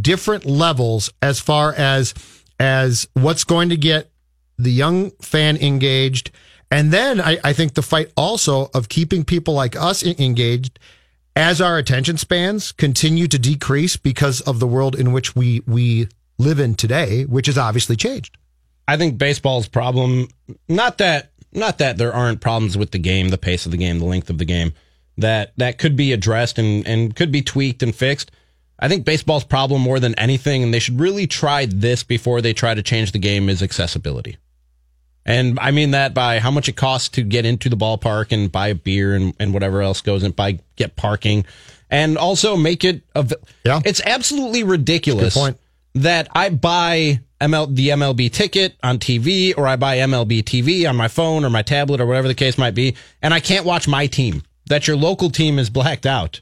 different 0.00 0.46
levels 0.46 1.12
as 1.20 1.38
far 1.38 1.74
as 1.74 2.14
as 2.58 3.06
what's 3.12 3.44
going 3.44 3.68
to 3.68 3.76
get 3.76 4.10
the 4.56 4.70
young 4.70 5.10
fan 5.20 5.58
engaged. 5.58 6.30
And 6.70 6.90
then 6.90 7.20
I, 7.20 7.36
I 7.44 7.52
think 7.52 7.74
the 7.74 7.82
fight 7.82 8.10
also 8.16 8.70
of 8.72 8.88
keeping 8.88 9.24
people 9.24 9.52
like 9.52 9.76
us 9.76 10.02
engaged 10.02 10.78
as 11.36 11.60
our 11.60 11.76
attention 11.76 12.16
spans 12.16 12.72
continue 12.72 13.28
to 13.28 13.38
decrease 13.38 13.98
because 13.98 14.40
of 14.40 14.60
the 14.60 14.66
world 14.66 14.98
in 14.98 15.12
which 15.12 15.36
we 15.36 15.60
we 15.66 16.08
live 16.38 16.58
in 16.58 16.74
today, 16.74 17.24
which 17.24 17.48
has 17.48 17.58
obviously 17.58 17.96
changed. 17.96 18.38
I 18.88 18.96
think 18.96 19.18
baseball's 19.18 19.68
problem 19.68 20.28
not 20.70 20.96
that 20.96 21.32
not 21.52 21.76
that 21.76 21.98
there 21.98 22.14
aren't 22.14 22.40
problems 22.40 22.78
with 22.78 22.92
the 22.92 22.98
game, 22.98 23.28
the 23.28 23.36
pace 23.36 23.66
of 23.66 23.72
the 23.72 23.76
game, 23.76 23.98
the 23.98 24.06
length 24.06 24.30
of 24.30 24.38
the 24.38 24.46
game 24.46 24.72
that 25.18 25.52
that 25.56 25.78
could 25.78 25.96
be 25.96 26.12
addressed 26.12 26.58
and 26.58 26.86
and 26.86 27.14
could 27.14 27.30
be 27.32 27.42
tweaked 27.42 27.82
and 27.82 27.94
fixed. 27.94 28.30
I 28.78 28.88
think 28.88 29.04
baseball's 29.04 29.44
problem 29.44 29.80
more 29.82 30.00
than 30.00 30.14
anything 30.18 30.62
and 30.62 30.74
they 30.74 30.80
should 30.80 30.98
really 31.00 31.26
try 31.26 31.66
this 31.66 32.02
before 32.02 32.40
they 32.40 32.52
try 32.52 32.74
to 32.74 32.82
change 32.82 33.12
the 33.12 33.18
game 33.20 33.48
is 33.48 33.62
accessibility. 33.62 34.36
And 35.26 35.58
I 35.60 35.70
mean 35.70 35.92
that 35.92 36.12
by 36.12 36.38
how 36.38 36.50
much 36.50 36.68
it 36.68 36.76
costs 36.76 37.08
to 37.10 37.22
get 37.22 37.46
into 37.46 37.68
the 37.68 37.76
ballpark 37.76 38.30
and 38.32 38.50
buy 38.52 38.68
a 38.68 38.74
beer 38.74 39.14
and, 39.14 39.32
and 39.38 39.54
whatever 39.54 39.80
else 39.80 40.00
goes 40.02 40.22
and 40.22 40.34
buy 40.36 40.58
get 40.76 40.96
parking 40.96 41.46
and 41.90 42.18
also 42.18 42.56
make 42.56 42.84
it 42.84 43.02
av- 43.16 43.32
Yeah. 43.64 43.80
it's 43.84 44.02
absolutely 44.04 44.64
ridiculous 44.64 45.34
point. 45.34 45.56
that 45.94 46.28
I 46.32 46.50
buy 46.50 47.20
ML, 47.40 47.74
the 47.74 47.88
MLB 47.90 48.30
ticket 48.32 48.74
on 48.82 48.98
TV 48.98 49.54
or 49.56 49.66
I 49.66 49.76
buy 49.76 49.98
MLB 49.98 50.42
TV 50.42 50.88
on 50.88 50.96
my 50.96 51.08
phone 51.08 51.44
or 51.44 51.50
my 51.50 51.62
tablet 51.62 52.00
or 52.00 52.06
whatever 52.06 52.26
the 52.28 52.34
case 52.34 52.58
might 52.58 52.74
be, 52.74 52.96
and 53.22 53.32
I 53.32 53.40
can't 53.40 53.64
watch 53.64 53.86
my 53.86 54.06
team. 54.06 54.42
That 54.66 54.86
your 54.86 54.96
local 54.96 55.30
team 55.30 55.58
is 55.58 55.70
blacked 55.70 56.06
out. 56.06 56.40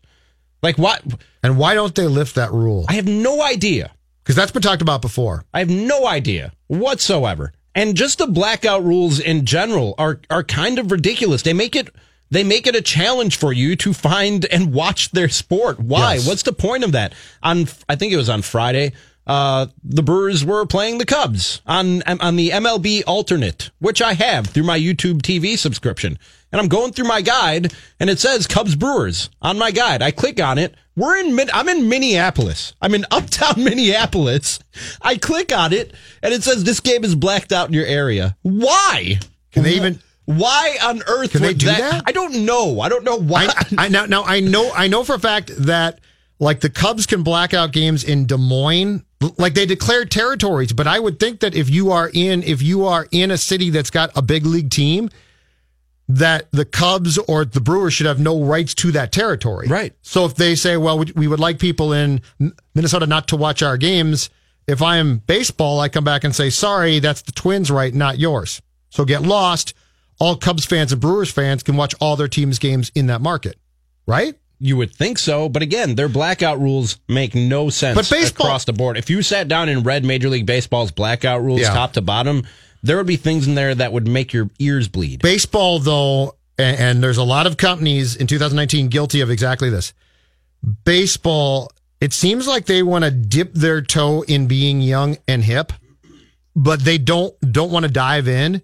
Like 0.62 0.78
what? 0.78 1.02
And 1.42 1.58
why 1.58 1.74
don't 1.74 1.94
they 1.94 2.06
lift 2.06 2.36
that 2.36 2.52
rule? 2.52 2.84
I 2.88 2.94
have 2.94 3.08
no 3.08 3.42
idea. 3.42 3.92
Because 4.22 4.36
that's 4.36 4.52
been 4.52 4.62
talked 4.62 4.82
about 4.82 5.02
before. 5.02 5.44
I 5.52 5.58
have 5.58 5.70
no 5.70 6.06
idea 6.06 6.52
whatsoever. 6.68 7.52
And 7.74 7.96
just 7.96 8.18
the 8.18 8.26
blackout 8.26 8.84
rules 8.84 9.18
in 9.18 9.46
general 9.46 9.94
are 9.98 10.20
are 10.30 10.44
kind 10.44 10.78
of 10.78 10.92
ridiculous. 10.92 11.42
They 11.42 11.54
make 11.54 11.74
it 11.74 11.88
they 12.30 12.44
make 12.44 12.66
it 12.66 12.76
a 12.76 12.80
challenge 12.82 13.36
for 13.36 13.52
you 13.52 13.76
to 13.76 13.92
find 13.92 14.44
and 14.46 14.72
watch 14.72 15.10
their 15.10 15.28
sport. 15.28 15.80
Why? 15.80 16.14
Yes. 16.14 16.28
What's 16.28 16.42
the 16.42 16.52
point 16.52 16.84
of 16.84 16.92
that? 16.92 17.14
On 17.42 17.66
I 17.88 17.96
think 17.96 18.12
it 18.12 18.16
was 18.16 18.28
on 18.28 18.42
Friday. 18.42 18.92
Uh, 19.26 19.66
the 19.84 20.02
Brewers 20.02 20.44
were 20.44 20.66
playing 20.66 20.98
the 20.98 21.04
Cubs 21.04 21.62
on 21.66 22.02
on 22.02 22.36
the 22.36 22.50
MLB 22.50 23.02
alternate, 23.06 23.70
which 23.78 24.02
I 24.02 24.14
have 24.14 24.48
through 24.48 24.64
my 24.64 24.78
YouTube 24.78 25.22
TV 25.22 25.56
subscription. 25.56 26.18
And 26.52 26.60
I'm 26.60 26.68
going 26.68 26.92
through 26.92 27.06
my 27.08 27.22
guide, 27.22 27.72
and 27.98 28.10
it 28.10 28.20
says 28.20 28.46
Cubs 28.46 28.76
Brewers 28.76 29.30
on 29.40 29.58
my 29.58 29.70
guide. 29.70 30.02
I 30.02 30.10
click 30.10 30.38
on 30.40 30.58
it. 30.58 30.74
We're 30.94 31.16
in 31.18 31.38
I'm 31.52 31.68
in 31.68 31.88
Minneapolis. 31.88 32.74
I'm 32.80 32.94
in 32.94 33.06
uptown 33.10 33.64
Minneapolis. 33.64 34.58
I 35.00 35.16
click 35.16 35.56
on 35.56 35.72
it, 35.72 35.94
and 36.22 36.34
it 36.34 36.42
says 36.42 36.64
this 36.64 36.80
game 36.80 37.04
is 37.04 37.14
blacked 37.14 37.52
out 37.52 37.68
in 37.68 37.74
your 37.74 37.86
area. 37.86 38.36
Why? 38.42 39.18
Can 39.50 39.62
they 39.64 39.74
even 39.74 40.00
Why 40.24 40.76
on 40.82 41.02
earth 41.06 41.32
Can 41.32 41.42
they 41.42 41.54
do 41.54 41.66
that? 41.66 42.02
I 42.06 42.12
don't 42.12 42.44
know. 42.44 42.80
I 42.80 42.88
don't 42.88 43.04
know 43.04 43.16
why. 43.16 43.46
I, 43.46 43.86
I 43.86 43.88
now, 43.88 44.06
now 44.06 44.24
I 44.24 44.40
know 44.40 44.70
I 44.74 44.88
know 44.88 45.04
for 45.04 45.14
a 45.14 45.18
fact 45.18 45.50
that 45.66 46.00
like 46.38 46.60
the 46.60 46.70
Cubs 46.70 47.06
can 47.06 47.22
black 47.22 47.54
out 47.54 47.72
games 47.72 48.02
in 48.02 48.26
Des 48.26 48.36
Moines, 48.36 49.04
like 49.38 49.54
they 49.54 49.64
declare 49.66 50.04
territories. 50.04 50.72
But 50.72 50.86
I 50.86 50.98
would 50.98 51.20
think 51.20 51.40
that 51.40 51.54
if 51.54 51.70
you 51.70 51.92
are 51.92 52.10
in 52.12 52.42
if 52.42 52.62
you 52.62 52.84
are 52.86 53.06
in 53.10 53.30
a 53.30 53.38
city 53.38 53.70
that's 53.70 53.90
got 53.90 54.10
a 54.16 54.22
big 54.22 54.44
league 54.44 54.70
team, 54.70 55.08
that 56.18 56.50
the 56.50 56.64
Cubs 56.64 57.16
or 57.16 57.44
the 57.44 57.60
Brewers 57.60 57.94
should 57.94 58.06
have 58.06 58.20
no 58.20 58.42
rights 58.42 58.74
to 58.74 58.92
that 58.92 59.12
territory. 59.12 59.66
Right. 59.68 59.94
So 60.02 60.24
if 60.26 60.34
they 60.34 60.54
say, 60.54 60.76
well, 60.76 60.98
we, 61.14 61.26
would 61.26 61.40
like 61.40 61.58
people 61.58 61.92
in 61.92 62.20
Minnesota 62.74 63.06
not 63.06 63.28
to 63.28 63.36
watch 63.36 63.62
our 63.62 63.76
games, 63.76 64.28
if 64.66 64.82
I 64.82 64.98
am 64.98 65.18
baseball, 65.26 65.80
I 65.80 65.88
come 65.88 66.04
back 66.04 66.24
and 66.24 66.34
say, 66.34 66.50
sorry, 66.50 66.98
that's 66.98 67.22
the 67.22 67.32
Twins' 67.32 67.70
right, 67.70 67.94
not 67.94 68.18
yours. 68.18 68.60
So 68.90 69.04
get 69.04 69.22
lost. 69.22 69.74
All 70.20 70.36
Cubs 70.36 70.64
fans 70.64 70.92
and 70.92 71.00
Brewers 71.00 71.30
fans 71.30 71.62
can 71.62 71.76
watch 71.76 71.94
all 72.00 72.16
their 72.16 72.28
team's 72.28 72.58
games 72.58 72.92
in 72.94 73.06
that 73.06 73.20
market, 73.20 73.56
right? 74.06 74.34
You 74.60 74.76
would 74.76 74.94
think 74.94 75.18
so, 75.18 75.48
but 75.48 75.62
again, 75.62 75.96
their 75.96 76.08
blackout 76.08 76.60
rules 76.60 76.98
make 77.08 77.34
no 77.34 77.70
sense 77.70 77.96
But 77.96 78.08
baseball- 78.08 78.46
across 78.46 78.64
the 78.64 78.72
board. 78.72 78.96
If 78.96 79.10
you 79.10 79.22
sat 79.22 79.48
down 79.48 79.68
and 79.68 79.84
read 79.84 80.04
Major 80.04 80.28
League 80.28 80.46
Baseball's 80.46 80.92
blackout 80.92 81.42
rules 81.42 81.62
Yeah. 81.62 81.72
top 81.74 81.94
to 81.94 82.02
bottom, 82.02 82.44
there 82.82 82.96
would 82.96 83.06
be 83.06 83.16
things 83.16 83.46
in 83.46 83.54
there 83.54 83.74
that 83.74 83.92
would 83.92 84.06
make 84.06 84.32
your 84.32 84.50
ears 84.58 84.88
bleed. 84.88 85.22
Baseball, 85.22 85.78
though, 85.78 86.34
and, 86.58 86.78
and 86.78 87.02
there's 87.02 87.18
a 87.18 87.24
lot 87.24 87.46
of 87.46 87.56
companies 87.56 88.16
in 88.16 88.26
2019 88.26 88.88
guilty 88.88 89.20
of 89.20 89.30
exactly 89.30 89.70
this. 89.70 89.92
Baseball, 90.84 91.70
it 92.00 92.12
seems 92.12 92.46
like 92.46 92.66
they 92.66 92.82
want 92.82 93.04
to 93.04 93.10
dip 93.10 93.52
their 93.52 93.82
toe 93.82 94.22
in 94.22 94.46
being 94.46 94.80
young 94.80 95.16
and 95.28 95.44
hip, 95.44 95.72
but 96.54 96.80
they 96.80 96.98
don't 96.98 97.34
don't 97.52 97.72
want 97.72 97.84
to 97.86 97.90
dive 97.90 98.28
in, 98.28 98.62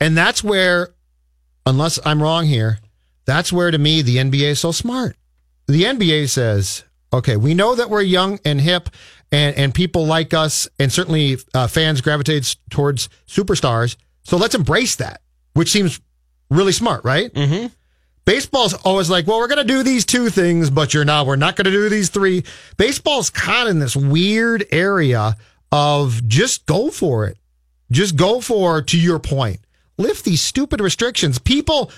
and 0.00 0.16
that's 0.16 0.42
where, 0.42 0.94
unless 1.64 1.98
I'm 2.04 2.22
wrong 2.22 2.46
here, 2.46 2.78
that's 3.24 3.52
where 3.52 3.70
to 3.70 3.78
me 3.78 4.02
the 4.02 4.16
NBA 4.16 4.50
is 4.50 4.60
so 4.60 4.72
smart. 4.72 5.16
The 5.66 5.82
NBA 5.82 6.28
says, 6.28 6.84
okay, 7.12 7.36
we 7.36 7.54
know 7.54 7.74
that 7.74 7.90
we're 7.90 8.02
young 8.02 8.38
and 8.44 8.60
hip, 8.60 8.88
and 9.32 9.56
and 9.56 9.74
people 9.74 10.06
like 10.06 10.34
us, 10.34 10.68
and 10.78 10.92
certainly 10.92 11.38
uh, 11.54 11.66
fans 11.66 12.00
gravitate 12.00 12.56
towards 12.70 13.08
superstars. 13.26 13.96
So 14.24 14.36
let's 14.36 14.54
embrace 14.54 14.96
that, 14.96 15.20
which 15.54 15.70
seems 15.70 16.00
really 16.50 16.72
smart, 16.72 17.04
right? 17.04 17.32
Mm-hmm. 17.32 17.68
Baseball's 18.24 18.74
always 18.74 19.08
like, 19.08 19.26
well, 19.28 19.38
we're 19.38 19.46
going 19.46 19.64
to 19.64 19.72
do 19.72 19.84
these 19.84 20.04
two 20.04 20.30
things, 20.30 20.68
but 20.68 20.92
you're 20.92 21.04
not. 21.04 21.26
We're 21.26 21.36
not 21.36 21.54
going 21.54 21.66
to 21.66 21.70
do 21.70 21.88
these 21.88 22.08
three. 22.08 22.42
Baseball's 22.76 23.30
caught 23.30 23.68
in 23.68 23.78
this 23.78 23.94
weird 23.94 24.66
area 24.72 25.36
of 25.70 26.26
just 26.26 26.66
go 26.66 26.90
for 26.90 27.26
it. 27.26 27.38
Just 27.92 28.16
go 28.16 28.40
for, 28.40 28.82
to 28.82 28.98
your 28.98 29.20
point, 29.20 29.60
lift 29.96 30.24
these 30.24 30.42
stupid 30.42 30.80
restrictions. 30.80 31.38
People, 31.38 31.92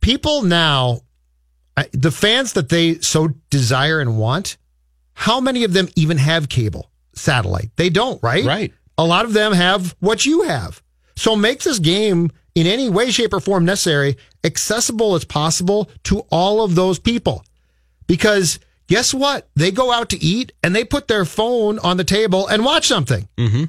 people 0.00 0.42
now, 0.42 1.00
the 1.90 2.12
fans 2.12 2.52
that 2.52 2.68
they 2.68 3.00
so 3.00 3.30
desire 3.50 3.98
and 3.98 4.16
want, 4.18 4.56
how 5.14 5.40
many 5.40 5.64
of 5.64 5.72
them 5.72 5.88
even 5.96 6.18
have 6.18 6.48
cable 6.48 6.90
satellite? 7.14 7.70
They 7.76 7.90
don't, 7.90 8.22
right? 8.22 8.44
Right. 8.44 8.72
A 8.98 9.04
lot 9.04 9.24
of 9.24 9.32
them 9.32 9.52
have 9.52 9.94
what 10.00 10.26
you 10.26 10.42
have. 10.42 10.82
So 11.16 11.36
make 11.36 11.62
this 11.62 11.78
game 11.78 12.30
in 12.54 12.66
any 12.66 12.88
way, 12.88 13.10
shape, 13.10 13.32
or 13.32 13.40
form 13.40 13.64
necessary 13.64 14.16
accessible 14.44 15.14
as 15.14 15.24
possible 15.24 15.90
to 16.04 16.20
all 16.30 16.62
of 16.62 16.74
those 16.74 16.98
people. 16.98 17.44
Because 18.06 18.58
guess 18.88 19.14
what? 19.14 19.48
They 19.54 19.70
go 19.70 19.92
out 19.92 20.10
to 20.10 20.22
eat 20.22 20.52
and 20.62 20.74
they 20.74 20.84
put 20.84 21.08
their 21.08 21.24
phone 21.24 21.78
on 21.78 21.96
the 21.96 22.04
table 22.04 22.46
and 22.48 22.64
watch 22.64 22.86
something. 22.86 23.28
Mm-hmm. 23.36 23.64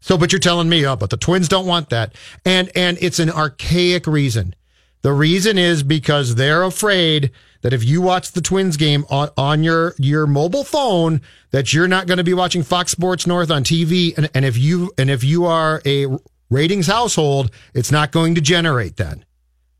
So, 0.00 0.16
but 0.16 0.32
you're 0.32 0.38
telling 0.38 0.68
me, 0.68 0.86
oh, 0.86 0.96
but 0.96 1.10
the 1.10 1.16
Twins 1.16 1.48
don't 1.48 1.66
want 1.66 1.90
that, 1.90 2.14
and 2.44 2.70
and 2.76 2.96
it's 3.00 3.18
an 3.18 3.30
archaic 3.30 4.06
reason. 4.06 4.54
The 5.02 5.12
reason 5.12 5.58
is 5.58 5.82
because 5.82 6.36
they're 6.36 6.62
afraid 6.62 7.32
that 7.62 7.72
if 7.72 7.82
you 7.84 8.00
watch 8.00 8.32
the 8.32 8.40
Twins 8.40 8.76
game 8.76 9.04
on, 9.10 9.30
on 9.36 9.62
your 9.62 9.94
your 9.98 10.26
mobile 10.26 10.64
phone, 10.64 11.20
that 11.50 11.72
you're 11.72 11.88
not 11.88 12.06
going 12.06 12.18
to 12.18 12.24
be 12.24 12.34
watching 12.34 12.62
Fox 12.62 12.92
Sports 12.92 13.26
North 13.26 13.50
on 13.50 13.64
TV, 13.64 14.16
and, 14.16 14.30
and 14.34 14.44
if 14.44 14.56
you 14.56 14.92
and 14.98 15.10
if 15.10 15.24
you 15.24 15.44
are 15.46 15.82
a 15.84 16.06
ratings 16.50 16.86
household, 16.86 17.50
it's 17.74 17.92
not 17.92 18.12
going 18.12 18.34
to 18.34 18.40
generate 18.40 18.96
then. 18.96 19.24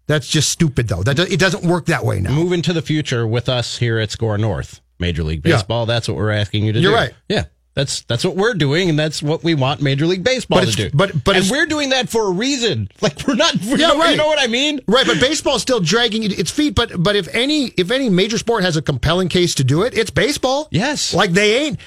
That's 0.06 0.26
just 0.28 0.48
stupid, 0.50 0.88
though. 0.88 1.02
That 1.02 1.16
do- 1.16 1.22
it 1.24 1.38
doesn't 1.38 1.64
work 1.64 1.86
that 1.86 2.04
way 2.04 2.20
now. 2.20 2.30
Move 2.32 2.52
into 2.52 2.72
the 2.72 2.80
future 2.82 3.26
with 3.26 3.48
us 3.48 3.76
here 3.78 3.98
at 3.98 4.10
SKOR 4.10 4.38
North, 4.38 4.80
Major 4.98 5.22
League 5.22 5.42
Yeah. 5.44 5.56
Baseball. 5.56 5.84
That's 5.86 6.08
what 6.08 6.16
we're 6.16 6.30
asking 6.30 6.64
you 6.64 6.72
to 6.72 6.78
do. 6.80 6.84
You're 6.88 6.94
right. 6.94 7.12
Yeah. 7.28 7.44
That's 7.78 8.00
that's 8.02 8.24
what 8.24 8.34
we're 8.34 8.54
doing, 8.54 8.90
and 8.90 8.98
that's 8.98 9.22
what 9.22 9.44
we 9.44 9.54
want 9.54 9.80
Major 9.80 10.04
League 10.04 10.24
Baseball 10.24 10.58
But 10.58 10.68
to 10.70 10.74
do. 10.74 10.90
but- 10.92 11.22
but 11.22 11.36
and 11.36 11.48
we're 11.48 11.66
doing 11.66 11.90
that 11.90 12.08
for 12.08 12.26
a 12.26 12.30
reason. 12.30 12.88
Like 13.00 13.24
we're 13.24 13.36
not. 13.36 13.54
We're 13.64 13.76
Yeah, 13.78 13.96
right. 13.96 14.10
You 14.10 14.16
know 14.16 14.26
what 14.26 14.40
I 14.42 14.48
mean? 14.48 14.80
Right, 14.88 15.06
but 15.06 15.20
baseball's 15.20 15.62
still 15.62 15.78
dragging 15.78 16.24
its 16.24 16.50
feet. 16.50 16.74
But 16.74 17.00
but 17.00 17.14
if 17.14 17.32
any 17.32 17.66
if 17.76 17.92
any 17.92 18.08
major 18.10 18.36
sport 18.36 18.64
has 18.64 18.76
a 18.76 18.82
compelling 18.82 19.28
case 19.28 19.54
to 19.54 19.64
do 19.64 19.84
it, 19.84 19.96
it's 19.96 20.10
baseball. 20.10 20.66
Yes. 20.72 21.14
like 21.14 21.30
they 21.30 21.66
ain't. 21.66 21.78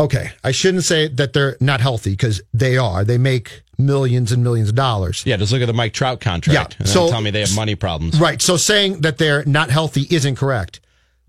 Okay, 0.00 0.30
I 0.42 0.52
shouldn't 0.52 0.84
say 0.84 1.08
that 1.08 1.34
they're 1.34 1.56
not 1.60 1.80
healthy 1.82 2.10
because 2.12 2.40
they 2.54 2.78
are. 2.78 3.04
They 3.04 3.18
make 3.18 3.62
millions 3.76 4.32
and 4.32 4.42
millions 4.42 4.70
of 4.70 4.76
dollars. 4.76 5.22
Yeah. 5.26 5.36
Just 5.36 5.52
look 5.52 5.60
at 5.60 5.66
the 5.66 5.72
Mike 5.74 5.92
Trout 5.92 6.20
contract. 6.20 6.76
Yeah, 6.80 6.86
so- 6.86 7.10
tell 7.10 7.20
me 7.20 7.30
they 7.30 7.40
have 7.40 7.54
money 7.54 7.74
problems. 7.74 8.18
Right. 8.18 8.40
So 8.40 8.56
saying 8.56 9.02
that 9.02 9.18
they're 9.18 9.44
not 9.44 9.68
healthy 9.70 10.06
is 10.08 10.24
incorrect, 10.24 10.80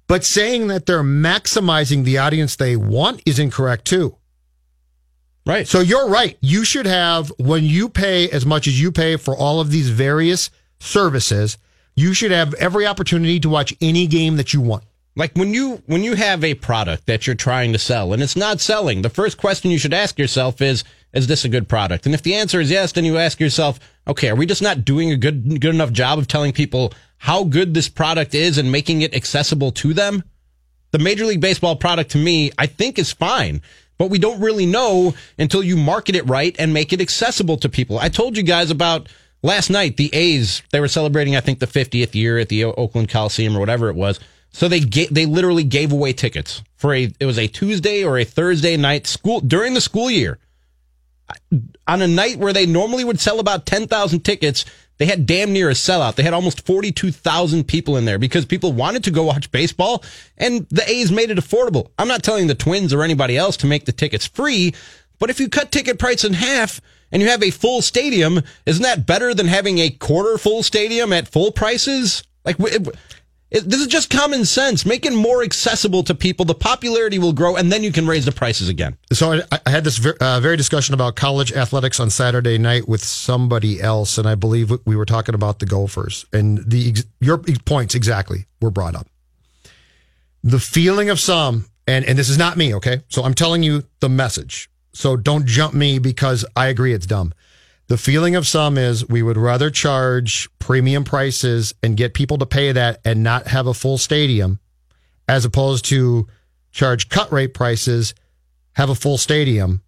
but 0.09 0.25
saying 0.25 0.67
that 0.67 0.87
they're 0.87 1.03
maximizing 1.03 2.03
the 2.03 2.17
audience 2.17 2.55
they 2.55 2.75
want 2.75 3.21
is 3.27 3.37
incorrect 3.37 3.85
too. 3.85 4.17
Right. 5.45 5.67
So 5.67 5.79
you're 5.79 6.09
right. 6.09 6.35
You 6.41 6.65
should 6.65 6.87
have, 6.87 7.31
when 7.37 7.63
you 7.63 7.89
pay 7.89 8.27
as 8.29 8.45
much 8.45 8.67
as 8.67 8.81
you 8.81 8.91
pay 8.91 9.17
for 9.17 9.37
all 9.37 9.61
of 9.61 9.69
these 9.69 9.89
various 9.89 10.49
services, 10.79 11.57
you 11.95 12.15
should 12.15 12.31
have 12.31 12.55
every 12.55 12.87
opportunity 12.87 13.39
to 13.39 13.49
watch 13.49 13.73
any 13.81 14.07
game 14.07 14.37
that 14.37 14.51
you 14.51 14.61
want. 14.61 14.83
Like 15.19 15.35
when 15.35 15.53
you 15.53 15.83
when 15.85 16.01
you 16.01 16.15
have 16.15 16.45
a 16.45 16.53
product 16.53 17.05
that 17.07 17.27
you're 17.27 17.35
trying 17.35 17.73
to 17.73 17.77
sell 17.77 18.13
and 18.13 18.23
it's 18.23 18.37
not 18.37 18.61
selling, 18.61 19.01
the 19.01 19.09
first 19.09 19.37
question 19.37 19.69
you 19.69 19.77
should 19.77 19.93
ask 19.93 20.17
yourself 20.17 20.61
is, 20.61 20.85
is 21.13 21.27
this 21.27 21.43
a 21.43 21.49
good 21.49 21.67
product? 21.67 22.05
And 22.05 22.15
if 22.15 22.23
the 22.23 22.35
answer 22.35 22.61
is 22.61 22.71
yes, 22.71 22.93
then 22.93 23.03
you 23.03 23.17
ask 23.17 23.37
yourself, 23.37 23.81
okay, 24.07 24.29
are 24.29 24.35
we 24.35 24.45
just 24.45 24.61
not 24.61 24.85
doing 24.85 25.11
a 25.11 25.17
good 25.17 25.59
good 25.59 25.75
enough 25.75 25.91
job 25.91 26.19
of 26.19 26.29
telling 26.29 26.53
people 26.53 26.93
how 27.17 27.43
good 27.43 27.73
this 27.73 27.89
product 27.89 28.33
is 28.33 28.57
and 28.57 28.71
making 28.71 29.01
it 29.01 29.13
accessible 29.13 29.73
to 29.73 29.93
them? 29.93 30.23
The 30.91 30.99
Major 30.99 31.25
League 31.25 31.41
Baseball 31.41 31.75
product 31.75 32.11
to 32.11 32.17
me, 32.17 32.51
I 32.57 32.67
think 32.67 32.97
is 32.97 33.11
fine, 33.11 33.61
but 33.97 34.09
we 34.09 34.19
don't 34.19 34.39
really 34.39 34.65
know 34.65 35.15
until 35.37 35.61
you 35.61 35.75
market 35.75 36.15
it 36.15 36.29
right 36.29 36.55
and 36.57 36.73
make 36.73 36.93
it 36.93 37.01
accessible 37.01 37.57
to 37.57 37.67
people. 37.67 37.99
I 37.99 38.07
told 38.07 38.37
you 38.37 38.43
guys 38.43 38.71
about 38.71 39.09
last 39.43 39.69
night, 39.69 39.97
the 39.97 40.09
A's, 40.15 40.63
they 40.71 40.79
were 40.79 40.87
celebrating, 40.87 41.35
I 41.35 41.41
think, 41.41 41.59
the 41.59 41.67
50th 41.67 42.15
year 42.15 42.37
at 42.37 42.47
the 42.47 42.63
Oakland 42.63 43.09
Coliseum 43.09 43.57
or 43.57 43.59
whatever 43.59 43.89
it 43.89 43.97
was. 43.97 44.17
So 44.51 44.67
they 44.67 44.79
ga- 44.79 45.09
they 45.11 45.25
literally 45.25 45.63
gave 45.63 45.91
away 45.91 46.13
tickets 46.13 46.63
for 46.75 46.93
a, 46.93 47.11
it 47.19 47.25
was 47.25 47.37
a 47.37 47.47
Tuesday 47.47 48.03
or 48.03 48.17
a 48.17 48.23
Thursday 48.25 48.77
night 48.77 49.05
school 49.07 49.39
during 49.41 49.73
the 49.73 49.81
school 49.81 50.09
year 50.09 50.39
on 51.87 52.01
a 52.01 52.07
night 52.07 52.37
where 52.37 52.53
they 52.53 52.65
normally 52.65 53.03
would 53.03 53.19
sell 53.19 53.39
about 53.39 53.65
10,000 53.65 54.21
tickets, 54.21 54.65
they 54.97 55.05
had 55.05 55.25
damn 55.25 55.53
near 55.53 55.69
a 55.69 55.73
sellout. 55.73 56.15
They 56.15 56.23
had 56.23 56.33
almost 56.33 56.65
42,000 56.65 57.65
people 57.67 57.97
in 57.97 58.05
there 58.05 58.19
because 58.19 58.45
people 58.45 58.73
wanted 58.73 59.03
to 59.05 59.11
go 59.11 59.23
watch 59.23 59.51
baseball 59.51 60.03
and 60.37 60.67
the 60.69 60.87
A's 60.89 61.11
made 61.11 61.29
it 61.31 61.37
affordable. 61.37 61.91
I'm 61.97 62.07
not 62.07 62.23
telling 62.23 62.47
the 62.47 62.55
Twins 62.55 62.93
or 62.93 63.03
anybody 63.03 63.37
else 63.37 63.57
to 63.57 63.67
make 63.67 63.85
the 63.85 63.91
tickets 63.91 64.25
free, 64.27 64.73
but 65.19 65.29
if 65.29 65.39
you 65.39 65.49
cut 65.49 65.71
ticket 65.71 65.99
price 65.99 66.23
in 66.23 66.33
half 66.33 66.81
and 67.11 67.21
you 67.21 67.29
have 67.29 67.43
a 67.43 67.51
full 67.51 67.81
stadium, 67.81 68.41
isn't 68.65 68.83
that 68.83 69.05
better 69.05 69.33
than 69.33 69.47
having 69.47 69.79
a 69.79 69.89
quarter 69.89 70.37
full 70.37 70.63
stadium 70.63 71.13
at 71.13 71.27
full 71.27 71.51
prices? 71.51 72.23
Like, 72.45 72.57
it- 72.59 72.95
it- 73.51 73.69
this 73.69 73.81
is 73.81 73.87
just 73.87 74.09
common 74.09 74.45
sense. 74.45 74.85
Make 74.85 75.05
it 75.05 75.13
more 75.13 75.43
accessible 75.43 76.03
to 76.03 76.15
people. 76.15 76.45
The 76.45 76.55
popularity 76.55 77.17
will 77.19 77.33
grow 77.33 77.55
and 77.55 77.71
then 77.71 77.83
you 77.83 77.91
can 77.91 78.05
raise 78.07 78.25
the 78.25 78.31
prices 78.31 78.69
again. 78.69 78.97
So 79.11 79.41
I, 79.51 79.59
I 79.65 79.69
had 79.69 79.83
this 79.83 79.97
ver, 79.97 80.15
uh, 80.19 80.39
very 80.39 80.57
discussion 80.57 80.93
about 80.93 81.15
college 81.15 81.51
athletics 81.51 81.99
on 81.99 82.09
Saturday 82.09 82.57
night 82.57 82.87
with 82.87 83.03
somebody 83.03 83.81
else, 83.81 84.17
and 84.17 84.27
I 84.27 84.35
believe 84.35 84.71
we 84.85 84.95
were 84.95 85.05
talking 85.05 85.35
about 85.35 85.59
the 85.59 85.65
Gophers, 85.65 86.25
and 86.31 86.59
the 86.69 86.95
your 87.19 87.39
points 87.65 87.95
exactly 87.95 88.45
were 88.61 88.71
brought 88.71 88.95
up. 88.95 89.07
The 90.43 90.59
feeling 90.59 91.09
of 91.09 91.19
some, 91.19 91.65
and 91.87 92.05
and 92.05 92.17
this 92.17 92.29
is 92.29 92.37
not 92.37 92.55
me, 92.57 92.73
okay. 92.75 93.01
So 93.09 93.23
I'm 93.23 93.33
telling 93.33 93.63
you 93.63 93.83
the 93.99 94.09
message. 94.09 94.69
So 94.93 95.17
don't 95.17 95.45
jump 95.45 95.73
me 95.73 95.99
because 95.99 96.45
I 96.55 96.67
agree 96.67 96.93
it's 96.93 97.05
dumb. 97.05 97.33
The 97.89 97.97
feeling 97.97 98.35
of 98.35 98.47
some 98.47 98.77
is 98.77 99.09
we 99.09 99.23
would 99.23 99.35
rather 99.35 99.71
charge 99.71 100.47
premium 100.59 101.03
prices 101.03 101.73
and 101.81 101.97
get 101.97 102.13
people 102.13 102.37
to 102.37 102.45
pay 102.45 102.71
that 102.71 103.01
and 103.03 103.23
not 103.23 103.47
have 103.47 103.65
a 103.65 103.73
full 103.73 103.97
stadium 103.97 104.59
as 105.27 105.43
opposed 105.43 105.85
to 105.85 106.27
charge 106.71 107.09
cut 107.09 107.31
rate 107.31 107.55
prices, 107.55 108.13
have 108.73 108.91
a 108.91 108.95
full 108.95 109.17
stadium, 109.17 109.81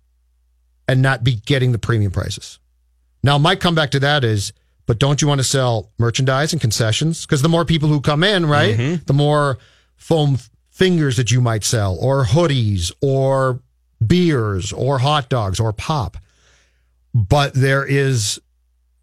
and 0.88 1.04
not 1.04 1.24
be 1.24 1.36
getting 1.36 1.74
the 1.74 1.78
premium 1.78 2.12
prices. 2.12 2.60
Now, 3.22 3.38
my 3.38 3.56
comeback 3.56 3.92
to 3.92 4.00
that 4.00 4.24
is, 4.24 4.52
but 4.88 4.98
don't 4.98 5.22
you 5.22 5.28
want 5.28 5.40
to 5.40 5.46
sell 5.46 5.92
merchandise 6.00 6.54
and 6.54 6.62
concessions? 6.62 7.24
Because 7.24 7.44
the 7.44 7.50
more 7.50 7.66
people 7.66 7.88
who 7.88 8.02
come 8.02 8.24
in, 8.24 8.48
right, 8.48 8.76
mm-hmm. 8.76 9.04
the 9.06 9.14
more 9.14 9.60
foam 9.96 10.40
fingers 10.72 11.18
that 11.18 11.30
you 11.30 11.40
might 11.40 11.64
sell, 11.64 11.96
or 12.02 12.26
hoodies, 12.26 12.92
or 13.00 13.62
beers, 14.06 14.74
or 14.74 14.98
hot 14.98 15.30
dogs, 15.30 15.60
or 15.60 15.72
pop. 15.72 16.18
But 17.14 17.54
there 17.54 17.86
is 17.86 18.40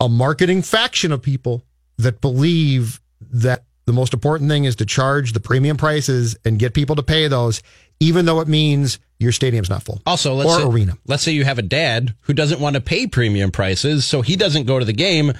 a 0.00 0.08
marketing 0.08 0.62
faction 0.62 1.12
of 1.12 1.22
people 1.22 1.62
that 1.98 2.20
believe 2.20 3.00
that 3.20 3.64
the 3.86 3.92
most 3.92 4.12
important 4.12 4.50
thing 4.50 4.64
is 4.64 4.76
to 4.76 4.86
charge 4.86 5.32
the 5.32 5.40
premium 5.40 5.76
prices 5.76 6.36
and 6.44 6.58
get 6.58 6.74
people 6.74 6.96
to 6.96 7.02
pay 7.02 7.26
those, 7.26 7.62
even 8.00 8.26
though 8.26 8.40
it 8.40 8.48
means 8.48 8.98
your 9.18 9.32
stadium's 9.32 9.70
not 9.70 9.82
full. 9.82 10.00
Also, 10.06 10.34
let's 10.34 10.50
or 10.50 10.58
say, 10.60 10.66
arena. 10.66 10.98
Let's 11.06 11.22
say 11.22 11.32
you 11.32 11.44
have 11.44 11.58
a 11.58 11.62
dad 11.62 12.14
who 12.22 12.34
doesn't 12.34 12.60
want 12.60 12.74
to 12.74 12.80
pay 12.80 13.06
premium 13.06 13.50
prices, 13.50 14.04
so 14.04 14.22
he 14.22 14.36
doesn't 14.36 14.66
go 14.66 14.78
to 14.78 14.84
the 14.84 14.92
game. 14.92 15.32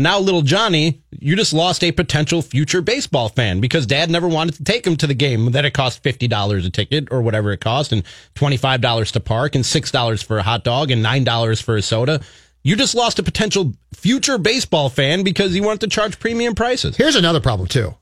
Now, 0.00 0.20
little 0.20 0.42
Johnny, 0.42 1.02
you 1.10 1.34
just 1.34 1.52
lost 1.52 1.82
a 1.82 1.90
potential 1.90 2.40
future 2.40 2.80
baseball 2.80 3.28
fan 3.28 3.60
because 3.60 3.84
dad 3.84 4.08
never 4.08 4.28
wanted 4.28 4.54
to 4.54 4.64
take 4.64 4.86
him 4.86 4.96
to 4.96 5.08
the 5.08 5.14
game 5.14 5.50
that 5.50 5.64
it 5.64 5.72
cost 5.72 6.04
$50 6.04 6.64
a 6.64 6.70
ticket 6.70 7.08
or 7.10 7.20
whatever 7.20 7.50
it 7.50 7.60
cost 7.60 7.90
and 7.90 8.04
$25 8.36 9.10
to 9.10 9.20
park 9.20 9.56
and 9.56 9.64
$6 9.64 10.24
for 10.24 10.38
a 10.38 10.42
hot 10.44 10.62
dog 10.62 10.92
and 10.92 11.04
$9 11.04 11.62
for 11.62 11.76
a 11.76 11.82
soda. 11.82 12.20
You 12.62 12.76
just 12.76 12.94
lost 12.94 13.18
a 13.18 13.24
potential 13.24 13.74
future 13.92 14.38
baseball 14.38 14.88
fan 14.88 15.24
because 15.24 15.56
you 15.56 15.64
wanted 15.64 15.80
to 15.80 15.88
charge 15.88 16.20
premium 16.20 16.54
prices. 16.54 16.96
Here's 16.96 17.16
another 17.16 17.40
problem 17.40 17.66
too, 17.66 17.96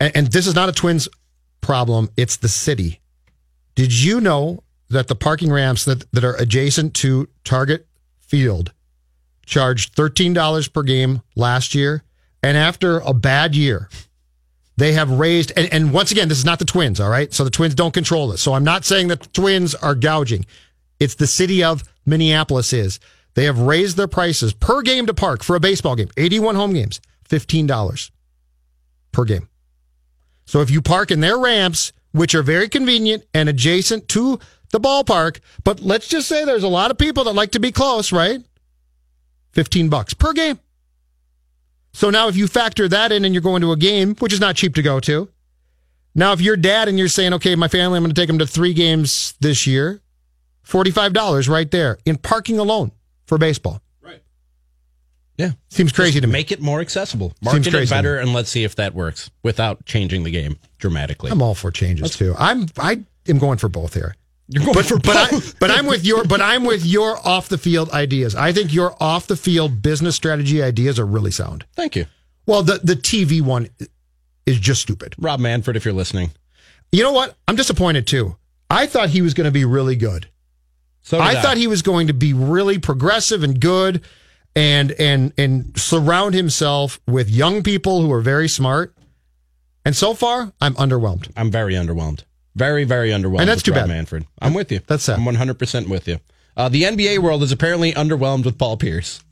and, 0.00 0.16
and 0.16 0.26
this 0.28 0.46
is 0.46 0.54
not 0.54 0.68
a 0.68 0.72
Twins 0.72 1.08
problem; 1.60 2.08
it's 2.16 2.36
the 2.36 2.48
city. 2.48 3.00
Did 3.74 3.92
you 3.92 4.20
know 4.20 4.62
that 4.90 5.08
the 5.08 5.16
parking 5.16 5.50
ramps 5.50 5.84
that 5.86 6.10
that 6.12 6.24
are 6.24 6.36
adjacent 6.36 6.94
to 6.96 7.28
Target 7.42 7.86
Field 8.20 8.72
charged 9.46 9.94
thirteen 9.94 10.32
dollars 10.32 10.68
per 10.68 10.82
game 10.82 11.22
last 11.36 11.74
year, 11.74 12.02
and 12.42 12.56
after 12.56 12.98
a 13.00 13.14
bad 13.14 13.54
year, 13.54 13.88
they 14.76 14.92
have 14.92 15.10
raised. 15.10 15.52
And, 15.56 15.72
and 15.72 15.92
once 15.92 16.12
again, 16.12 16.28
this 16.28 16.38
is 16.38 16.44
not 16.44 16.58
the 16.58 16.64
Twins, 16.64 17.00
all 17.00 17.08
right? 17.08 17.32
So 17.32 17.44
the 17.44 17.50
Twins 17.50 17.74
don't 17.74 17.94
control 17.94 18.28
this. 18.28 18.42
So 18.42 18.54
I'm 18.54 18.64
not 18.64 18.84
saying 18.84 19.08
that 19.08 19.20
the 19.20 19.28
Twins 19.28 19.74
are 19.74 19.94
gouging. 19.94 20.46
It's 21.00 21.14
the 21.14 21.26
city 21.26 21.62
of 21.62 21.84
Minneapolis 22.06 22.72
is. 22.72 23.00
They 23.34 23.44
have 23.44 23.58
raised 23.58 23.96
their 23.96 24.08
prices 24.08 24.52
per 24.52 24.82
game 24.82 25.06
to 25.06 25.14
park 25.14 25.42
for 25.42 25.56
a 25.56 25.60
baseball 25.60 25.96
game, 25.96 26.08
81 26.16 26.54
home 26.54 26.72
games, 26.72 27.00
$15 27.28 28.10
per 29.12 29.24
game. 29.24 29.48
So 30.46 30.60
if 30.60 30.70
you 30.70 30.80
park 30.80 31.10
in 31.10 31.20
their 31.20 31.38
ramps, 31.38 31.92
which 32.12 32.34
are 32.34 32.42
very 32.42 32.68
convenient 32.68 33.24
and 33.34 33.48
adjacent 33.48 34.08
to 34.10 34.38
the 34.70 34.80
ballpark, 34.80 35.40
but 35.64 35.80
let's 35.80 36.06
just 36.06 36.28
say 36.28 36.44
there's 36.44 36.62
a 36.62 36.68
lot 36.68 36.90
of 36.90 36.98
people 36.98 37.24
that 37.24 37.32
like 37.32 37.52
to 37.52 37.60
be 37.60 37.72
close, 37.72 38.12
right? 38.12 38.40
15 39.54 39.88
bucks 39.88 40.14
per 40.14 40.32
game. 40.32 40.58
So 41.92 42.10
now 42.10 42.28
if 42.28 42.36
you 42.36 42.48
factor 42.48 42.88
that 42.88 43.12
in 43.12 43.24
and 43.24 43.32
you're 43.32 43.42
going 43.42 43.62
to 43.62 43.72
a 43.72 43.76
game, 43.76 44.16
which 44.16 44.32
is 44.32 44.40
not 44.40 44.56
cheap 44.56 44.74
to 44.74 44.82
go 44.82 44.98
to. 45.00 45.28
Now 46.14 46.32
if 46.32 46.40
you're 46.40 46.56
dad 46.56 46.88
and 46.88 46.98
you're 46.98 47.08
saying, 47.08 47.32
okay, 47.34 47.54
my 47.54 47.68
family, 47.68 47.96
I'm 47.96 48.02
going 48.02 48.14
to 48.14 48.20
take 48.20 48.26
them 48.26 48.38
to 48.38 48.46
three 48.46 48.74
games 48.74 49.34
this 49.40 49.66
year, 49.66 50.00
$45 50.66 51.48
right 51.48 51.70
there 51.70 51.98
in 52.04 52.16
parking 52.16 52.58
alone 52.58 52.90
for 53.26 53.38
baseball. 53.38 53.80
Right. 54.02 54.22
Yeah. 55.38 55.52
Seems 55.70 55.92
crazy 55.92 56.20
to 56.20 56.26
me. 56.26 56.32
Make 56.32 56.50
it 56.50 56.60
more 56.60 56.80
accessible. 56.80 57.32
Market 57.40 57.62
crazy 57.70 57.78
it 57.78 57.86
to 57.86 57.94
better, 57.94 58.18
and 58.18 58.32
let's 58.32 58.50
see 58.50 58.64
if 58.64 58.74
that 58.76 58.94
works 58.94 59.30
without 59.42 59.84
changing 59.86 60.24
the 60.24 60.30
game 60.30 60.58
dramatically. 60.78 61.30
I'm 61.30 61.42
all 61.42 61.54
for 61.54 61.70
changes 61.70 62.16
too. 62.16 62.34
I'm 62.38 62.66
I 62.78 63.04
am 63.28 63.38
going 63.38 63.58
for 63.58 63.68
both 63.68 63.94
here. 63.94 64.16
You're 64.48 64.64
going 64.64 64.74
but, 64.74 64.86
for 64.86 64.98
but 64.98 65.16
I, 65.16 65.40
but 65.58 65.70
I'm 65.70 65.86
with 65.86 66.04
your 66.04 66.24
but 66.24 66.40
I'm 66.40 66.64
with 66.64 66.84
your 66.84 67.16
off 67.26 67.48
the 67.48 67.58
field 67.58 67.90
ideas. 67.90 68.34
I 68.34 68.52
think 68.52 68.74
your 68.74 68.94
off 69.02 69.26
the 69.26 69.36
field 69.36 69.80
business 69.80 70.16
strategy 70.16 70.62
ideas 70.62 70.98
are 70.98 71.06
really 71.06 71.30
sound. 71.30 71.64
Thank 71.74 71.96
you. 71.96 72.06
Well, 72.46 72.62
the 72.62 72.78
the 72.82 72.94
TV 72.94 73.40
one 73.40 73.70
is 74.44 74.60
just 74.60 74.82
stupid. 74.82 75.14
Rob 75.18 75.40
Manfred, 75.40 75.76
if 75.76 75.84
you're 75.84 75.94
listening. 75.94 76.30
You 76.92 77.02
know 77.02 77.12
what? 77.12 77.36
I'm 77.48 77.56
disappointed 77.56 78.06
too. 78.06 78.36
I 78.68 78.86
thought 78.86 79.08
he 79.10 79.22
was 79.22 79.34
going 79.34 79.46
to 79.46 79.50
be 79.50 79.64
really 79.64 79.96
good. 79.96 80.28
So 81.02 81.18
I, 81.18 81.30
I. 81.30 81.34
thought 81.36 81.56
he 81.56 81.66
was 81.66 81.82
going 81.82 82.06
to 82.08 82.14
be 82.14 82.32
really 82.32 82.78
progressive 82.78 83.42
and 83.42 83.58
good 83.58 84.02
and 84.54 84.92
and 84.92 85.32
and 85.38 85.78
surround 85.78 86.34
himself 86.34 87.00
with 87.06 87.30
young 87.30 87.62
people 87.62 88.02
who 88.02 88.12
are 88.12 88.20
very 88.20 88.48
smart. 88.48 88.94
And 89.84 89.94
so 89.94 90.14
far, 90.14 90.52
I'm 90.60 90.74
underwhelmed. 90.74 91.30
I'm 91.36 91.50
very 91.50 91.74
underwhelmed. 91.74 92.24
Very, 92.54 92.84
very 92.84 93.10
underwhelmed. 93.10 93.40
And 93.40 93.48
that's 93.48 93.58
with 93.58 93.64
too 93.64 93.72
Rob 93.72 93.82
bad. 93.82 93.88
Manfred. 93.88 94.26
I'm 94.40 94.54
with 94.54 94.70
you. 94.70 94.80
That's 94.86 95.02
sad. 95.04 95.18
I'm 95.18 95.24
100% 95.24 95.88
with 95.88 96.06
you. 96.08 96.18
Uh, 96.56 96.68
the 96.68 96.82
NBA 96.84 97.18
world 97.18 97.42
is 97.42 97.50
apparently 97.50 97.92
underwhelmed 97.92 98.44
with 98.44 98.58
Paul 98.58 98.76
Pierce. 98.76 99.22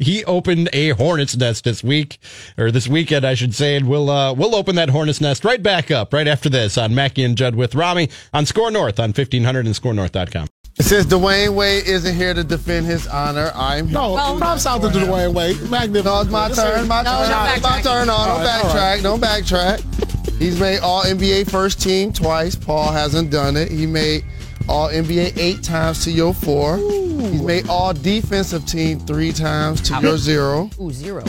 He 0.00 0.24
opened 0.24 0.68
a 0.72 0.90
hornet's 0.90 1.36
nest 1.36 1.62
this 1.64 1.82
week, 1.84 2.18
or 2.58 2.70
this 2.72 2.88
weekend, 2.88 3.24
I 3.24 3.34
should 3.34 3.54
say, 3.54 3.76
and 3.76 3.88
we'll 3.88 4.10
uh, 4.10 4.32
we'll 4.34 4.56
open 4.56 4.74
that 4.76 4.88
hornet's 4.90 5.20
nest 5.20 5.44
right 5.44 5.62
back 5.62 5.92
up 5.92 6.12
right 6.12 6.26
after 6.26 6.48
this 6.48 6.76
on 6.76 6.92
Mackey 6.94 7.22
and 7.22 7.36
Judd 7.38 7.54
with 7.54 7.74
Rami 7.76 8.08
on 8.34 8.46
SKOR 8.46 8.72
North 8.72 8.98
on 8.98 9.10
1500 9.10 9.64
and 9.64 9.74
SKORNorth.com. 9.76 10.48
Since 10.80 11.06
Dwyane 11.06 11.54
Wade 11.54 11.86
isn't 11.86 12.16
here 12.16 12.34
to 12.34 12.42
defend 12.44 12.86
his 12.86 13.06
honor, 13.06 13.50
I'm 13.54 13.90
No, 13.90 14.12
Well, 14.14 14.36
props 14.36 14.66
out 14.66 14.82
to 14.82 14.88
Dwyane 14.88 15.32
Wade. 15.32 15.56
Magnificent. 15.70 16.04
No, 16.04 16.20
it's 16.20 16.30
my 16.30 16.48
turn. 16.50 16.88
My 16.88 17.02
No, 17.02 17.10
turn. 17.22 17.30
no 17.30 17.52
It's 17.54 17.62
my 17.62 17.80
turn. 17.82 18.06
No, 18.08 18.16
don't 18.26 18.40
backtrack. 18.44 18.74
right. 18.74 19.02
Don't 19.02 19.22
backtrack. 19.22 20.05
He's 20.38 20.60
made 20.60 20.80
all 20.80 21.02
NBA 21.02 21.50
first 21.50 21.80
team 21.80 22.12
twice. 22.12 22.54
Paul 22.54 22.92
hasn't 22.92 23.30
done 23.30 23.56
it. 23.56 23.70
He 23.70 23.86
made 23.86 24.24
all 24.68 24.88
NBA 24.88 25.38
eight 25.38 25.62
times 25.62 26.04
to 26.04 26.10
your 26.10 26.34
four. 26.34 26.76
He's 26.76 27.40
made 27.42 27.68
all 27.68 27.94
defensive 27.94 28.66
team 28.66 29.00
three 29.00 29.32
times 29.32 29.80
to 29.82 29.98
your 30.00 30.18
zero. 30.18 30.68
Ooh, 30.80 30.90
zero. 30.90 31.24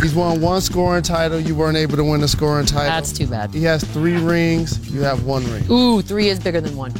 He's 0.00 0.14
won 0.14 0.40
one 0.40 0.60
scoring 0.62 1.02
title. 1.02 1.38
You 1.38 1.54
weren't 1.54 1.76
able 1.76 1.96
to 1.96 2.04
win 2.04 2.20
the 2.22 2.28
scoring 2.28 2.66
title. 2.66 2.86
That's 2.86 3.12
too 3.12 3.26
bad. 3.26 3.52
He 3.52 3.62
has 3.64 3.84
three 3.84 4.16
rings. 4.16 4.88
You 4.90 5.02
have 5.02 5.24
one 5.24 5.44
ring. 5.52 5.64
Ooh, 5.70 6.00
three 6.00 6.28
is 6.28 6.38
bigger 6.40 6.60
than 6.60 6.76
one. 6.76 6.94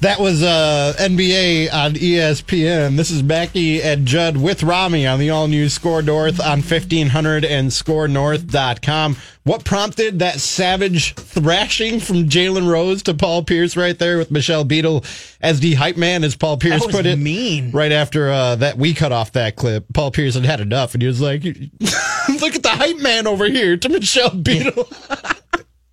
That 0.00 0.18
was 0.18 0.42
uh, 0.42 0.94
NBA 0.98 1.70
on 1.70 1.92
ESPN. 1.92 2.96
This 2.96 3.10
is 3.10 3.22
Mackey 3.22 3.82
and 3.82 4.06
Judd 4.06 4.38
with 4.38 4.62
Rami 4.62 5.06
on 5.06 5.18
the 5.18 5.28
all 5.28 5.46
new 5.46 5.68
SKOR 5.68 6.00
North 6.00 6.40
on 6.40 6.62
1500 6.62 7.44
and 7.44 7.68
skornorth.com. 7.68 9.18
What 9.44 9.66
prompted 9.66 10.20
that 10.20 10.40
savage 10.40 11.14
thrashing 11.16 12.00
from 12.00 12.30
Jalen 12.30 12.66
Rose 12.66 13.02
to 13.02 13.14
Paul 13.14 13.44
Pierce 13.44 13.76
right 13.76 13.98
there 13.98 14.16
with 14.16 14.30
Michelle 14.30 14.64
Beadle 14.64 15.04
as 15.42 15.60
the 15.60 15.74
hype 15.74 15.98
man, 15.98 16.24
as 16.24 16.34
Paul 16.34 16.56
Pierce 16.56 16.86
put 16.86 17.04
it? 17.04 17.18
mean. 17.18 17.70
Right 17.70 17.92
after 17.92 18.30
uh, 18.30 18.56
that, 18.56 18.78
we 18.78 18.94
cut 18.94 19.12
off 19.12 19.32
that 19.32 19.56
clip. 19.56 19.84
Paul 19.92 20.12
Pierce 20.12 20.34
had 20.34 20.46
had 20.46 20.60
enough 20.60 20.94
and 20.94 21.02
he 21.02 21.08
was 21.08 21.20
like, 21.20 21.44
look 21.44 22.54
at 22.54 22.62
the 22.62 22.70
hype 22.72 23.00
man 23.00 23.26
over 23.26 23.44
here 23.50 23.76
to 23.76 23.88
Michelle 23.90 24.30
Beadle. 24.34 24.88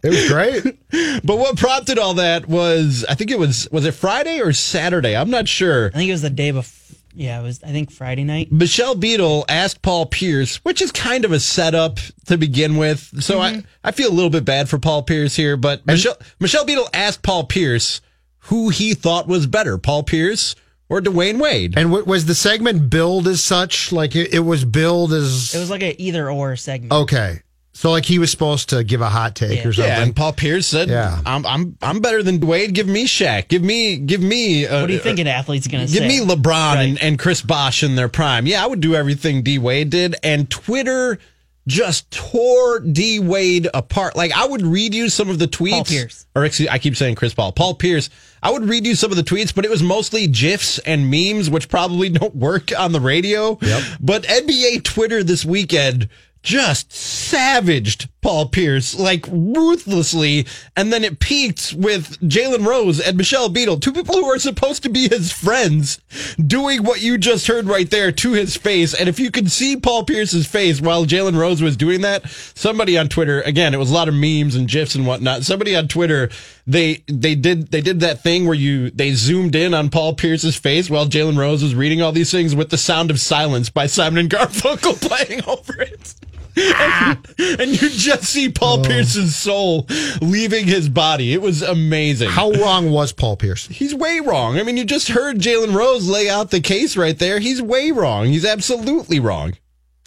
It 0.07 0.09
was 0.09 0.29
great. 0.29 0.77
But 1.23 1.37
what 1.37 1.57
prompted 1.57 1.99
all 1.99 2.13
that 2.15 2.47
was, 2.47 3.05
I 3.09 3.15
think 3.15 3.29
it 3.29 3.37
was, 3.37 3.67
was 3.71 3.85
it 3.85 3.93
Friday 3.93 4.39
or 4.39 4.53
Saturday? 4.53 5.15
I'm 5.15 5.29
not 5.29 5.47
sure. 5.47 5.87
I 5.87 5.97
think 5.97 6.09
it 6.09 6.13
was 6.13 6.21
the 6.21 6.29
day 6.29 6.51
before. 6.51 6.97
Yeah, 7.13 7.39
it 7.39 7.43
was. 7.43 7.61
I 7.63 7.67
think 7.71 7.91
Friday 7.91 8.23
night. 8.23 8.51
Michelle 8.51 8.95
Beadle 8.95 9.43
asked 9.49 9.81
Paul 9.81 10.05
Pierce, 10.05 10.57
which 10.57 10.81
is 10.81 10.91
kind 10.91 11.25
of 11.25 11.31
a 11.31 11.39
setup 11.39 11.97
to 12.27 12.37
begin 12.37 12.77
with. 12.77 13.21
So 13.23 13.41
I, 13.41 13.53
mm-hmm. 13.53 13.59
I 13.83 13.91
feel 13.91 14.09
a 14.09 14.13
little 14.13 14.29
bit 14.29 14.45
bad 14.45 14.69
for 14.69 14.77
Paul 14.77 15.03
Pierce 15.03 15.35
here, 15.35 15.57
but 15.57 15.85
Michelle, 15.85 16.17
Michelle 16.39 16.63
Beadle 16.63 16.89
asked 16.93 17.23
Paul 17.23 17.45
Pierce 17.45 18.01
who 18.47 18.69
he 18.69 18.93
thought 18.93 19.27
was 19.27 19.45
better, 19.45 19.77
Paul 19.77 20.03
Pierce 20.03 20.55
or 20.89 21.01
Dwyane 21.01 21.39
Wade. 21.39 21.77
And 21.77 21.89
w- 21.89 22.05
was 22.05 22.25
the 22.25 22.35
segment 22.35 22.89
billed 22.89 23.27
as 23.27 23.43
such? 23.43 23.91
Like 23.91 24.15
it, 24.15 24.33
it 24.33 24.39
was 24.39 24.63
billed 24.63 25.11
as 25.11 25.53
It 25.53 25.59
was 25.59 25.69
like 25.69 25.83
an 25.83 25.95
either 25.97 26.31
or 26.31 26.55
segment. 26.55 26.93
okay. 26.93 27.41
So 27.77 27.91
like 27.91 28.05
he 28.05 28.17
was 28.17 28.31
supposed 28.31 28.69
to 28.69 28.83
give 28.83 29.01
a 29.01 29.09
hot 29.09 29.35
take 29.35 29.63
or 29.63 29.71
something. 29.71 29.93
Yeah, 29.93 30.01
and 30.01 30.15
Paul 30.15 30.33
Pierce 30.33 30.65
said, 30.65 30.89
Yeah. 30.89 31.21
I'm, 31.27 31.45
I'm, 31.45 31.77
I'm 31.79 31.99
better 31.99 32.23
than 32.23 32.39
Dwyane. 32.39 32.73
Give 32.73 32.87
me 32.87 33.05
Shaq. 33.05 33.49
Give 33.49 33.61
me, 33.61 33.97
give 33.97 34.19
me, 34.19 34.65
uh, 34.65 34.81
What 34.81 34.87
do 34.87 34.93
you 34.93 34.99
think 34.99 35.19
an 35.19 35.27
athlete's 35.27 35.67
gonna 35.67 35.87
say? 35.87 35.99
Give 35.99 36.11
say? 36.11 36.19
me 36.21 36.25
LeBron 36.25 36.77
and, 36.77 37.03
and 37.03 37.19
Chris 37.19 37.43
Bosh 37.43 37.83
in 37.83 37.93
their 37.93 38.09
prime. 38.09 38.47
Yeah, 38.47 38.63
I 38.63 38.67
would 38.67 38.79
do 38.79 38.95
everything 38.95 39.43
D 39.43 39.59
Wade 39.59 39.91
did. 39.91 40.15
And 40.23 40.49
Twitter 40.49 41.19
just 41.67 42.09
tore 42.09 42.79
D 42.79 43.19
Wade 43.19 43.67
apart. 43.75 44.15
Like 44.15 44.31
I 44.35 44.47
would 44.47 44.63
read 44.63 44.95
you 44.95 45.07
some 45.07 45.29
of 45.29 45.37
the 45.37 45.47
tweets. 45.47 45.69
Paul 45.69 45.83
Pierce. 45.85 46.25
Or 46.33 46.45
excuse, 46.45 46.69
I 46.69 46.79
keep 46.79 46.95
saying 46.95 47.13
Chris 47.13 47.35
Paul. 47.35 47.51
Paul 47.51 47.75
Pierce. 47.75 48.09
I 48.41 48.49
would 48.49 48.67
read 48.67 48.87
you 48.87 48.95
some 48.95 49.11
of 49.11 49.17
the 49.17 49.23
tweets, 49.23 49.53
but 49.53 49.65
it 49.65 49.69
was 49.69 49.83
mostly 49.83 50.25
GIFs 50.25 50.79
and 50.79 51.11
memes, 51.11 51.47
which 51.47 51.69
probably 51.69 52.09
don't 52.21 52.35
work 52.35 52.71
on 52.75 52.91
the 52.91 53.01
radio. 53.01 53.59
Yep. 53.61 53.83
But 53.99 54.23
NBA 54.23 54.83
Twitter 54.83 55.23
this 55.23 55.45
weekend 55.45 56.09
just 56.43 56.93
savaged 56.93 58.09
Paul 58.21 58.49
Pierce 58.49 58.93
like 58.93 59.25
ruthlessly, 59.29 60.45
and 60.75 60.91
then 60.91 61.03
it 61.05 61.19
peaked 61.19 61.73
with 61.77 62.19
Jalen 62.19 62.65
Rose 62.65 62.99
and 62.99 63.15
Michelle 63.15 63.47
Beadle, 63.47 63.79
two 63.79 63.93
people 63.93 64.15
who 64.15 64.25
are 64.25 64.37
supposed 64.39 64.83
to 64.83 64.89
be 64.89 65.07
his 65.07 65.31
friends, 65.31 66.01
doing 66.45 66.83
what 66.83 67.01
you 67.01 67.17
just 67.17 67.47
heard 67.47 67.67
right 67.67 67.89
there 67.89 68.11
to 68.11 68.33
his 68.33 68.57
face. 68.57 68.93
And 68.93 69.07
if 69.07 69.17
you 69.17 69.31
could 69.31 69.49
see 69.49 69.77
Paul 69.77 70.03
Pierce's 70.03 70.45
face 70.45 70.81
while 70.81 71.05
Jalen 71.05 71.37
Rose 71.37 71.61
was 71.61 71.77
doing 71.77 72.01
that, 72.01 72.29
somebody 72.29 72.97
on 72.97 73.07
Twitter, 73.07 73.41
again, 73.41 73.73
it 73.73 73.77
was 73.77 73.91
a 73.91 73.93
lot 73.93 74.09
of 74.09 74.13
memes 74.13 74.55
and 74.55 74.67
gifs 74.67 74.95
and 74.95 75.07
whatnot. 75.07 75.43
Somebody 75.43 75.73
on 75.75 75.87
Twitter, 75.87 76.29
they 76.65 77.03
they 77.07 77.35
did 77.35 77.71
they 77.71 77.81
did 77.81 78.01
that 78.01 78.23
thing 78.23 78.45
where 78.45 78.55
you 78.55 78.89
they 78.89 79.13
zoomed 79.13 79.55
in 79.55 79.73
on 79.73 79.89
Paul 79.89 80.15
Pierce's 80.15 80.57
face 80.57 80.89
while 80.89 81.07
Jalen 81.07 81.37
Rose 81.37 81.63
was 81.63 81.75
reading 81.75 82.01
all 82.01 82.11
these 82.11 82.31
things 82.31 82.55
with 82.55 82.71
the 82.71 82.77
sound 82.77 83.09
of 83.09 83.21
silence 83.21 83.69
by 83.69 83.87
Simon 83.87 84.19
and 84.19 84.29
Garfunkel 84.29 84.99
playing 85.07 85.45
over 85.45 85.81
it. 85.81 86.13
And, 86.57 87.27
and 87.59 87.81
you 87.81 87.89
just 87.89 88.23
see 88.23 88.49
Paul 88.49 88.79
oh. 88.79 88.83
Pierce's 88.83 89.35
soul 89.35 89.87
leaving 90.21 90.65
his 90.65 90.89
body. 90.89 91.33
It 91.33 91.41
was 91.41 91.61
amazing. 91.61 92.29
How 92.29 92.51
wrong 92.51 92.91
was 92.91 93.13
Paul 93.13 93.37
Pierce? 93.37 93.67
He's 93.67 93.93
way 93.93 94.19
wrong. 94.19 94.59
I 94.59 94.63
mean, 94.63 94.77
you 94.77 94.85
just 94.85 95.09
heard 95.09 95.37
Jalen 95.37 95.75
Rose 95.75 96.07
lay 96.09 96.29
out 96.29 96.51
the 96.51 96.61
case 96.61 96.97
right 96.97 97.17
there. 97.17 97.39
He's 97.39 97.61
way 97.61 97.91
wrong. 97.91 98.25
He's 98.27 98.45
absolutely 98.45 99.19
wrong. 99.19 99.53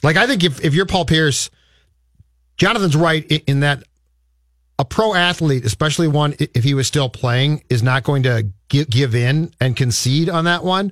Like 0.03 0.16
I 0.16 0.26
think 0.26 0.44
if 0.44 0.64
if 0.64 0.74
you're 0.74 0.86
Paul 0.86 1.05
Pierce, 1.05 1.51
Jonathan's 2.57 2.96
right 2.96 3.24
in, 3.30 3.40
in 3.46 3.61
that 3.61 3.84
a 4.78 4.84
pro 4.84 5.14
athlete, 5.14 5.64
especially 5.66 6.09
one 6.09 6.34
if 6.38 6.64
he 6.64 6.72
was 6.72 6.86
still 6.86 7.11
playing, 7.11 7.62
is 7.68 7.82
not 7.82 8.03
going 8.03 8.22
to 8.22 8.48
give, 8.68 8.88
give 8.88 9.14
in 9.14 9.53
and 9.61 9.76
concede 9.76 10.30
on 10.30 10.44
that 10.44 10.64
one. 10.64 10.90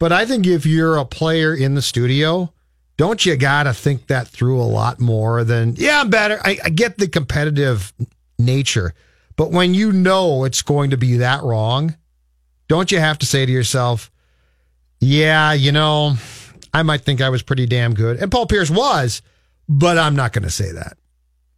But 0.00 0.12
I 0.12 0.26
think 0.26 0.46
if 0.46 0.66
you're 0.66 0.96
a 0.96 1.04
player 1.04 1.54
in 1.54 1.74
the 1.74 1.82
studio, 1.82 2.52
don't 3.00 3.24
you 3.24 3.34
got 3.34 3.62
to 3.62 3.72
think 3.72 4.08
that 4.08 4.28
through 4.28 4.60
a 4.60 4.62
lot 4.62 5.00
more 5.00 5.42
than 5.42 5.74
yeah, 5.78 6.02
I'm 6.02 6.10
better. 6.10 6.38
I, 6.44 6.58
I 6.62 6.68
get 6.68 6.98
the 6.98 7.08
competitive 7.08 7.94
nature, 8.38 8.92
but 9.36 9.50
when 9.50 9.72
you 9.72 9.90
know 9.90 10.44
it's 10.44 10.60
going 10.60 10.90
to 10.90 10.98
be 10.98 11.16
that 11.16 11.42
wrong, 11.42 11.96
don't 12.68 12.92
you 12.92 12.98
have 12.98 13.16
to 13.20 13.24
say 13.24 13.46
to 13.46 13.50
yourself, 13.50 14.10
yeah, 15.00 15.54
you 15.54 15.72
know, 15.72 16.16
I 16.74 16.82
might 16.82 17.00
think 17.00 17.22
I 17.22 17.30
was 17.30 17.42
pretty 17.42 17.64
damn 17.64 17.94
good. 17.94 18.18
And 18.18 18.30
Paul 18.30 18.44
Pierce 18.44 18.68
was, 18.68 19.22
but 19.66 19.96
I'm 19.96 20.14
not 20.14 20.34
going 20.34 20.44
to 20.44 20.50
say 20.50 20.70
that. 20.70 20.98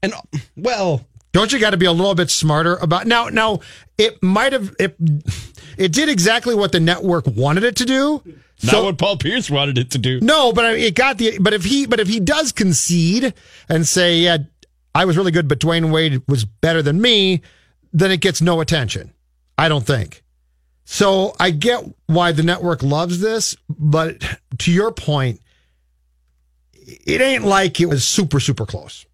And 0.01 0.14
well, 0.57 1.05
don't 1.33 1.53
you 1.53 1.59
got 1.59 1.70
to 1.70 1.76
be 1.76 1.87
a 1.87 1.93
little 1.93 2.14
bit 2.14 2.30
smarter 2.30 2.76
about 2.76 3.07
now? 3.07 3.28
Now 3.28 3.61
it 3.99 4.22
might 4.22 4.53
have 4.53 4.74
it. 4.78 4.97
It 5.78 5.93
did 5.93 6.09
exactly 6.09 6.55
what 6.55 6.72
the 6.72 6.80
network 6.80 7.26
wanted 7.26 7.64
it 7.64 7.76
to 7.76 7.85
do. 7.87 8.22
Not 8.64 8.85
what 8.85 8.99
Paul 8.99 9.16
Pierce 9.16 9.51
wanted 9.51 9.76
it 9.78 9.91
to 9.93 9.99
do. 9.99 10.20
No, 10.20 10.53
but 10.53 10.64
I- 10.64 10.74
it 10.76 10.95
got 10.95 11.18
the. 11.18 11.39
But 11.39 11.53
if 11.53 11.64
he, 11.64 11.87
but 11.87 11.99
if 11.99 12.07
he 12.07 12.20
does 12.20 12.53
concede 12.53 13.35
and 13.68 13.89
say, 13.89 14.18
"Yeah, 14.20 14.39
I 14.95 15.05
was 15.05 15.16
really 15.16 15.33
good, 15.33 15.49
but 15.49 15.59
Dwyane 15.59 15.91
Wade 15.91 16.22
was 16.28 16.45
better 16.45 16.80
than 16.83 17.01
me," 17.01 17.41
then 17.93 18.11
it 18.12 18.20
gets 18.20 18.41
no 18.41 18.61
attention. 18.61 19.12
I 19.59 19.68
don't 19.68 19.87
think. 19.87 20.22
So 20.85 21.35
I 21.41 21.51
get 21.51 21.85
why 22.07 22.33
the 22.33 22.43
network 22.43 22.83
loves 22.83 23.20
this, 23.20 23.57
but 23.68 24.22
to 24.59 24.70
your 24.70 24.93
point, 24.93 25.41
it 26.74 27.20
ain't 27.20 27.45
like 27.45 27.80
it 27.80 27.87
was 27.87 28.05
super 28.05 28.39
super 28.41 28.66
close. 28.66 29.07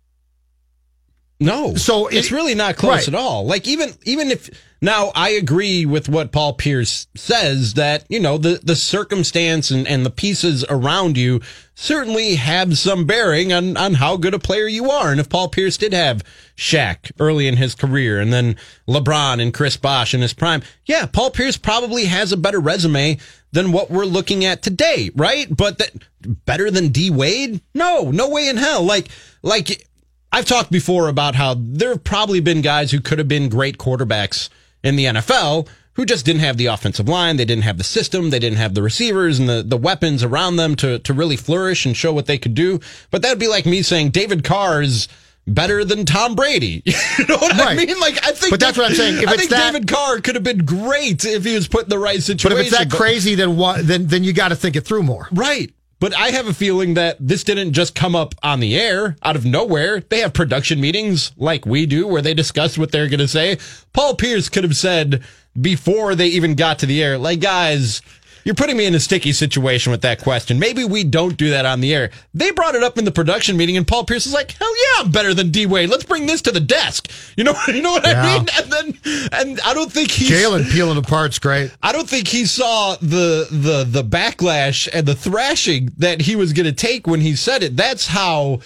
No. 1.40 1.74
So 1.76 2.08
it's 2.08 2.28
it- 2.28 2.32
really 2.32 2.54
not 2.54 2.76
close 2.76 3.06
right. 3.06 3.08
at 3.08 3.14
all. 3.14 3.46
Like 3.46 3.68
even 3.68 3.94
even 4.04 4.30
if 4.30 4.50
now 4.80 5.10
I 5.14 5.30
agree 5.30 5.86
with 5.86 6.08
what 6.08 6.30
Paul 6.32 6.52
Pierce 6.54 7.08
says 7.16 7.74
that, 7.74 8.04
you 8.08 8.20
know, 8.20 8.38
the 8.38 8.60
the 8.62 8.76
circumstance 8.76 9.70
and, 9.70 9.86
and 9.86 10.04
the 10.04 10.10
pieces 10.10 10.64
around 10.68 11.16
you 11.16 11.40
certainly 11.74 12.34
have 12.36 12.76
some 12.76 13.06
bearing 13.06 13.52
on 13.52 13.76
on 13.76 13.94
how 13.94 14.16
good 14.16 14.34
a 14.34 14.38
player 14.38 14.66
you 14.66 14.90
are. 14.90 15.10
And 15.12 15.20
if 15.20 15.28
Paul 15.28 15.48
Pierce 15.48 15.76
did 15.76 15.92
have 15.92 16.24
Shaq 16.56 17.12
early 17.20 17.46
in 17.46 17.56
his 17.56 17.74
career 17.76 18.20
and 18.20 18.32
then 18.32 18.56
LeBron 18.88 19.40
and 19.40 19.54
Chris 19.54 19.76
Bosh 19.76 20.14
in 20.14 20.20
his 20.22 20.34
prime, 20.34 20.62
yeah, 20.86 21.06
Paul 21.06 21.30
Pierce 21.30 21.56
probably 21.56 22.06
has 22.06 22.32
a 22.32 22.36
better 22.36 22.60
resume 22.60 23.18
than 23.52 23.72
what 23.72 23.90
we're 23.90 24.04
looking 24.04 24.44
at 24.44 24.62
today, 24.62 25.10
right? 25.14 25.46
But 25.56 25.78
that 25.78 25.92
better 26.46 26.70
than 26.70 26.88
D 26.88 27.10
Wade? 27.10 27.60
No, 27.74 28.10
no 28.10 28.28
way 28.28 28.48
in 28.48 28.56
hell. 28.56 28.82
Like 28.82 29.08
like 29.42 29.86
I've 30.32 30.44
talked 30.44 30.70
before 30.70 31.08
about 31.08 31.34
how 31.34 31.54
there 31.58 31.90
have 31.90 32.04
probably 32.04 32.40
been 32.40 32.60
guys 32.60 32.90
who 32.90 33.00
could 33.00 33.18
have 33.18 33.28
been 33.28 33.48
great 33.48 33.78
quarterbacks 33.78 34.48
in 34.82 34.96
the 34.96 35.06
NFL 35.06 35.68
who 35.94 36.04
just 36.04 36.24
didn't 36.24 36.42
have 36.42 36.56
the 36.56 36.66
offensive 36.66 37.08
line, 37.08 37.36
they 37.38 37.44
didn't 37.44 37.64
have 37.64 37.76
the 37.76 37.82
system, 37.82 38.30
they 38.30 38.38
didn't 38.38 38.58
have 38.58 38.74
the 38.74 38.82
receivers 38.82 39.40
and 39.40 39.48
the, 39.48 39.64
the 39.64 39.76
weapons 39.76 40.22
around 40.22 40.54
them 40.54 40.76
to, 40.76 41.00
to 41.00 41.12
really 41.12 41.34
flourish 41.34 41.84
and 41.84 41.96
show 41.96 42.12
what 42.12 42.26
they 42.26 42.38
could 42.38 42.54
do. 42.54 42.78
But 43.10 43.22
that'd 43.22 43.40
be 43.40 43.48
like 43.48 43.66
me 43.66 43.82
saying 43.82 44.10
David 44.10 44.44
Carr 44.44 44.80
is 44.80 45.08
better 45.48 45.84
than 45.84 46.04
Tom 46.04 46.36
Brady. 46.36 46.82
you 46.86 46.92
know 47.28 47.36
what 47.38 47.54
I 47.60 47.74
mean? 47.74 47.98
Like 47.98 48.24
I 48.24 48.30
think 48.30 48.50
But 48.52 48.60
that's 48.60 48.78
what 48.78 48.90
I'm 48.90 48.94
saying. 48.94 49.22
If 49.22 49.28
I 49.28 49.36
think 49.36 49.50
that- 49.50 49.72
David 49.72 49.88
Carr 49.88 50.20
could 50.20 50.36
have 50.36 50.44
been 50.44 50.64
great 50.64 51.24
if 51.24 51.44
he 51.44 51.54
was 51.54 51.66
put 51.66 51.84
in 51.84 51.88
the 51.88 51.98
right 51.98 52.22
situation. 52.22 52.56
But 52.56 52.60
if 52.60 52.68
it's 52.72 52.78
that 52.78 52.96
crazy, 52.96 53.34
then 53.34 53.56
what? 53.56 53.84
Then 53.84 54.06
then 54.06 54.22
you 54.22 54.32
got 54.32 54.48
to 54.48 54.56
think 54.56 54.76
it 54.76 54.82
through 54.82 55.02
more. 55.02 55.26
Right. 55.32 55.72
But 56.00 56.14
I 56.14 56.30
have 56.30 56.46
a 56.46 56.54
feeling 56.54 56.94
that 56.94 57.16
this 57.18 57.42
didn't 57.42 57.72
just 57.72 57.94
come 57.94 58.14
up 58.14 58.34
on 58.42 58.60
the 58.60 58.78
air 58.78 59.16
out 59.22 59.34
of 59.34 59.44
nowhere. 59.44 60.00
They 60.00 60.20
have 60.20 60.32
production 60.32 60.80
meetings 60.80 61.32
like 61.36 61.66
we 61.66 61.86
do 61.86 62.06
where 62.06 62.22
they 62.22 62.34
discuss 62.34 62.78
what 62.78 62.92
they're 62.92 63.08
going 63.08 63.18
to 63.18 63.26
say. 63.28 63.58
Paul 63.92 64.14
Pierce 64.14 64.48
could 64.48 64.62
have 64.62 64.76
said 64.76 65.24
before 65.60 66.14
they 66.14 66.28
even 66.28 66.54
got 66.54 66.78
to 66.78 66.86
the 66.86 67.02
air, 67.02 67.18
like, 67.18 67.40
guys, 67.40 68.00
you're 68.48 68.54
putting 68.54 68.78
me 68.78 68.86
in 68.86 68.94
a 68.94 69.00
sticky 69.00 69.32
situation 69.32 69.90
with 69.90 70.00
that 70.00 70.22
question. 70.22 70.58
Maybe 70.58 70.82
we 70.82 71.04
don't 71.04 71.36
do 71.36 71.50
that 71.50 71.66
on 71.66 71.82
the 71.82 71.94
air. 71.94 72.08
They 72.32 72.50
brought 72.50 72.74
it 72.74 72.82
up 72.82 72.96
in 72.96 73.04
the 73.04 73.10
production 73.12 73.58
meeting, 73.58 73.76
and 73.76 73.86
Paul 73.86 74.04
Pierce 74.06 74.24
is 74.24 74.32
like, 74.32 74.52
"Hell 74.52 74.72
yeah, 74.74 75.02
I'm 75.04 75.10
better 75.10 75.34
than 75.34 75.50
D 75.50 75.66
Wade. 75.66 75.90
Let's 75.90 76.04
bring 76.04 76.24
this 76.24 76.40
to 76.42 76.50
the 76.50 76.58
desk." 76.60 77.10
You 77.36 77.44
know, 77.44 77.54
you 77.68 77.82
know 77.82 77.92
what 77.92 78.06
Yeah. 78.06 78.22
I 78.22 78.38
mean? 78.38 78.48
And 78.56 78.72
then, 78.72 79.28
and 79.32 79.60
I 79.60 79.74
don't 79.74 79.92
think 79.92 80.10
he's 80.10 80.30
Jalen 80.30 80.70
peeling 80.70 80.96
apart's 80.96 81.38
great. 81.38 81.70
I 81.82 81.92
don't 81.92 82.08
think 82.08 82.26
he 82.26 82.46
saw 82.46 82.96
the 83.02 83.46
the 83.50 83.84
the 83.86 84.02
backlash 84.02 84.88
and 84.94 85.04
the 85.06 85.14
thrashing 85.14 85.90
that 85.98 86.22
he 86.22 86.34
was 86.34 86.54
going 86.54 86.64
to 86.64 86.72
take 86.72 87.06
when 87.06 87.20
he 87.20 87.36
said 87.36 87.62
it. 87.62 87.76
That's 87.76 88.06
how 88.06 88.60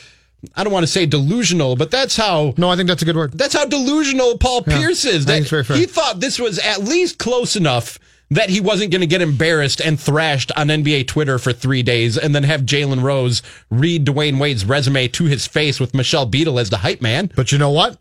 I 0.54 0.62
don't 0.62 0.72
want 0.72 0.84
to 0.84 0.92
say 0.92 1.06
delusional, 1.06 1.74
but 1.74 1.90
that's 1.90 2.16
how 2.16 2.54
No, 2.56 2.68
I 2.70 2.76
think 2.76 2.88
that's 2.88 3.02
a 3.02 3.04
good 3.04 3.16
word. 3.16 3.32
that's 3.32 3.54
how 3.54 3.64
delusional 3.64 4.38
Paul 4.38 4.62
Yeah, 4.64 4.78
Pierce 4.78 5.04
is. 5.04 5.26
That 5.26 5.40
it's 5.40 5.50
very 5.50 5.64
fair. 5.64 5.76
he 5.76 5.86
thought 5.86 6.20
this 6.20 6.38
was 6.38 6.60
at 6.60 6.82
least 6.84 7.18
close 7.18 7.56
enough 7.56 7.98
that 8.34 8.50
he 8.50 8.60
wasn't 8.60 8.90
going 8.90 9.00
to 9.00 9.06
get 9.06 9.20
embarrassed 9.22 9.80
and 9.80 10.00
thrashed 10.00 10.52
on 10.56 10.68
NBA 10.68 11.06
Twitter 11.06 11.38
for 11.38 11.52
three 11.52 11.82
days 11.82 12.16
and 12.16 12.34
then 12.34 12.44
have 12.44 12.62
Jalen 12.62 13.02
Rose 13.02 13.42
read 13.70 14.06
Dwyane 14.06 14.38
Wade's 14.38 14.64
resume 14.64 15.08
to 15.08 15.24
his 15.24 15.46
face 15.46 15.78
with 15.78 15.94
Michelle 15.94 16.26
Beadle 16.26 16.58
as 16.58 16.70
the 16.70 16.78
hype 16.78 17.02
man. 17.02 17.30
But 17.34 17.52
you 17.52 17.58
know 17.58 17.70
what? 17.70 17.98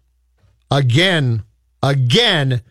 Again, 0.69 1.43
again, 1.83 2.61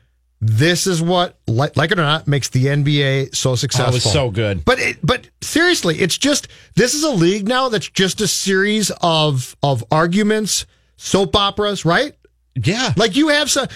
this 0.40 0.86
is 0.86 1.02
what, 1.02 1.38
like, 1.46 1.76
like 1.76 1.90
it 1.90 1.98
or 1.98 2.02
not, 2.02 2.26
makes 2.26 2.48
the 2.48 2.64
NBA 2.64 3.26
oh, 3.26 3.30
so 3.32 3.54
successful. 3.56 3.92
Oh, 3.92 3.94
was 3.94 4.10
so 4.10 4.30
good. 4.30 4.64
But 4.64 4.78
it, 4.78 4.96
but 5.02 5.28
seriously, 5.42 5.98
it's 5.98 6.16
just 6.16 6.48
this 6.76 6.94
is 6.94 7.04
a 7.04 7.10
league 7.10 7.46
now 7.46 7.68
that's 7.68 7.90
just 7.90 8.22
a 8.22 8.26
series 8.26 8.90
of 9.02 9.54
of 9.62 9.84
arguments, 9.90 10.64
soap 10.96 11.36
operas, 11.36 11.84
right? 11.84 12.14
Yeah. 12.54 12.94
Like 12.96 13.16
you 13.16 13.28
have 13.28 13.50
some. 13.50 13.68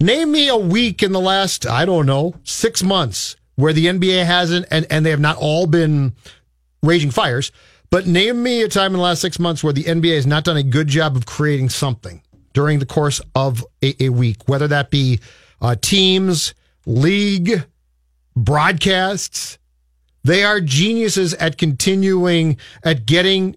Name 0.00 0.30
me 0.30 0.48
a 0.48 0.56
week 0.56 1.02
in 1.02 1.10
the 1.10 1.20
last 1.20 1.66
I 1.66 1.84
don't 1.84 2.06
know 2.06 2.34
six 2.44 2.84
months 2.84 3.34
where 3.56 3.72
the 3.72 3.86
NBA 3.86 4.24
hasn't 4.24 4.66
and 4.70 4.86
and 4.90 5.04
they 5.04 5.10
have 5.10 5.18
not 5.18 5.36
all 5.38 5.66
been 5.66 6.14
raging 6.84 7.10
fires. 7.10 7.50
But 7.90 8.06
name 8.06 8.42
me 8.42 8.62
a 8.62 8.68
time 8.68 8.92
in 8.92 8.98
the 8.98 9.02
last 9.02 9.20
six 9.20 9.40
months 9.40 9.64
where 9.64 9.72
the 9.72 9.84
NBA 9.84 10.14
has 10.14 10.26
not 10.26 10.44
done 10.44 10.56
a 10.56 10.62
good 10.62 10.86
job 10.86 11.16
of 11.16 11.26
creating 11.26 11.70
something 11.70 12.22
during 12.52 12.78
the 12.78 12.86
course 12.86 13.20
of 13.34 13.66
a, 13.82 14.00
a 14.04 14.10
week, 14.10 14.48
whether 14.48 14.68
that 14.68 14.90
be 14.90 15.18
uh, 15.60 15.74
teams, 15.80 16.54
league, 16.86 17.64
broadcasts. 18.36 19.58
They 20.22 20.44
are 20.44 20.60
geniuses 20.60 21.34
at 21.34 21.58
continuing 21.58 22.58
at 22.84 23.04
getting 23.04 23.56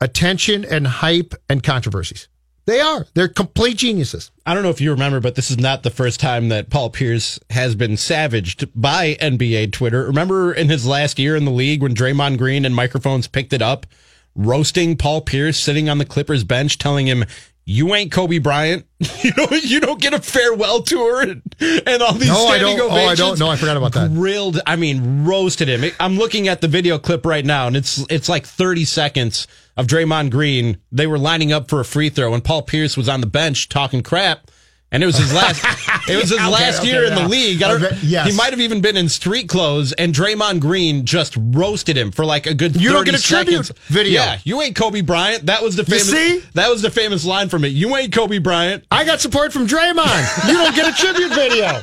attention 0.00 0.66
and 0.66 0.86
hype 0.86 1.34
and 1.48 1.62
controversies. 1.62 2.28
They 2.68 2.82
are. 2.82 3.06
They're 3.14 3.28
complete 3.28 3.78
geniuses. 3.78 4.30
I 4.44 4.52
don't 4.52 4.62
know 4.62 4.68
if 4.68 4.78
you 4.78 4.90
remember, 4.90 5.20
but 5.20 5.36
this 5.36 5.50
is 5.50 5.56
not 5.56 5.84
the 5.84 5.90
first 5.90 6.20
time 6.20 6.50
that 6.50 6.68
Paul 6.68 6.90
Pierce 6.90 7.40
has 7.48 7.74
been 7.74 7.96
savaged 7.96 8.68
by 8.78 9.14
NBA 9.22 9.72
Twitter. 9.72 10.04
Remember 10.04 10.52
in 10.52 10.68
his 10.68 10.86
last 10.86 11.18
year 11.18 11.34
in 11.34 11.46
the 11.46 11.50
league 11.50 11.80
when 11.80 11.94
Draymond 11.94 12.36
Green 12.36 12.66
and 12.66 12.76
microphones 12.76 13.26
picked 13.26 13.54
it 13.54 13.62
up, 13.62 13.86
roasting 14.34 14.98
Paul 14.98 15.22
Pierce 15.22 15.58
sitting 15.58 15.88
on 15.88 15.96
the 15.96 16.04
Clippers 16.04 16.44
bench, 16.44 16.76
telling 16.76 17.06
him, 17.06 17.24
"You 17.70 17.94
ain't 17.94 18.10
Kobe 18.10 18.38
Bryant. 18.38 18.86
you 19.22 19.30
know, 19.36 19.46
you 19.62 19.78
don't 19.80 20.00
get 20.00 20.14
a 20.14 20.20
farewell 20.20 20.80
tour 20.82 21.20
and, 21.20 21.42
and 21.86 22.02
all 22.02 22.14
these 22.14 22.28
No, 22.28 22.46
I 22.46 22.56
standing 22.56 22.78
don't- 22.78 22.90
oh, 22.90 22.94
I 22.94 23.14
don't- 23.14 23.38
no, 23.38 23.48
I 23.48 23.56
forgot 23.56 23.76
about 23.76 23.92
that. 23.92 24.12
Grilled. 24.14 24.58
I 24.66 24.76
mean, 24.76 25.24
roasted 25.26 25.68
him. 25.68 25.92
I'm 26.00 26.16
looking 26.16 26.48
at 26.48 26.62
the 26.62 26.68
video 26.68 26.98
clip 26.98 27.26
right 27.26 27.44
now, 27.44 27.66
and 27.66 27.76
it's 27.76 27.98
it's 28.10 28.28
like 28.28 28.46
30 28.46 28.86
seconds 28.86 29.46
of 29.76 29.86
Draymond 29.86 30.30
Green. 30.30 30.78
They 30.90 31.06
were 31.06 31.18
lining 31.18 31.52
up 31.52 31.68
for 31.68 31.78
a 31.80 31.84
free 31.84 32.08
throw, 32.08 32.32
and 32.32 32.42
Paul 32.42 32.62
Pierce 32.62 32.96
was 32.96 33.08
on 33.08 33.20
the 33.20 33.26
bench 33.26 33.68
talking 33.68 34.02
crap. 34.02 34.50
And 34.90 35.02
it 35.02 35.06
was 35.06 35.18
his 35.18 35.34
last. 35.34 35.62
It 36.08 36.16
was 36.16 36.30
his 36.30 36.32
Okay, 36.38 36.48
last 36.48 36.80
okay, 36.80 36.88
year 36.88 37.04
in 37.04 37.14
the 37.14 37.28
league. 37.28 37.62
I 37.62 37.74
Okay, 37.74 37.98
yes. 38.02 38.30
He 38.30 38.36
might 38.36 38.50
have 38.50 38.60
even 38.60 38.80
been 38.80 38.96
in 38.96 39.08
street 39.10 39.48
clothes, 39.48 39.92
and 39.92 40.14
Draymond 40.14 40.60
Green 40.60 41.04
just 41.04 41.36
roasted 41.38 41.96
him 41.96 42.10
for 42.10 42.24
like 42.24 42.46
a 42.46 42.54
good. 42.54 42.80
You 42.80 42.92
don't 42.92 43.04
get 43.04 43.14
a 43.14 43.22
tribute 43.22 43.70
video. 43.88 44.22
Yeah, 44.22 44.38
you 44.44 44.62
ain't 44.62 44.74
Kobe 44.76 45.02
Bryant. 45.02 45.46
That 45.46 45.62
was 45.62 45.76
the 45.76 45.84
famous. 45.84 46.10
see? 46.10 46.42
That 46.54 46.70
was 46.70 46.80
the 46.80 46.90
famous 46.90 47.26
line 47.26 47.50
from 47.50 47.64
it. 47.64 47.68
You 47.68 47.94
ain't 47.96 48.14
Kobe 48.14 48.38
Bryant. 48.38 48.84
I 48.90 49.04
got 49.04 49.20
support 49.20 49.52
from 49.52 49.66
Draymond. 49.66 50.48
You 50.48 50.54
don't 50.54 50.74
get 50.74 50.88
a 50.88 50.96
tribute 50.96 51.34
video. 51.34 51.82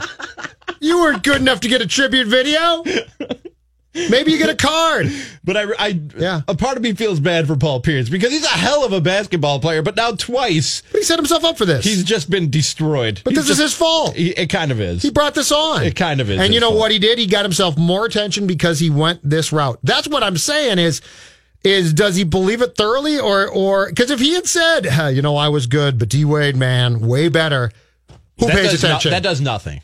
You 0.80 1.00
weren't 1.00 1.24
good 1.24 1.42
enough 1.42 1.60
to 1.62 1.68
get 1.68 1.82
a 1.82 1.88
tribute 1.88 2.28
video. 2.28 2.84
Maybe 4.10 4.32
you 4.32 4.38
get 4.38 4.50
a 4.50 4.56
card. 4.56 5.10
But 5.44 5.58
I, 5.58 5.64
I, 5.80 6.00
Yeah. 6.18 6.42
a 6.48 6.56
part 6.56 6.76
of 6.78 6.84
me 6.84 6.94
feels 6.94 7.20
bad 7.20 7.48
for 7.48 7.56
Paul 7.56 7.80
Pierce 7.80 8.10
because 8.10 8.32
he's 8.32 8.44
a 8.44 8.48
hell 8.50 8.84
of 8.84 8.92
a 8.94 9.00
basketball 9.02 9.60
player. 9.60 9.82
But 9.82 9.96
now 9.96 10.12
twice 10.12 10.84
He 10.92 11.02
set 11.04 11.18
himself 11.18 11.44
up 11.44 11.58
for 11.58 11.66
this. 11.66 11.86
he's 11.86 12.04
just 12.04 12.30
been 12.30 12.50
destroyed. 12.50 13.22
but 13.24 13.34
He's 13.34 13.44
this 13.48 13.52
is 13.52 13.58
his 13.64 13.74
fault. 13.74 14.16
He, 14.16 14.32
it 14.32 14.48
kind 14.48 14.72
of 14.72 14.82
is. 14.82 15.02
He 15.02 15.12
brought 15.12 15.34
this 15.36 15.52
on. 15.52 15.84
It 15.84 15.96
kind 15.96 16.20
of 16.20 16.30
is 16.30 16.40
And 16.40 16.54
you 16.54 16.60
know 16.60 16.70
fault. 16.70 16.80
what 16.80 16.92
he 16.92 17.00
did? 17.00 17.18
He 17.20 17.26
got 17.28 17.44
himself 17.46 17.78
more 17.78 18.06
attention 18.06 18.48
because 18.48 18.80
he 18.80 18.90
went 18.90 19.20
this 19.28 19.52
route. 19.52 19.80
That's 19.84 20.08
what 20.08 20.24
I'm 20.24 20.38
saying 20.38 20.80
is 20.80 21.02
is 21.64 21.94
does 21.94 22.16
he 22.16 22.24
believe 22.24 22.62
it 22.62 22.76
thoroughly 22.76 23.18
or 23.20 23.48
or 23.48 23.90
because 23.90 24.12
if 24.12 24.20
he 24.20 24.34
had 24.34 24.46
said, 24.46 24.86
"Huh, 24.86 25.08
you 25.08 25.22
know, 25.24 25.36
I 25.36 25.48
was 25.50 25.66
good, 25.68 25.98
but 25.98 26.10
D 26.10 26.24
Wade, 26.26 26.56
man, 26.56 27.00
way 27.00 27.28
better. 27.30 27.72
Who 28.40 28.48
that 28.48 28.56
pays 28.56 28.72
does 28.72 28.84
no- 28.84 28.90
attention? 28.90 29.12
that 29.12 29.24
does 29.24 29.42
nothing. 29.42 29.82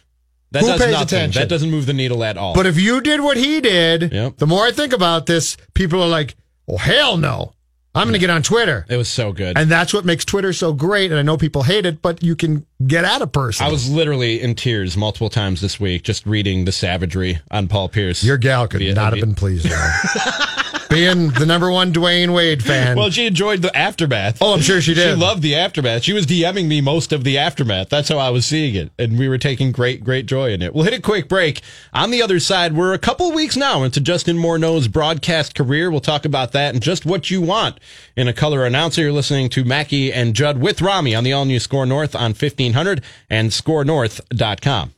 That 0.51 0.61
Who 0.63 0.67
does 0.67 0.81
pays 0.81 0.91
nothing. 0.91 1.05
attention? 1.17 1.41
That 1.41 1.49
doesn't 1.49 1.71
move 1.71 1.85
the 1.85 1.93
needle 1.93 2.23
at 2.23 2.37
all. 2.37 2.53
But 2.53 2.65
if 2.65 2.77
you 2.79 2.99
did 3.01 3.21
what 3.21 3.37
he 3.37 3.61
did, 3.61 4.11
Yep. 4.11 4.37
the 4.37 4.47
more 4.47 4.65
I 4.65 4.71
think 4.71 4.91
about 4.93 5.25
this, 5.25 5.55
people 5.73 6.01
are 6.03 6.09
like, 6.09 6.35
"Oh 6.67 6.77
hell 6.77 7.15
no, 7.17 7.53
I'm 7.95 8.03
going 8.03 8.13
to 8.13 8.19
get 8.19 8.29
on 8.29 8.43
Twitter." 8.43 8.85
it 8.89 8.97
was 8.97 9.07
so 9.07 9.31
good. 9.31 9.57
And 9.57 9.71
that's 9.71 9.93
what 9.93 10.03
makes 10.03 10.25
Twitter 10.25 10.51
so 10.51 10.73
great. 10.73 11.09
And 11.11 11.17
I 11.19 11.23
know 11.23 11.37
people 11.37 11.63
hate 11.63 11.85
it, 11.85 12.01
but 12.01 12.21
you 12.21 12.35
can 12.35 12.65
get 12.85 13.05
at 13.05 13.21
a 13.21 13.27
person. 13.27 13.65
I 13.65 13.69
was 13.69 13.89
literally 13.89 14.41
in 14.41 14.55
tears 14.55 14.97
multiple 14.97 15.29
times 15.29 15.61
this 15.61 15.79
week 15.79 16.03
just 16.03 16.25
reading 16.25 16.65
the 16.65 16.71
savagery 16.73 17.39
on 17.49 17.67
Paul 17.69 17.87
Pierce. 17.87 18.21
Your 18.23 18.37
gal 18.37 18.67
could 18.67 18.81
not 18.95 19.13
have 19.13 19.21
been 19.21 19.35
pleased. 19.35 19.65
though. 19.69 19.91
Being 20.91 21.29
the 21.29 21.45
number 21.45 21.71
one 21.71 21.93
Dwyane 21.93 22.33
Wade 22.33 22.61
fan. 22.61 22.97
Well, 22.97 23.09
she 23.09 23.25
enjoyed 23.25 23.61
the 23.61 23.73
aftermath. 23.75 24.39
Oh, 24.41 24.53
I'm 24.53 24.59
sure 24.59 24.81
she 24.81 24.93
did. 24.93 25.15
She 25.15 25.15
loved 25.15 25.41
the 25.41 25.55
aftermath. 25.55 26.03
She 26.03 26.11
was 26.11 26.25
DMing 26.25 26.67
me 26.67 26.81
most 26.81 27.13
of 27.13 27.23
the 27.23 27.37
aftermath. 27.37 27.87
That's 27.87 28.09
how 28.09 28.17
I 28.17 28.29
was 28.29 28.45
seeing 28.45 28.75
it. 28.75 28.91
And 28.99 29.17
we 29.17 29.29
were 29.29 29.37
taking 29.37 29.71
great, 29.71 30.03
great 30.03 30.25
joy 30.25 30.51
in 30.51 30.61
it. 30.61 30.75
We'll 30.75 30.83
hit 30.83 30.93
a 30.93 31.01
quick 31.01 31.29
break. 31.29 31.61
On 31.93 32.11
the 32.11 32.21
other 32.21 32.41
side, 32.41 32.75
we're 32.75 32.93
a 32.93 32.99
couple 32.99 33.31
weeks 33.31 33.55
now 33.55 33.83
into 33.83 34.01
Justin 34.01 34.35
Morneau's 34.35 34.89
broadcast 34.89 35.55
career. 35.55 35.89
We'll 35.89 36.01
talk 36.01 36.25
about 36.25 36.51
that 36.51 36.73
and 36.73 36.83
just 36.83 37.05
what 37.05 37.31
you 37.31 37.41
want 37.41 37.79
in 38.17 38.27
a 38.27 38.33
color 38.33 38.65
announcer. 38.65 39.01
You're 39.01 39.13
listening 39.13 39.47
to 39.51 39.63
Mackey 39.63 40.11
and 40.11 40.33
Judd 40.33 40.59
with 40.59 40.81
Rami 40.81 41.15
on 41.15 41.23
the 41.23 41.31
all 41.31 41.45
new 41.45 41.59
SKOR 41.59 41.85
North 41.85 42.15
on 42.15 42.33
1500 42.33 43.01
and 43.29 43.51
skornorth.com. 43.51 44.93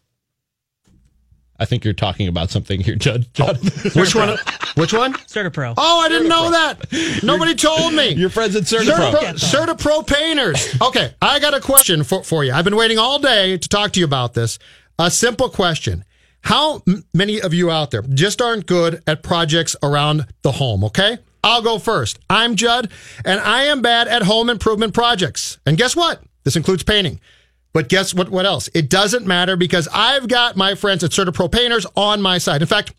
I 1.60 1.66
think 1.66 1.86
you're 1.86 1.94
talking 1.94 2.28
about 2.28 2.50
something 2.50 2.82
here, 2.82 2.96
Judd. 2.96 3.28
Oh, 3.40 3.54
Judd. 3.54 3.58
Which 3.96 4.16
one? 4.16 4.38
Which 4.76 4.94
one? 4.94 5.14
Certapro. 5.14 5.76
Oh, 5.78 6.00
I 6.00 6.10
didn't 6.10 6.28
know 6.28 6.50
that. 6.52 7.22
Nobody 7.24 7.54
told 7.56 7.94
me. 7.94 8.10
Your 8.16 8.30
friends 8.30 8.56
at 8.56 8.64
Certapro. 8.64 9.12
Certapro, 9.36 9.76
Certapro 9.76 10.08
painters. 10.08 10.76
Okay, 10.82 11.14
I 11.22 11.40
got 11.40 11.54
a 11.54 11.60
question 11.62 12.04
for, 12.04 12.24
for 12.24 12.44
you. 12.44 12.52
I've 12.52 12.66
been 12.66 12.76
waiting 12.76 12.98
all 12.98 13.20
day 13.20 13.58
to 13.58 13.70
talk 13.70 13.92
to 13.94 14.00
you 14.00 14.06
about 14.06 14.34
this. 14.34 14.58
A 14.98 15.12
simple 15.12 15.48
question. 15.50 16.04
How 16.42 16.82
m- 16.88 17.04
many 17.14 17.40
of 17.40 17.54
you 17.54 17.72
out 17.72 17.92
there 17.92 18.02
just 18.02 18.42
aren't 18.42 18.66
good 18.66 19.02
at 19.08 19.24
projects 19.24 19.76
around 19.84 20.26
the 20.42 20.54
home, 20.54 20.84
okay? 20.86 21.20
I'll 21.44 21.62
go 21.62 21.78
first. 21.78 22.20
I'm 22.30 22.56
Judd, 22.56 22.90
and 23.26 23.40
I 23.40 23.64
am 23.66 23.82
bad 23.82 24.08
at 24.08 24.24
home 24.24 24.50
improvement 24.50 24.94
projects. 24.94 25.60
And 25.66 25.78
guess 25.78 25.96
what? 25.96 26.22
This 26.44 26.56
includes 26.56 26.84
painting. 26.84 27.20
But 27.74 27.90
guess 27.90 28.14
what? 28.14 28.30
What 28.30 28.46
else? 28.46 28.70
It 28.74 28.90
doesn't 28.90 29.26
matter 29.26 29.56
because 29.56 29.88
I've 29.92 30.28
got 30.28 30.56
my 30.56 30.76
friends 30.76 31.04
at 31.04 31.12
Certapro 31.12 31.52
Painters 31.52 31.86
on 31.96 32.22
my 32.22 32.38
side. 32.38 32.62
In 32.62 32.68
fact, 32.68 32.94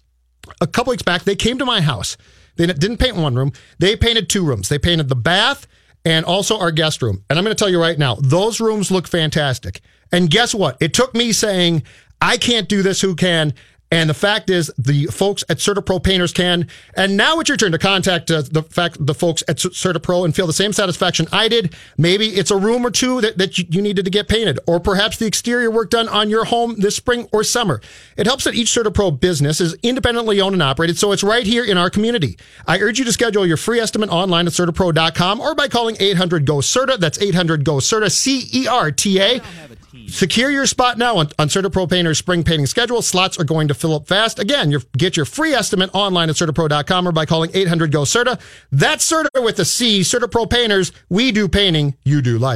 a 0.60 0.66
couple 0.66 0.90
weeks 0.90 1.02
back, 1.02 1.22
they 1.22 1.36
came 1.36 1.58
to 1.58 1.64
my 1.64 1.80
house. 1.80 2.16
They 2.56 2.66
didn't 2.66 2.98
paint 2.98 3.16
one 3.16 3.34
room. 3.34 3.52
They 3.78 3.96
painted 3.96 4.28
two 4.28 4.44
rooms. 4.44 4.68
They 4.68 4.78
painted 4.78 5.08
the 5.08 5.16
bath 5.16 5.66
and 6.04 6.24
also 6.24 6.58
our 6.58 6.70
guest 6.70 7.02
room. 7.02 7.24
And 7.28 7.38
I'm 7.38 7.44
going 7.44 7.54
to 7.56 7.58
tell 7.58 7.70
you 7.70 7.80
right 7.80 7.98
now, 7.98 8.16
those 8.16 8.60
rooms 8.60 8.90
look 8.90 9.08
fantastic. 9.08 9.80
And 10.12 10.30
guess 10.30 10.54
what? 10.54 10.76
It 10.80 10.92
took 10.94 11.14
me 11.14 11.32
saying, 11.32 11.82
I 12.20 12.36
can't 12.36 12.68
do 12.68 12.82
this. 12.82 13.00
Who 13.00 13.14
can? 13.14 13.54
And 13.90 14.10
the 14.10 14.14
fact 14.14 14.50
is, 14.50 14.72
the 14.76 15.06
folks 15.06 15.44
at 15.48 15.58
Certapro 15.58 16.02
Painters 16.02 16.32
can. 16.32 16.68
And 16.96 17.16
now 17.16 17.38
it's 17.38 17.48
your 17.48 17.56
turn 17.56 17.70
to 17.72 17.78
contact 17.78 18.30
uh, 18.30 18.42
the 18.42 18.62
fact 18.62 18.96
the 18.98 19.14
folks 19.14 19.44
at 19.46 19.58
Certapro 19.58 20.24
and 20.24 20.34
feel 20.34 20.48
the 20.48 20.52
same 20.52 20.72
satisfaction 20.72 21.26
I 21.30 21.46
did. 21.46 21.74
Maybe 21.96 22.28
it's 22.28 22.50
a 22.50 22.56
room 22.56 22.84
or 22.84 22.90
two 22.90 23.20
that, 23.20 23.38
that 23.38 23.56
you, 23.56 23.82
needed 23.82 24.04
to 24.04 24.10
get 24.10 24.26
painted, 24.26 24.58
or 24.66 24.80
perhaps 24.80 25.18
the 25.18 25.26
exterior 25.26 25.70
work 25.70 25.90
done 25.90 26.08
on 26.08 26.28
your 26.28 26.44
home 26.46 26.74
this 26.78 26.96
spring 26.96 27.28
or 27.30 27.44
summer. 27.44 27.80
It 28.16 28.26
helps 28.26 28.44
that 28.44 28.54
each 28.54 28.68
Certapro 28.68 29.20
business 29.20 29.60
is 29.60 29.76
independently 29.82 30.40
owned 30.40 30.54
and 30.54 30.62
operated, 30.62 30.98
so 30.98 31.12
it's 31.12 31.22
right 31.22 31.46
here 31.46 31.64
in 31.64 31.78
our 31.78 31.90
community. 31.90 32.36
I 32.66 32.80
urge 32.80 32.98
you 32.98 33.04
to 33.04 33.12
schedule 33.12 33.46
your 33.46 33.58
free 33.58 33.78
estimate 33.78 34.10
online 34.10 34.46
at 34.46 34.54
CertaPro.com 34.54 35.40
or 35.40 35.54
by 35.54 35.68
calling 35.68 35.96
800 36.00 36.46
GO 36.46 36.58
CERTA. 36.58 36.98
That's 36.98 37.20
800 37.20 37.64
GO 37.64 37.76
CERTA, 37.76 38.10
C 38.10 38.48
E 38.52 38.66
R 38.66 38.90
T 38.90 39.20
A. 39.20 39.40
Secure 40.14 40.48
your 40.48 40.64
spot 40.64 40.96
now 40.96 41.16
on, 41.16 41.28
on 41.40 41.48
Certapro 41.48 41.90
Painter's 41.90 42.18
spring 42.18 42.44
painting 42.44 42.66
schedule. 42.66 43.02
Slots 43.02 43.36
are 43.36 43.42
going 43.42 43.66
to 43.66 43.74
fill 43.74 43.96
up 43.96 44.06
fast. 44.06 44.38
Again, 44.38 44.72
get 44.96 45.16
your 45.16 45.26
free 45.26 45.52
estimate 45.52 45.90
online 45.92 46.30
at 46.30 46.36
CertaPro.com 46.36 47.08
or 47.08 47.10
by 47.10 47.26
calling 47.26 47.50
800 47.52 47.90
GO 47.90 48.02
CERTA. 48.02 48.40
That's 48.70 49.04
Certa 49.04 49.42
with 49.42 49.58
a 49.58 49.64
C. 49.64 50.02
Certapro 50.02 50.48
Painters. 50.48 50.92
We 51.08 51.32
do 51.32 51.48
painting, 51.48 51.96
you 52.04 52.22
do 52.22 52.38
life. 52.38 52.52